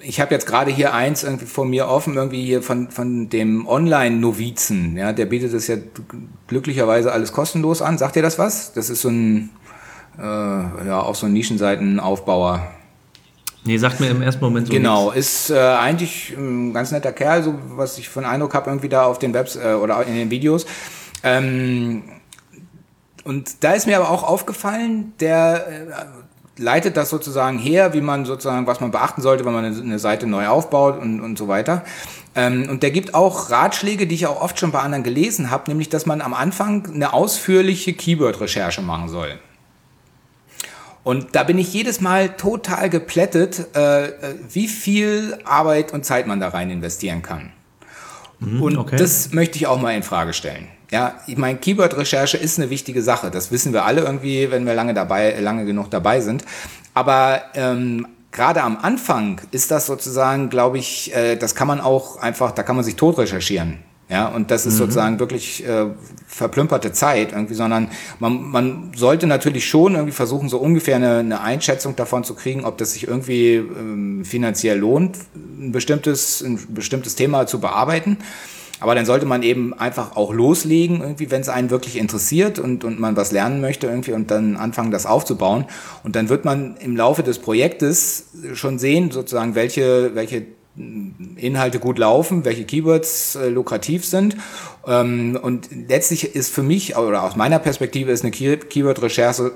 ich 0.02 0.22
habe 0.22 0.34
jetzt 0.34 0.48
gerade 0.48 0.72
hier 0.72 0.94
eins 0.94 1.24
irgendwie 1.24 1.46
vor 1.46 1.66
mir 1.66 1.90
offen, 1.90 2.16
irgendwie 2.16 2.46
hier 2.46 2.64
von, 2.64 2.90
von 2.90 3.28
dem 3.30 3.68
Online-Novizen. 3.68 4.96
Ja, 4.96 5.12
der 5.12 5.26
bietet 5.26 5.54
das 5.54 5.68
ja 5.68 5.76
glücklicherweise 6.48 7.12
alles 7.12 7.34
kostenlos 7.34 7.82
an. 7.82 7.98
Sagt 7.98 8.16
ihr 8.16 8.22
das 8.22 8.40
was? 8.40 8.72
Das 8.74 8.90
ist 8.90 9.02
so 9.02 9.10
ein, 9.10 9.50
äh, 10.18 10.24
ja, 10.24 11.02
auch 11.02 11.16
so 11.16 11.26
ein 11.26 11.34
Nischenseitenaufbauer. 11.34 12.66
Nee, 13.66 13.78
sagt 13.78 14.00
mir 14.00 14.10
im 14.10 14.22
ersten 14.22 14.44
Moment 14.44 14.68
so. 14.68 14.74
Genau, 14.74 15.12
nichts. 15.12 15.50
ist 15.50 15.52
äh, 15.52 15.60
eigentlich 15.60 16.34
ein 16.38 16.74
ganz 16.74 16.92
netter 16.92 17.12
Kerl, 17.12 17.44
so 17.44 17.56
was 17.76 17.98
ich 17.98 18.08
von 18.08 18.24
Eindruck 18.24 18.54
habe, 18.54 18.70
irgendwie 18.70 18.90
da 18.90 19.04
auf 19.04 19.20
den 19.20 19.34
Webs 19.34 19.58
äh, 19.58 19.74
oder 19.74 20.02
in 20.06 20.16
den 20.16 20.32
Videos. 20.32 20.66
Ähm, 21.24 22.04
und 23.30 23.64
da 23.64 23.74
ist 23.74 23.86
mir 23.86 23.96
aber 23.96 24.10
auch 24.10 24.24
aufgefallen, 24.24 25.14
der 25.20 25.68
äh, 25.68 26.60
leitet 26.60 26.98
das 26.98 27.12
sozusagen 27.12 27.60
her, 27.60 27.94
wie 27.94 28.02
man 28.02 28.26
sozusagen, 28.26 28.66
was 28.66 28.80
man 28.80 28.90
beachten 28.90 29.22
sollte, 29.22 29.46
wenn 29.46 29.54
man 29.54 29.66
eine, 29.66 29.80
eine 29.80 30.00
Seite 30.00 30.26
neu 30.26 30.48
aufbaut 30.48 31.00
und, 31.00 31.22
und 31.22 31.38
so 31.38 31.48
weiter. 31.48 31.84
Ähm, 32.34 32.68
und 32.72 32.82
der 32.82 32.90
gibt 32.90 33.14
auch 33.14 33.52
Ratschläge, 33.52 34.08
die 34.08 34.16
ich 34.16 34.26
auch 34.26 34.42
oft 34.42 34.58
schon 34.58 34.72
bei 34.72 34.80
anderen 34.80 35.04
gelesen 35.04 35.52
habe, 35.52 35.66
nämlich, 35.68 35.90
dass 35.90 36.08
man 36.08 36.22
am 36.22 36.34
Anfang 36.34 36.92
eine 36.92 37.14
ausführliche 37.14 37.94
Keyword-Recherche 37.94 38.82
machen 38.82 39.10
soll. 39.10 39.38
Und 41.04 41.36
da 41.36 41.44
bin 41.44 41.60
ich 41.60 41.72
jedes 41.72 42.02
Mal 42.02 42.30
total 42.30 42.90
geplättet, 42.90 43.68
äh, 43.76 44.08
äh 44.08 44.12
wie 44.52 44.68
viel 44.68 45.38
Arbeit 45.46 45.94
und 45.94 46.04
Zeit 46.04 46.26
man 46.26 46.40
da 46.40 46.48
rein 46.48 46.72
investieren 46.72 47.22
kann. 47.22 47.52
Mhm, 48.40 48.60
und 48.60 48.78
okay. 48.80 48.96
das 48.96 49.34
möchte 49.34 49.58
ich 49.58 49.68
auch 49.68 49.80
mal 49.80 49.92
in 49.92 50.02
Frage 50.02 50.34
stellen. 50.34 50.68
Ja, 50.92 51.20
ich 51.28 51.38
meine, 51.38 51.60
Keyword-Recherche 51.60 52.38
ist 52.38 52.58
eine 52.58 52.70
wichtige 52.70 53.02
Sache. 53.04 53.30
Das 53.30 53.52
wissen 53.52 53.74
wir 53.74 53.86
alle 53.86 54.02
irgendwie, 54.02 54.50
wenn 54.50 54.66
wir 54.66 54.74
lange 54.74 54.94
dabei, 54.94 55.40
lange 55.40 55.66
genug 55.66 55.92
dabei 55.92 56.20
sind. 56.20 56.44
Aber 56.96 57.42
ähm, 57.54 58.08
gerade 58.32 58.64
am 58.64 58.78
Anfang 58.78 59.40
ist 59.52 59.70
das 59.72 59.86
sozusagen, 59.86 60.50
glaube 60.50 60.80
ich, 60.80 61.14
äh, 61.16 61.36
das 61.36 61.54
kann 61.54 61.68
man 61.68 61.80
auch 61.80 62.18
einfach, 62.18 62.52
da 62.52 62.64
kann 62.64 62.76
man 62.76 62.84
sich 62.84 62.96
tot 62.96 63.18
recherchieren. 63.20 63.80
Ja, 64.10 64.28
und 64.28 64.50
das 64.50 64.66
ist 64.66 64.74
mhm. 64.74 64.78
sozusagen 64.80 65.20
wirklich 65.20 65.64
äh, 65.68 65.86
verplümperte 66.26 66.92
Zeit 66.92 67.32
irgendwie, 67.32 67.54
sondern 67.54 67.92
man, 68.18 68.42
man 68.42 68.92
sollte 68.96 69.28
natürlich 69.28 69.70
schon 69.70 69.94
irgendwie 69.94 70.14
versuchen, 70.14 70.50
so 70.50 70.58
ungefähr 70.58 70.96
eine, 70.96 71.20
eine 71.20 71.42
Einschätzung 71.42 71.96
davon 71.96 72.24
zu 72.24 72.34
kriegen, 72.34 72.66
ob 72.66 72.80
das 72.80 72.94
sich 72.94 73.08
irgendwie 73.08 73.58
ähm, 73.58 74.26
finanziell 74.26 74.80
lohnt, 74.80 75.16
ein 75.36 75.72
bestimmtes, 75.72 76.42
ein 76.42 76.60
bestimmtes 76.74 77.14
Thema 77.16 77.46
zu 77.46 77.60
bearbeiten. 77.60 78.18
Aber 78.80 78.96
dann 78.96 79.06
sollte 79.06 79.26
man 79.26 79.44
eben 79.44 79.74
einfach 79.74 80.16
auch 80.16 80.34
loslegen, 80.34 81.02
irgendwie, 81.02 81.32
wenn 81.32 81.42
es 81.42 81.50
einen 81.50 81.70
wirklich 81.70 81.98
interessiert 81.98 82.60
und, 82.60 82.84
und 82.84 83.00
man 83.00 83.16
was 83.16 83.32
lernen 83.32 83.62
möchte 83.62 83.88
irgendwie 83.88 84.14
und 84.14 84.32
dann 84.32 84.56
anfangen, 84.56 84.92
das 84.92 85.06
aufzubauen. 85.06 85.66
Und 86.04 86.16
dann 86.16 86.30
wird 86.30 86.46
man 86.46 86.78
im 86.78 86.96
Laufe 86.96 87.24
des 87.24 87.40
Projektes 87.40 88.28
schon 88.54 88.80
sehen, 88.80 89.12
sozusagen, 89.12 89.56
welche, 89.56 90.16
welche 90.16 90.46
Inhalte 91.36 91.80
gut 91.80 91.98
laufen, 91.98 92.46
welche 92.46 92.64
Keywords 92.64 93.36
äh, 93.36 93.50
lukrativ 93.50 94.06
sind. 94.06 94.38
Ähm, 94.88 95.38
und 95.42 95.68
letztlich 95.90 96.36
ist 96.36 96.54
für 96.54 96.64
mich, 96.64 96.96
oder 96.96 97.24
aus 97.24 97.36
meiner 97.36 97.60
Perspektive, 97.60 98.12
ist 98.12 98.24
eine 98.24 98.32
Keyword-Recherche 98.32 99.52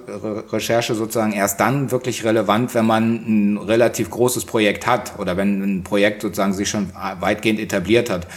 Recherche 0.51 0.95
sozusagen 0.95 1.31
erst 1.31 1.61
dann 1.61 1.91
wirklich 1.91 2.25
relevant, 2.25 2.73
wenn 2.73 2.85
man 2.85 3.13
ein 3.25 3.57
relativ 3.57 4.09
großes 4.09 4.43
Projekt 4.43 4.85
hat 4.85 5.17
oder 5.17 5.37
wenn 5.37 5.61
ein 5.61 5.83
Projekt 5.83 6.23
sozusagen 6.23 6.53
sich 6.53 6.69
schon 6.69 6.89
weitgehend 7.19 7.59
etabliert 7.59 8.09
hat. 8.09 8.27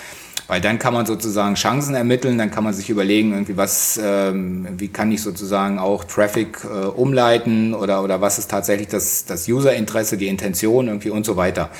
Weil 0.48 0.60
dann 0.60 0.78
kann 0.78 0.94
man 0.94 1.06
sozusagen 1.06 1.56
Chancen 1.56 1.94
ermitteln, 1.94 2.38
dann 2.38 2.50
kann 2.52 2.62
man 2.62 2.72
sich 2.72 2.88
überlegen, 2.88 3.32
irgendwie 3.32 3.56
was, 3.56 3.98
ähm, 4.02 4.68
wie 4.78 4.88
kann 4.88 5.10
ich 5.10 5.20
sozusagen 5.20 5.78
auch 5.78 6.04
Traffic 6.04 6.58
äh, 6.64 6.86
umleiten 6.86 7.74
oder, 7.74 8.04
oder 8.04 8.20
was 8.20 8.38
ist 8.38 8.50
tatsächlich 8.50 8.88
das, 8.88 9.24
das 9.24 9.48
User-Interesse, 9.48 10.16
die 10.16 10.28
Intention 10.28 10.86
irgendwie 10.86 11.10
und 11.10 11.26
so 11.26 11.36
weiter. 11.36 11.70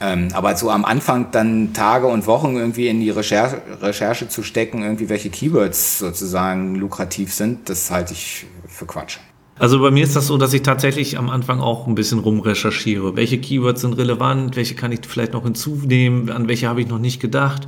Ähm, 0.00 0.28
aber 0.34 0.56
so 0.56 0.70
am 0.70 0.84
Anfang 0.84 1.30
dann 1.32 1.72
Tage 1.72 2.06
und 2.06 2.26
Wochen 2.26 2.56
irgendwie 2.56 2.88
in 2.88 3.00
die 3.00 3.10
Recherche, 3.10 3.62
Recherche 3.80 4.28
zu 4.28 4.42
stecken, 4.42 4.82
irgendwie 4.82 5.08
welche 5.08 5.30
Keywords 5.30 5.98
sozusagen 5.98 6.74
lukrativ 6.74 7.32
sind, 7.32 7.68
das 7.68 7.90
halte 7.90 8.12
ich 8.12 8.46
für 8.68 8.86
Quatsch. 8.86 9.18
Also 9.58 9.80
bei 9.80 9.90
mir 9.90 10.04
ist 10.04 10.14
das 10.14 10.26
so, 10.26 10.36
dass 10.36 10.52
ich 10.52 10.62
tatsächlich 10.62 11.16
am 11.16 11.30
Anfang 11.30 11.60
auch 11.60 11.86
ein 11.86 11.94
bisschen 11.94 12.18
rumrecherchiere. 12.18 13.16
Welche 13.16 13.38
Keywords 13.38 13.80
sind 13.80 13.94
relevant? 13.94 14.54
Welche 14.54 14.74
kann 14.74 14.92
ich 14.92 15.00
vielleicht 15.08 15.32
noch 15.32 15.44
hinzunehmen? 15.44 16.30
An 16.30 16.46
welche 16.46 16.68
habe 16.68 16.82
ich 16.82 16.88
noch 16.88 16.98
nicht 16.98 17.20
gedacht? 17.20 17.66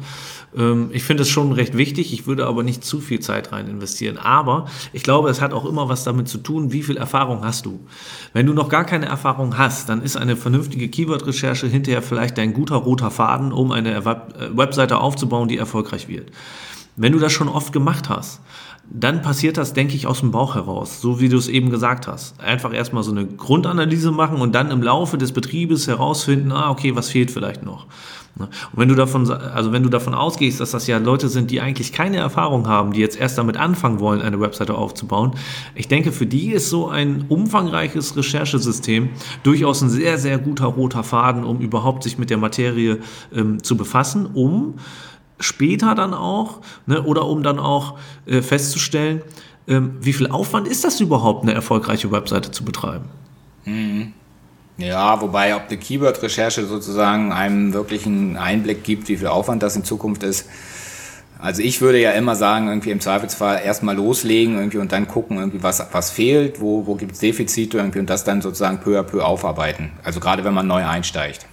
Ähm, 0.54 0.90
ich 0.92 1.02
finde 1.02 1.22
es 1.22 1.30
schon 1.30 1.50
recht 1.52 1.78
wichtig. 1.78 2.12
Ich 2.12 2.26
würde 2.26 2.46
aber 2.46 2.62
nicht 2.62 2.84
zu 2.84 3.00
viel 3.00 3.20
Zeit 3.20 3.52
rein 3.52 3.68
investieren. 3.68 4.18
Aber 4.18 4.66
ich 4.92 5.02
glaube, 5.02 5.30
es 5.30 5.40
hat 5.40 5.54
auch 5.54 5.64
immer 5.64 5.88
was 5.88 6.04
damit 6.04 6.28
zu 6.28 6.36
tun, 6.36 6.72
wie 6.72 6.82
viel 6.82 6.98
Erfahrung 6.98 7.42
hast 7.42 7.64
du. 7.64 7.80
Wenn 8.34 8.44
du 8.44 8.52
noch 8.52 8.68
gar 8.68 8.84
keine 8.84 9.06
Erfahrung 9.06 9.56
hast, 9.56 9.88
dann 9.88 10.02
ist 10.02 10.18
eine 10.18 10.36
vernünftige 10.36 10.88
Keyword-Recherche 10.88 11.68
hinterher 11.68 12.02
vielleicht 12.02 12.36
dein 12.36 12.52
guter 12.52 12.76
roter 12.76 13.10
Faden, 13.10 13.50
um 13.50 13.72
eine 13.72 13.94
äh, 13.94 14.04
Webseite 14.54 14.98
aufzubauen, 14.98 15.48
die 15.48 15.56
erfolgreich 15.56 16.06
wird. 16.06 16.32
Wenn 16.98 17.12
du 17.12 17.18
das 17.18 17.32
schon 17.32 17.48
oft 17.48 17.72
gemacht 17.72 18.08
hast, 18.08 18.40
dann 18.90 19.22
passiert 19.22 19.56
das, 19.56 19.72
denke 19.72 19.94
ich, 19.94 20.06
aus 20.06 20.20
dem 20.20 20.30
Bauch 20.30 20.54
heraus, 20.54 21.00
so 21.00 21.20
wie 21.20 21.28
du 21.28 21.36
es 21.36 21.48
eben 21.48 21.70
gesagt 21.70 22.08
hast. 22.08 22.40
Einfach 22.40 22.72
erstmal 22.72 23.02
so 23.02 23.10
eine 23.10 23.26
Grundanalyse 23.26 24.10
machen 24.10 24.40
und 24.40 24.54
dann 24.54 24.70
im 24.70 24.82
Laufe 24.82 25.18
des 25.18 25.32
Betriebes 25.32 25.86
herausfinden, 25.86 26.52
ah, 26.52 26.70
okay, 26.70 26.96
was 26.96 27.10
fehlt 27.10 27.30
vielleicht 27.30 27.62
noch. 27.62 27.86
Ne? 28.36 28.48
Und 28.72 28.78
wenn 28.78 28.88
du 28.88 28.94
davon, 28.94 29.30
also 29.30 29.72
wenn 29.72 29.82
du 29.82 29.88
davon 29.90 30.14
ausgehst, 30.14 30.60
dass 30.60 30.70
das 30.70 30.86
ja 30.86 30.98
Leute 30.98 31.28
sind, 31.28 31.50
die 31.50 31.60
eigentlich 31.60 31.92
keine 31.92 32.16
Erfahrung 32.16 32.66
haben, 32.66 32.92
die 32.92 33.00
jetzt 33.00 33.18
erst 33.18 33.36
damit 33.36 33.56
anfangen 33.56 34.00
wollen, 34.00 34.22
eine 34.22 34.40
Webseite 34.40 34.74
aufzubauen, 34.74 35.32
ich 35.74 35.88
denke, 35.88 36.10
für 36.10 36.26
die 36.26 36.52
ist 36.52 36.70
so 36.70 36.88
ein 36.88 37.26
umfangreiches 37.28 38.16
Recherchesystem 38.16 39.10
durchaus 39.42 39.82
ein 39.82 39.90
sehr, 39.90 40.18
sehr 40.18 40.38
guter 40.38 40.66
roter 40.66 41.02
Faden, 41.02 41.44
um 41.44 41.60
überhaupt 41.60 42.04
sich 42.04 42.18
mit 42.18 42.30
der 42.30 42.38
Materie 42.38 42.98
ähm, 43.34 43.62
zu 43.62 43.76
befassen, 43.76 44.26
um 44.26 44.74
später 45.38 45.94
dann 45.94 46.14
auch, 46.14 46.60
ne, 46.86 47.02
oder 47.02 47.26
um 47.26 47.42
dann 47.42 47.58
auch 47.58 47.98
äh, 48.26 48.42
festzustellen, 48.42 49.22
ähm, 49.66 49.96
wie 50.00 50.12
viel 50.12 50.28
Aufwand 50.28 50.66
ist 50.66 50.84
das 50.84 51.00
überhaupt, 51.00 51.42
eine 51.42 51.54
erfolgreiche 51.54 52.10
Webseite 52.10 52.50
zu 52.50 52.64
betreiben? 52.64 53.04
Mhm. 53.64 54.12
Ja, 54.78 55.20
wobei, 55.20 55.56
ob 55.56 55.62
eine 55.68 55.76
Keyword-Recherche 55.76 56.64
sozusagen 56.64 57.32
einem 57.32 57.72
wirklichen 57.72 58.36
Einblick 58.36 58.84
gibt, 58.84 59.08
wie 59.08 59.16
viel 59.16 59.26
Aufwand 59.26 59.62
das 59.62 59.74
in 59.74 59.82
Zukunft 59.82 60.22
ist. 60.22 60.48
Also 61.40 61.62
ich 61.62 61.80
würde 61.80 62.00
ja 62.00 62.12
immer 62.12 62.34
sagen, 62.36 62.68
irgendwie 62.68 62.90
im 62.90 63.00
Zweifelsfall 63.00 63.60
erstmal 63.64 63.96
loslegen 63.96 64.56
irgendwie 64.56 64.78
und 64.78 64.90
dann 64.90 65.06
gucken, 65.06 65.38
irgendwie 65.38 65.62
was, 65.62 65.84
was 65.92 66.10
fehlt, 66.10 66.60
wo, 66.60 66.86
wo 66.86 66.94
gibt 66.94 67.12
es 67.12 67.18
Defizite 67.18 67.78
irgendwie 67.78 68.00
und 68.00 68.10
das 68.10 68.24
dann 68.24 68.40
sozusagen 68.40 68.78
peu 68.78 68.98
à 68.98 69.02
peu 69.02 69.24
aufarbeiten. 69.24 69.92
Also 70.02 70.18
gerade 70.20 70.44
wenn 70.44 70.54
man 70.54 70.66
neu 70.66 70.84
einsteigt. 70.84 71.46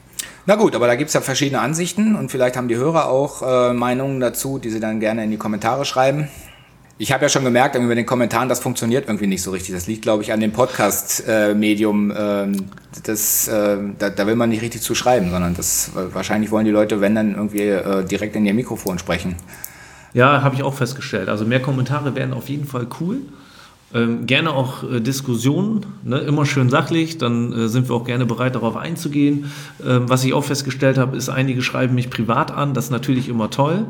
Na 0.48 0.56
gut, 0.56 0.76
aber 0.76 0.86
da 0.86 0.96
gibt's 0.96 1.14
ja 1.14 1.22
verschiedene 1.22 1.60
Ansichten 1.60 2.16
und 2.16 2.30
vielleicht 2.30 2.56
haben 2.56 2.68
die 2.68 2.76
Hörer 2.76 3.10
auch 3.10 3.42
äh, 3.42 3.74
Meinungen 3.74 4.20
dazu, 4.20 4.60
die 4.60 4.70
sie 4.70 4.80
dann 4.80 5.00
gerne 5.00 5.24
in 5.24 5.32
die 5.32 5.38
Kommentare 5.38 5.86
schreiben. 5.86 6.28
Ich 6.98 7.12
habe 7.12 7.24
ja 7.24 7.30
schon 7.30 7.44
gemerkt, 7.44 7.74
bei 7.74 7.96
den 7.96 8.06
Kommentaren, 8.06 8.48
das 8.48 8.60
funktioniert 8.60 9.08
irgendwie 9.08 9.28
nicht 9.28 9.42
so 9.42 9.52
richtig. 9.52 9.74
Das 9.74 9.88
liegt, 9.88 10.04
glaube 10.04 10.24
ich, 10.24 10.32
an 10.32 10.40
dem 10.40 10.54
Podcast-Medium. 10.54 12.12
Äh, 12.12 12.44
äh, 12.46 13.78
da, 14.00 14.10
da, 14.12 14.28
will 14.28 14.36
man 14.36 14.50
nicht 14.50 14.62
richtig 14.62 14.82
zu 14.82 14.96
schreiben, 14.96 15.30
sondern 15.30 15.56
das 15.56 15.92
wahrscheinlich 15.94 16.52
wollen 16.52 16.64
die 16.64 16.72
Leute, 16.72 17.02
wenn 17.02 17.16
dann 17.16 17.36
irgendwie 17.36 17.64
äh, 17.64 18.06
direkt 18.06 18.38
in 18.38 18.46
ihr 18.46 18.54
Mikrofon 18.54 18.98
sprechen. 18.98 19.36
Ja, 20.14 20.42
habe 20.44 20.56
ich 20.56 20.64
auch 20.64 20.76
festgestellt. 20.76 21.28
Also 21.28 21.44
mehr 21.44 21.62
Kommentare 21.62 22.16
wären 22.16 22.32
auf 22.32 22.48
jeden 22.48 22.66
Fall 22.66 22.88
cool. 23.02 23.18
Ähm, 23.96 24.28
gerne 24.28 24.52
auch 24.52 24.84
äh, 24.84 25.00
Diskussionen, 25.00 25.86
ne? 26.04 26.20
immer 26.20 26.46
schön 26.46 26.70
sachlich, 26.70 27.18
dann 27.18 27.54
äh, 27.54 27.68
sind 27.70 27.88
wir 27.88 27.96
auch 27.96 28.04
gerne 28.04 28.26
bereit, 28.26 28.54
darauf 28.56 28.76
einzugehen. 28.76 29.50
Ähm, 29.86 30.10
was 30.10 30.26
ich 30.26 30.34
auch 30.34 30.44
festgestellt 30.44 30.98
habe, 30.98 31.16
ist, 31.16 31.30
einige 31.30 31.62
schreiben 31.62 31.96
mich 31.96 32.10
privat 32.10 32.52
an, 32.52 32.74
das 32.74 32.86
ist 32.86 32.92
natürlich 32.92 33.30
immer 33.30 33.50
toll, 33.50 33.86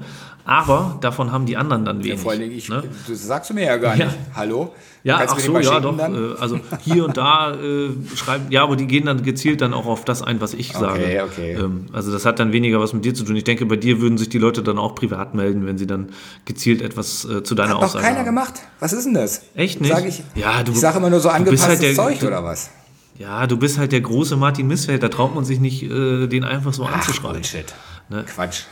aber 0.46 1.00
davon 1.02 1.32
haben 1.32 1.48
die 1.48 1.58
anderen 1.58 1.86
dann 1.86 2.04
wenig. 2.04 2.10
Ja, 2.10 2.18
vor 2.18 2.34
allem, 2.34 2.52
ich, 2.52 2.70
ne? 2.70 2.84
das 3.08 3.26
sagst 3.26 3.50
du 3.50 3.56
mir 3.56 3.66
ja 3.66 3.78
gar 3.78 3.96
nicht. 3.96 4.08
Hallo? 4.36 4.76
Ja, 5.06 5.22
ach 5.28 5.38
so, 5.38 5.60
ja, 5.60 5.80
doch. 5.80 6.00
Äh, 6.00 6.34
also 6.40 6.60
hier 6.82 7.06
und 7.06 7.16
da 7.16 7.54
äh, 7.54 7.90
schreiben, 8.16 8.48
ja, 8.50 8.64
aber 8.64 8.76
die 8.76 8.88
gehen 8.88 9.06
dann 9.06 9.22
gezielt 9.22 9.62
dann 9.62 9.72
auch 9.76 9.86
auf 9.86 10.04
das 10.04 10.24
ein, 10.24 10.42
was 10.42 10.56
ich 10.56 10.74
sage. 10.74 11.00
Okay, 11.00 11.22
okay. 11.22 11.52
Ähm, 11.54 11.86
also 11.94 12.12
das 12.12 12.26
hat 12.26 12.40
dann 12.40 12.52
weniger 12.52 12.80
was 12.80 12.92
mit 12.92 13.06
dir 13.06 13.14
zu 13.14 13.24
tun. 13.24 13.36
Ich 13.36 13.44
denke, 13.44 13.68
bei 13.68 13.76
dir 13.76 14.02
würden 14.02 14.18
sich 14.18 14.30
die 14.30 14.40
Leute 14.40 14.64
dann 14.64 14.80
auch 14.80 14.96
privat 14.96 15.36
melden, 15.36 15.68
wenn 15.68 15.78
sie 15.78 15.86
dann 15.86 16.10
gezielt 16.46 16.82
etwas 16.82 17.24
äh, 17.24 17.44
zu 17.44 17.54
deiner 17.54 17.76
hat 17.76 17.84
Aussage 17.84 18.04
haben. 18.04 18.04
Hat 18.04 18.16
keiner 18.16 18.26
gemacht. 18.26 18.54
Was 18.80 18.94
ist 18.94 19.06
denn 19.06 19.14
das? 19.14 19.44
Echt 19.54 19.80
nicht? 19.80 19.94
Sag 19.94 20.08
ich 20.08 20.24
ja, 20.34 20.64
du, 20.64 20.72
ich 20.72 20.80
sage 20.80 20.98
immer 20.98 21.12
nur 21.12 21.20
so 21.20 21.30
angepasstes 21.30 21.70
halt 21.70 21.84
der, 21.84 21.94
Zeug 21.94 22.20
du, 22.20 22.26
oder 22.26 22.44
was? 22.44 22.72
Ja, 23.20 23.46
du 23.46 23.58
bist 23.58 23.78
halt 23.78 23.92
der 23.92 24.02
große 24.02 24.36
Martin 24.38 24.66
Missfeld. 24.66 25.04
Da 25.04 25.10
traut 25.10 25.36
man 25.36 25.46
sich 25.46 25.60
nicht, 25.60 25.84
äh, 25.84 26.26
den 26.26 26.44
einfach 26.44 26.74
so 26.74 26.84
ach, 26.84 26.96
anzuschreiben. 26.96 27.42
Bullshit. 27.42 27.76
Ne? 28.10 28.26
Quatsch. 28.26 28.64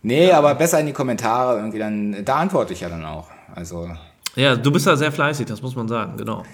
Nee, 0.00 0.32
aber 0.32 0.54
besser 0.54 0.80
in 0.80 0.86
die 0.86 0.94
Kommentare 0.94 1.58
irgendwie 1.58 1.78
dann. 1.78 2.24
Da 2.24 2.36
antworte 2.36 2.72
ich 2.72 2.80
ja 2.80 2.88
dann 2.88 3.04
auch. 3.04 3.28
Also. 3.54 3.90
Ja, 4.36 4.56
du 4.56 4.70
bist 4.70 4.86
da 4.86 4.96
sehr 4.96 5.12
fleißig, 5.12 5.46
das 5.46 5.62
muss 5.62 5.76
man 5.76 5.88
sagen, 5.88 6.16
genau. 6.16 6.44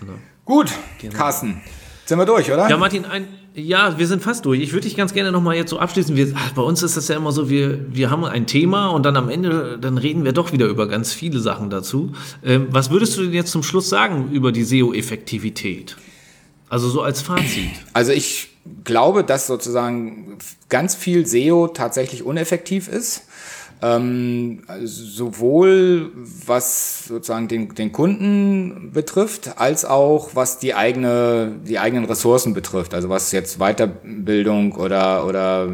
genau. 0.00 0.14
Gut, 0.44 0.70
genau. 1.00 1.16
Carsten. 1.16 1.60
Sind 2.04 2.18
wir 2.18 2.24
durch, 2.24 2.50
oder? 2.50 2.70
Ja, 2.70 2.76
Martin, 2.78 3.04
ein, 3.04 3.28
ja, 3.54 3.98
wir 3.98 4.06
sind 4.06 4.22
fast 4.22 4.46
durch. 4.46 4.60
Ich 4.60 4.72
würde 4.72 4.86
dich 4.86 4.96
ganz 4.96 5.12
gerne 5.12 5.30
nochmal 5.30 5.56
jetzt 5.56 5.70
so 5.70 5.78
abschließen. 5.78 6.16
Wir, 6.16 6.32
bei 6.54 6.62
uns 6.62 6.82
ist 6.82 6.96
das 6.96 7.08
ja 7.08 7.16
immer 7.16 7.32
so, 7.32 7.50
wir, 7.50 7.94
wir 7.94 8.10
haben 8.10 8.24
ein 8.24 8.46
Thema 8.46 8.88
und 8.88 9.04
dann 9.04 9.16
am 9.16 9.28
Ende, 9.28 9.78
dann 9.78 9.98
reden 9.98 10.24
wir 10.24 10.32
doch 10.32 10.52
wieder 10.52 10.66
über 10.66 10.88
ganz 10.88 11.12
viele 11.12 11.40
Sachen 11.40 11.68
dazu. 11.70 12.12
Ähm, 12.42 12.68
was 12.70 12.90
würdest 12.90 13.16
du 13.16 13.22
denn 13.22 13.32
jetzt 13.32 13.50
zum 13.50 13.62
Schluss 13.62 13.88
sagen 13.88 14.30
über 14.32 14.52
die 14.52 14.64
SEO-Effektivität? 14.64 15.96
Also 16.70 16.88
so 16.88 17.02
als 17.02 17.20
Fazit. 17.20 17.70
Also 17.92 18.12
ich 18.12 18.48
glaube, 18.84 19.24
dass 19.24 19.46
sozusagen 19.46 20.38
ganz 20.68 20.94
viel 20.94 21.26
SEO 21.26 21.68
tatsächlich 21.68 22.22
uneffektiv 22.22 22.88
ist. 22.88 23.27
Ähm, 23.80 24.62
sowohl 24.82 26.10
was 26.46 27.04
sozusagen 27.06 27.46
den, 27.46 27.74
den 27.74 27.92
Kunden 27.92 28.90
betrifft, 28.92 29.52
als 29.56 29.84
auch 29.84 30.30
was 30.34 30.58
die 30.58 30.74
eigene, 30.74 31.52
die 31.64 31.78
eigenen 31.78 32.04
Ressourcen 32.04 32.54
betrifft. 32.54 32.92
Also 32.92 33.08
was 33.08 33.30
jetzt 33.30 33.58
Weiterbildung 33.58 34.72
oder, 34.72 35.24
oder, 35.26 35.68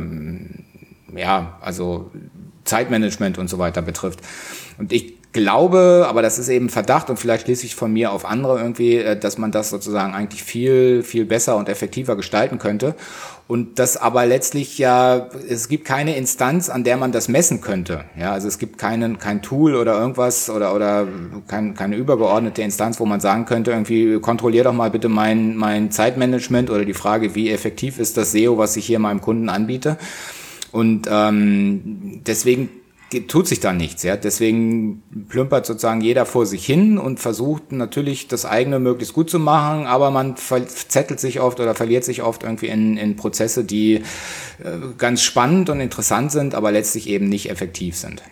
ja, 1.16 1.58
also 1.62 2.10
Zeitmanagement 2.64 3.38
und 3.38 3.48
so 3.48 3.58
weiter 3.58 3.80
betrifft. 3.80 4.20
Und 4.78 4.92
ich 4.92 5.14
glaube, 5.34 6.06
aber 6.08 6.22
das 6.22 6.38
ist 6.38 6.48
eben 6.48 6.70
Verdacht 6.70 7.10
und 7.10 7.18
vielleicht 7.18 7.44
schließe 7.44 7.66
ich 7.66 7.74
von 7.74 7.92
mir 7.92 8.12
auf 8.12 8.24
andere 8.24 8.58
irgendwie, 8.58 8.96
äh, 8.96 9.18
dass 9.18 9.36
man 9.36 9.50
das 9.50 9.68
sozusagen 9.68 10.14
eigentlich 10.14 10.42
viel, 10.42 11.02
viel 11.02 11.26
besser 11.26 11.56
und 11.56 11.68
effektiver 11.68 12.16
gestalten 12.16 12.58
könnte. 12.58 12.94
Und 13.46 13.78
das 13.78 13.98
aber 13.98 14.24
letztlich 14.24 14.78
ja, 14.78 15.28
es 15.48 15.68
gibt 15.68 15.84
keine 15.84 16.16
Instanz, 16.16 16.70
an 16.70 16.82
der 16.82 16.96
man 16.96 17.12
das 17.12 17.28
messen 17.28 17.60
könnte. 17.60 18.04
Ja, 18.18 18.32
also 18.32 18.48
es 18.48 18.58
gibt 18.58 18.78
keinen, 18.78 19.18
kein 19.18 19.42
Tool 19.42 19.74
oder 19.74 19.98
irgendwas 19.98 20.48
oder, 20.48 20.74
oder 20.74 21.06
kein, 21.46 21.74
keine 21.74 21.96
übergeordnete 21.96 22.62
Instanz, 22.62 23.00
wo 23.00 23.04
man 23.04 23.20
sagen 23.20 23.44
könnte, 23.44 23.72
irgendwie 23.72 24.18
kontrollier 24.18 24.64
doch 24.64 24.72
mal 24.72 24.90
bitte 24.90 25.10
mein, 25.10 25.56
mein 25.56 25.90
Zeitmanagement 25.90 26.70
oder 26.70 26.86
die 26.86 26.94
Frage, 26.94 27.34
wie 27.34 27.50
effektiv 27.50 27.98
ist 27.98 28.16
das 28.16 28.32
SEO, 28.32 28.56
was 28.56 28.76
ich 28.76 28.86
hier 28.86 28.98
meinem 28.98 29.20
Kunden 29.20 29.50
anbiete. 29.50 29.98
Und 30.72 31.06
ähm, 31.10 32.22
deswegen 32.26 32.70
tut 33.22 33.46
sich 33.46 33.60
da 33.60 33.72
nichts. 33.72 34.02
Ja? 34.02 34.16
Deswegen 34.16 35.02
plümpert 35.28 35.66
sozusagen 35.66 36.00
jeder 36.00 36.26
vor 36.26 36.46
sich 36.46 36.64
hin 36.64 36.98
und 36.98 37.20
versucht 37.20 37.72
natürlich 37.72 38.28
das 38.28 38.46
eigene 38.46 38.78
möglichst 38.78 39.14
gut 39.14 39.30
zu 39.30 39.38
machen, 39.38 39.86
aber 39.86 40.10
man 40.10 40.36
verzettelt 40.36 41.20
sich 41.20 41.40
oft 41.40 41.60
oder 41.60 41.74
verliert 41.74 42.04
sich 42.04 42.22
oft 42.22 42.42
irgendwie 42.42 42.68
in, 42.68 42.96
in 42.96 43.16
Prozesse, 43.16 43.64
die 43.64 43.94
äh, 43.94 44.02
ganz 44.98 45.22
spannend 45.22 45.70
und 45.70 45.80
interessant 45.80 46.32
sind, 46.32 46.54
aber 46.54 46.72
letztlich 46.72 47.08
eben 47.08 47.28
nicht 47.28 47.50
effektiv 47.50 47.96
sind. 47.96 48.22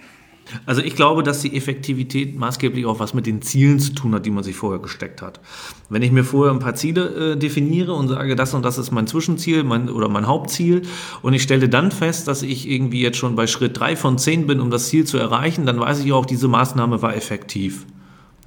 Also 0.66 0.82
ich 0.82 0.94
glaube, 0.94 1.22
dass 1.22 1.40
die 1.40 1.56
Effektivität 1.56 2.36
maßgeblich 2.36 2.86
auch 2.86 3.00
was 3.00 3.14
mit 3.14 3.26
den 3.26 3.42
Zielen 3.42 3.80
zu 3.80 3.94
tun 3.94 4.14
hat, 4.14 4.26
die 4.26 4.30
man 4.30 4.44
sich 4.44 4.56
vorher 4.56 4.80
gesteckt 4.80 5.22
hat. 5.22 5.40
Wenn 5.88 6.02
ich 6.02 6.12
mir 6.12 6.24
vorher 6.24 6.52
ein 6.52 6.58
paar 6.58 6.74
Ziele 6.74 7.32
äh, 7.32 7.36
definiere 7.36 7.94
und 7.94 8.08
sage, 8.08 8.36
das 8.36 8.54
und 8.54 8.64
das 8.64 8.78
ist 8.78 8.90
mein 8.90 9.06
Zwischenziel 9.06 9.64
mein, 9.64 9.88
oder 9.88 10.08
mein 10.08 10.26
Hauptziel 10.26 10.82
und 11.22 11.34
ich 11.34 11.42
stelle 11.42 11.68
dann 11.68 11.90
fest, 11.90 12.28
dass 12.28 12.42
ich 12.42 12.68
irgendwie 12.68 13.00
jetzt 13.00 13.18
schon 13.18 13.36
bei 13.36 13.46
Schritt 13.46 13.78
drei 13.78 13.96
von 13.96 14.18
zehn 14.18 14.46
bin, 14.46 14.60
um 14.60 14.70
das 14.70 14.88
Ziel 14.88 15.04
zu 15.04 15.18
erreichen, 15.18 15.66
dann 15.66 15.78
weiß 15.78 16.04
ich 16.04 16.12
auch, 16.12 16.26
diese 16.26 16.48
Maßnahme 16.48 17.02
war 17.02 17.16
effektiv. 17.16 17.86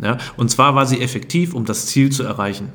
Ja? 0.01 0.17
Und 0.37 0.49
zwar 0.49 0.75
war 0.75 0.85
sie 0.85 1.01
effektiv, 1.01 1.53
um 1.53 1.65
das 1.65 1.87
Ziel 1.87 2.11
zu 2.11 2.23
erreichen. 2.23 2.71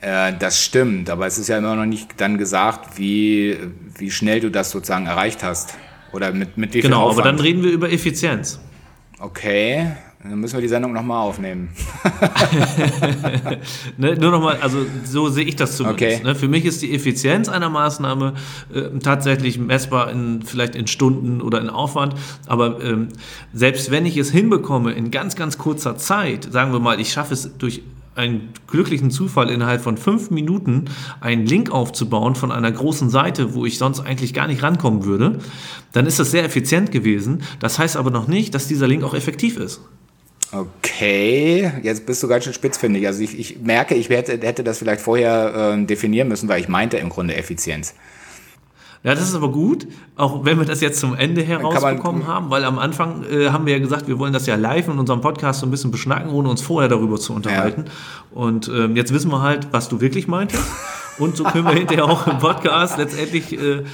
Äh, 0.00 0.32
das 0.38 0.62
stimmt, 0.62 1.10
aber 1.10 1.26
es 1.26 1.38
ist 1.38 1.48
ja 1.48 1.58
immer 1.58 1.74
noch 1.74 1.86
nicht 1.86 2.20
dann 2.20 2.38
gesagt, 2.38 2.98
wie, 2.98 3.56
wie 3.96 4.10
schnell 4.10 4.40
du 4.40 4.50
das 4.50 4.70
sozusagen 4.70 5.06
erreicht 5.06 5.42
hast. 5.42 5.74
Oder 6.12 6.32
mit, 6.32 6.56
mit 6.56 6.74
wie 6.74 6.80
Genau, 6.80 7.10
aber 7.10 7.22
dann 7.22 7.38
reden 7.38 7.62
wir 7.62 7.70
über 7.70 7.90
Effizienz. 7.90 8.60
Okay, 9.20 9.92
dann 10.22 10.40
müssen 10.40 10.54
wir 10.54 10.62
die 10.62 10.68
Sendung 10.68 10.92
nochmal 10.92 11.18
aufnehmen. 11.18 11.70
ne, 13.96 14.16
nur 14.16 14.32
nochmal, 14.32 14.58
also 14.60 14.84
so 15.04 15.28
sehe 15.28 15.44
ich 15.44 15.54
das 15.54 15.76
zumindest. 15.76 16.20
Okay. 16.20 16.24
Ne, 16.24 16.34
für 16.34 16.48
mich 16.48 16.64
ist 16.64 16.82
die 16.82 16.92
Effizienz 16.92 17.48
einer 17.48 17.68
Maßnahme 17.68 18.34
äh, 18.74 18.98
tatsächlich 18.98 19.58
messbar 19.58 20.10
in 20.10 20.42
vielleicht 20.42 20.74
in 20.74 20.88
Stunden 20.88 21.40
oder 21.40 21.60
in 21.60 21.70
Aufwand. 21.70 22.14
Aber 22.46 22.82
ähm, 22.82 23.08
selbst 23.52 23.92
wenn 23.92 24.06
ich 24.06 24.16
es 24.16 24.30
hinbekomme, 24.30 24.92
in 24.92 25.12
ganz, 25.12 25.36
ganz 25.36 25.56
kurzer 25.56 25.96
Zeit, 25.96 26.48
sagen 26.50 26.72
wir 26.72 26.80
mal, 26.80 27.00
ich 27.00 27.12
schaffe 27.12 27.34
es 27.34 27.56
durch 27.56 27.82
einen 28.18 28.52
glücklichen 28.66 29.10
Zufall 29.10 29.48
innerhalb 29.48 29.80
von 29.80 29.96
fünf 29.96 30.30
Minuten 30.30 30.86
einen 31.20 31.46
Link 31.46 31.70
aufzubauen 31.70 32.34
von 32.34 32.52
einer 32.52 32.70
großen 32.70 33.08
Seite, 33.08 33.54
wo 33.54 33.64
ich 33.64 33.78
sonst 33.78 34.00
eigentlich 34.00 34.34
gar 34.34 34.48
nicht 34.48 34.62
rankommen 34.62 35.04
würde, 35.04 35.38
dann 35.92 36.04
ist 36.04 36.18
das 36.18 36.30
sehr 36.30 36.44
effizient 36.44 36.90
gewesen. 36.90 37.42
Das 37.60 37.78
heißt 37.78 37.96
aber 37.96 38.10
noch 38.10 38.28
nicht, 38.28 38.54
dass 38.54 38.66
dieser 38.66 38.88
Link 38.88 39.04
auch 39.04 39.14
effektiv 39.14 39.56
ist. 39.56 39.80
Okay, 40.50 41.70
jetzt 41.82 42.06
bist 42.06 42.22
du 42.22 42.28
ganz 42.28 42.44
schön 42.44 42.54
spitzfindig. 42.54 43.06
Also 43.06 43.22
ich, 43.22 43.38
ich 43.38 43.60
merke, 43.60 43.94
ich 43.94 44.08
hätte, 44.08 44.38
hätte 44.44 44.64
das 44.64 44.78
vielleicht 44.78 45.02
vorher 45.02 45.74
äh, 45.76 45.84
definieren 45.84 46.28
müssen, 46.28 46.48
weil 46.48 46.60
ich 46.60 46.68
meinte 46.68 46.96
im 46.96 47.10
Grunde 47.10 47.36
Effizienz. 47.36 47.94
Ja, 49.04 49.14
das 49.14 49.28
ist 49.28 49.34
aber 49.34 49.52
gut, 49.52 49.86
auch 50.16 50.44
wenn 50.44 50.58
wir 50.58 50.64
das 50.64 50.80
jetzt 50.80 50.98
zum 50.98 51.14
Ende 51.14 51.42
herausbekommen 51.42 52.26
haben, 52.26 52.50
weil 52.50 52.64
am 52.64 52.78
Anfang 52.78 53.24
äh, 53.30 53.50
haben 53.50 53.64
wir 53.64 53.74
ja 53.74 53.78
gesagt, 53.78 54.08
wir 54.08 54.18
wollen 54.18 54.32
das 54.32 54.46
ja 54.46 54.56
live 54.56 54.88
in 54.88 54.98
unserem 54.98 55.20
Podcast 55.20 55.60
so 55.60 55.66
ein 55.66 55.70
bisschen 55.70 55.92
beschnacken, 55.92 56.30
ohne 56.30 56.48
uns 56.48 56.62
vorher 56.62 56.88
darüber 56.88 57.16
zu 57.16 57.32
unterhalten. 57.32 57.84
Ja. 57.86 57.92
Und 58.36 58.68
ähm, 58.68 58.96
jetzt 58.96 59.12
wissen 59.12 59.30
wir 59.30 59.40
halt, 59.40 59.68
was 59.72 59.88
du 59.88 60.00
wirklich 60.00 60.26
meintest. 60.26 60.64
Und 61.18 61.36
so 61.36 61.44
können 61.44 61.64
wir 61.64 61.72
hinterher 61.74 62.04
auch 62.04 62.26
im 62.26 62.38
Podcast 62.38 62.98
letztendlich 62.98 63.52
äh, 63.52 63.84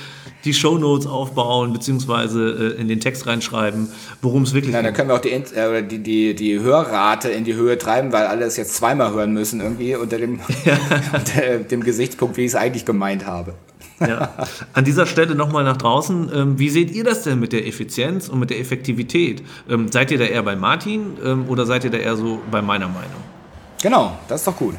die 0.44 0.54
Shownotes 0.54 1.06
aufbauen, 1.06 1.72
beziehungsweise 1.72 2.74
äh, 2.76 2.80
in 2.80 2.88
den 2.88 3.00
Text 3.00 3.26
reinschreiben, 3.26 3.88
worum 4.22 4.42
es 4.42 4.54
wirklich 4.54 4.74
geht. 4.74 4.84
Dann 4.84 4.94
können 4.94 5.08
wir 5.08 5.16
auch 5.16 5.20
die, 5.20 5.30
äh, 5.30 5.82
die, 5.82 5.98
die, 5.98 6.34
die 6.34 6.60
Hörrate 6.60 7.28
in 7.28 7.44
die 7.44 7.54
Höhe 7.54 7.78
treiben, 7.78 8.12
weil 8.12 8.26
alle 8.26 8.44
es 8.44 8.56
jetzt 8.56 8.74
zweimal 8.74 9.12
hören 9.12 9.32
müssen, 9.32 9.60
irgendwie 9.60 9.96
unter 9.96 10.18
dem, 10.18 10.40
ja. 10.64 10.78
unter 11.12 11.58
dem 11.58 11.82
Gesichtspunkt, 11.82 12.36
wie 12.36 12.42
ich 12.42 12.48
es 12.48 12.54
eigentlich 12.54 12.84
gemeint 12.84 13.26
habe. 13.26 13.54
Ja. 14.08 14.30
An 14.72 14.84
dieser 14.84 15.06
Stelle 15.06 15.34
nochmal 15.34 15.64
nach 15.64 15.76
draußen. 15.76 16.30
Ähm, 16.34 16.58
wie 16.58 16.70
seht 16.70 16.90
ihr 16.90 17.04
das 17.04 17.22
denn 17.22 17.40
mit 17.40 17.52
der 17.52 17.66
Effizienz 17.66 18.28
und 18.28 18.38
mit 18.38 18.50
der 18.50 18.60
Effektivität? 18.60 19.42
Ähm, 19.68 19.90
seid 19.90 20.10
ihr 20.10 20.18
da 20.18 20.24
eher 20.24 20.42
bei 20.42 20.56
Martin 20.56 21.16
ähm, 21.24 21.46
oder 21.48 21.66
seid 21.66 21.84
ihr 21.84 21.90
da 21.90 21.98
eher 21.98 22.16
so 22.16 22.40
bei 22.50 22.62
meiner 22.62 22.88
Meinung? 22.88 23.22
Genau, 23.82 24.16
das 24.28 24.40
ist 24.40 24.46
doch 24.46 24.56
gut. 24.56 24.74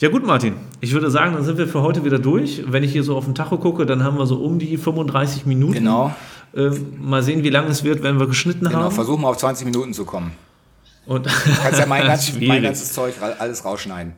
Ja 0.00 0.08
gut, 0.08 0.26
Martin. 0.26 0.56
Ich 0.80 0.92
würde 0.92 1.10
sagen, 1.10 1.34
dann 1.34 1.44
sind 1.44 1.56
wir 1.56 1.68
für 1.68 1.82
heute 1.82 2.04
wieder 2.04 2.18
durch. 2.18 2.64
Wenn 2.66 2.82
ich 2.82 2.92
hier 2.92 3.04
so 3.04 3.16
auf 3.16 3.24
den 3.24 3.34
Tacho 3.34 3.58
gucke, 3.58 3.86
dann 3.86 4.02
haben 4.02 4.18
wir 4.18 4.26
so 4.26 4.36
um 4.36 4.58
die 4.58 4.76
35 4.76 5.46
Minuten. 5.46 5.72
Genau. 5.72 6.14
Ähm, 6.54 6.94
mal 7.00 7.22
sehen, 7.22 7.42
wie 7.42 7.50
lange 7.50 7.68
es 7.68 7.84
wird, 7.84 8.02
wenn 8.02 8.18
wir 8.18 8.26
geschnitten 8.26 8.64
genau, 8.64 8.72
haben. 8.72 8.82
Genau, 8.84 8.90
versuchen 8.90 9.22
wir 9.22 9.28
auf 9.28 9.36
20 9.36 9.66
Minuten 9.66 9.94
zu 9.94 10.04
kommen. 10.04 10.32
Und 11.06 11.26
du 11.26 11.30
kannst 11.62 11.78
ja 11.78 11.86
mein, 11.86 12.02
ganz, 12.06 12.32
mein 12.40 12.62
ganzes 12.62 12.92
Zeug 12.92 13.14
alles 13.38 13.64
rausschneiden. 13.64 14.12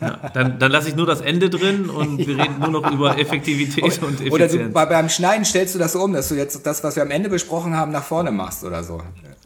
Ja, 0.00 0.18
dann, 0.32 0.58
dann 0.58 0.72
lasse 0.72 0.88
ich 0.88 0.96
nur 0.96 1.06
das 1.06 1.20
Ende 1.20 1.50
drin 1.50 1.90
und 1.90 2.18
wir 2.18 2.38
reden 2.42 2.58
nur 2.58 2.70
noch 2.70 2.90
über 2.90 3.18
Effektivität 3.18 3.84
und 4.02 4.14
Effizienz. 4.20 4.32
Oder 4.32 4.48
du, 4.48 4.68
beim 4.70 5.08
Schneiden 5.08 5.44
stellst 5.44 5.74
du 5.74 5.78
das 5.78 5.94
um, 5.94 6.12
dass 6.12 6.28
du 6.28 6.36
jetzt 6.36 6.64
das, 6.64 6.82
was 6.82 6.96
wir 6.96 7.02
am 7.02 7.10
Ende 7.10 7.28
besprochen 7.28 7.76
haben, 7.76 7.92
nach 7.92 8.04
vorne 8.04 8.30
machst 8.30 8.64
oder 8.64 8.82
so. 8.82 9.02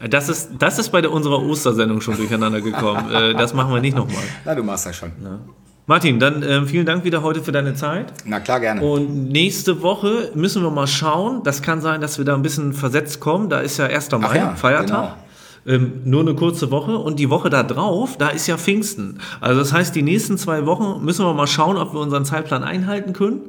Das 0.09 0.29
ist, 0.29 0.51
das 0.59 0.79
ist 0.79 0.91
bei 0.91 1.01
der, 1.01 1.13
unserer 1.13 1.43
Ostersendung 1.43 2.01
schon 2.01 2.17
durcheinander 2.17 2.61
gekommen. 2.61 3.11
Äh, 3.13 3.35
das 3.35 3.55
machen 3.55 3.73
wir 3.73 3.81
nicht 3.81 3.97
nochmal. 3.97 4.23
Na, 4.45 4.55
du 4.55 4.63
machst 4.63 4.87
das 4.87 4.97
schon. 4.97 5.13
Ja. 5.23 5.39
Martin, 5.87 6.19
dann 6.19 6.43
äh, 6.43 6.65
vielen 6.65 6.87
Dank 6.87 7.05
wieder 7.05 7.23
heute 7.23 7.43
für 7.43 7.53
deine 7.53 7.75
Zeit. 7.75 8.13
Na 8.25 8.41
klar, 8.41 8.59
gerne. 8.59 8.81
Und 8.81 9.29
nächste 9.29 9.83
Woche 9.83 10.31
müssen 10.35 10.63
wir 10.63 10.71
mal 10.71 10.87
schauen. 10.87 11.43
Das 11.43 11.61
kann 11.61 11.81
sein, 11.81 12.01
dass 12.01 12.17
wir 12.17 12.25
da 12.25 12.35
ein 12.35 12.43
bisschen 12.43 12.73
versetzt 12.73 13.21
kommen. 13.21 13.51
Da 13.51 13.61
ist 13.61 13.77
ja 13.77 13.87
1. 13.87 14.11
Mai, 14.13 14.37
ja, 14.37 14.55
Feiertag. 14.55 14.87
Genau. 14.87 15.24
Ähm, 15.67 16.03
nur 16.05 16.21
eine 16.21 16.35
kurze 16.35 16.71
Woche 16.71 16.99
und 16.99 17.19
die 17.19 17.31
Woche 17.31 17.49
da 17.49 17.63
drauf, 17.63 18.17
da 18.19 18.29
ist 18.29 18.47
ja 18.47 18.59
Pfingsten. 18.59 19.21
Also 19.41 19.61
das 19.61 19.73
heißt, 19.73 19.95
die 19.95 20.03
nächsten 20.03 20.37
zwei 20.37 20.67
Wochen 20.67 21.05
müssen 21.05 21.25
wir 21.25 21.33
mal 21.33 21.47
schauen, 21.47 21.77
ob 21.79 21.95
wir 21.95 22.01
unseren 22.01 22.25
Zeitplan 22.25 22.63
einhalten 22.63 23.13
können. 23.15 23.41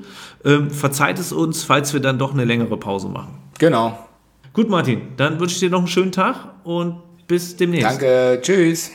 Ähm, 0.45 0.69
verzeiht 0.69 1.19
es 1.19 1.34
uns, 1.34 1.63
falls 1.63 1.93
wir 1.93 1.99
dann 1.99 2.17
doch 2.17 2.34
eine 2.34 2.45
längere 2.45 2.78
Pause 2.78 3.10
machen. 3.10 3.34
Genau. 3.60 3.97
Gut, 4.54 4.69
Martin, 4.69 5.01
dann 5.17 5.39
wünsche 5.39 5.56
ich 5.56 5.60
dir 5.60 5.69
noch 5.69 5.80
einen 5.80 5.88
schönen 5.88 6.13
Tag 6.13 6.36
und 6.63 6.95
bis 7.28 7.58
demnächst. 7.58 7.89
Danke, 7.89 8.39
tschüss. 8.41 8.91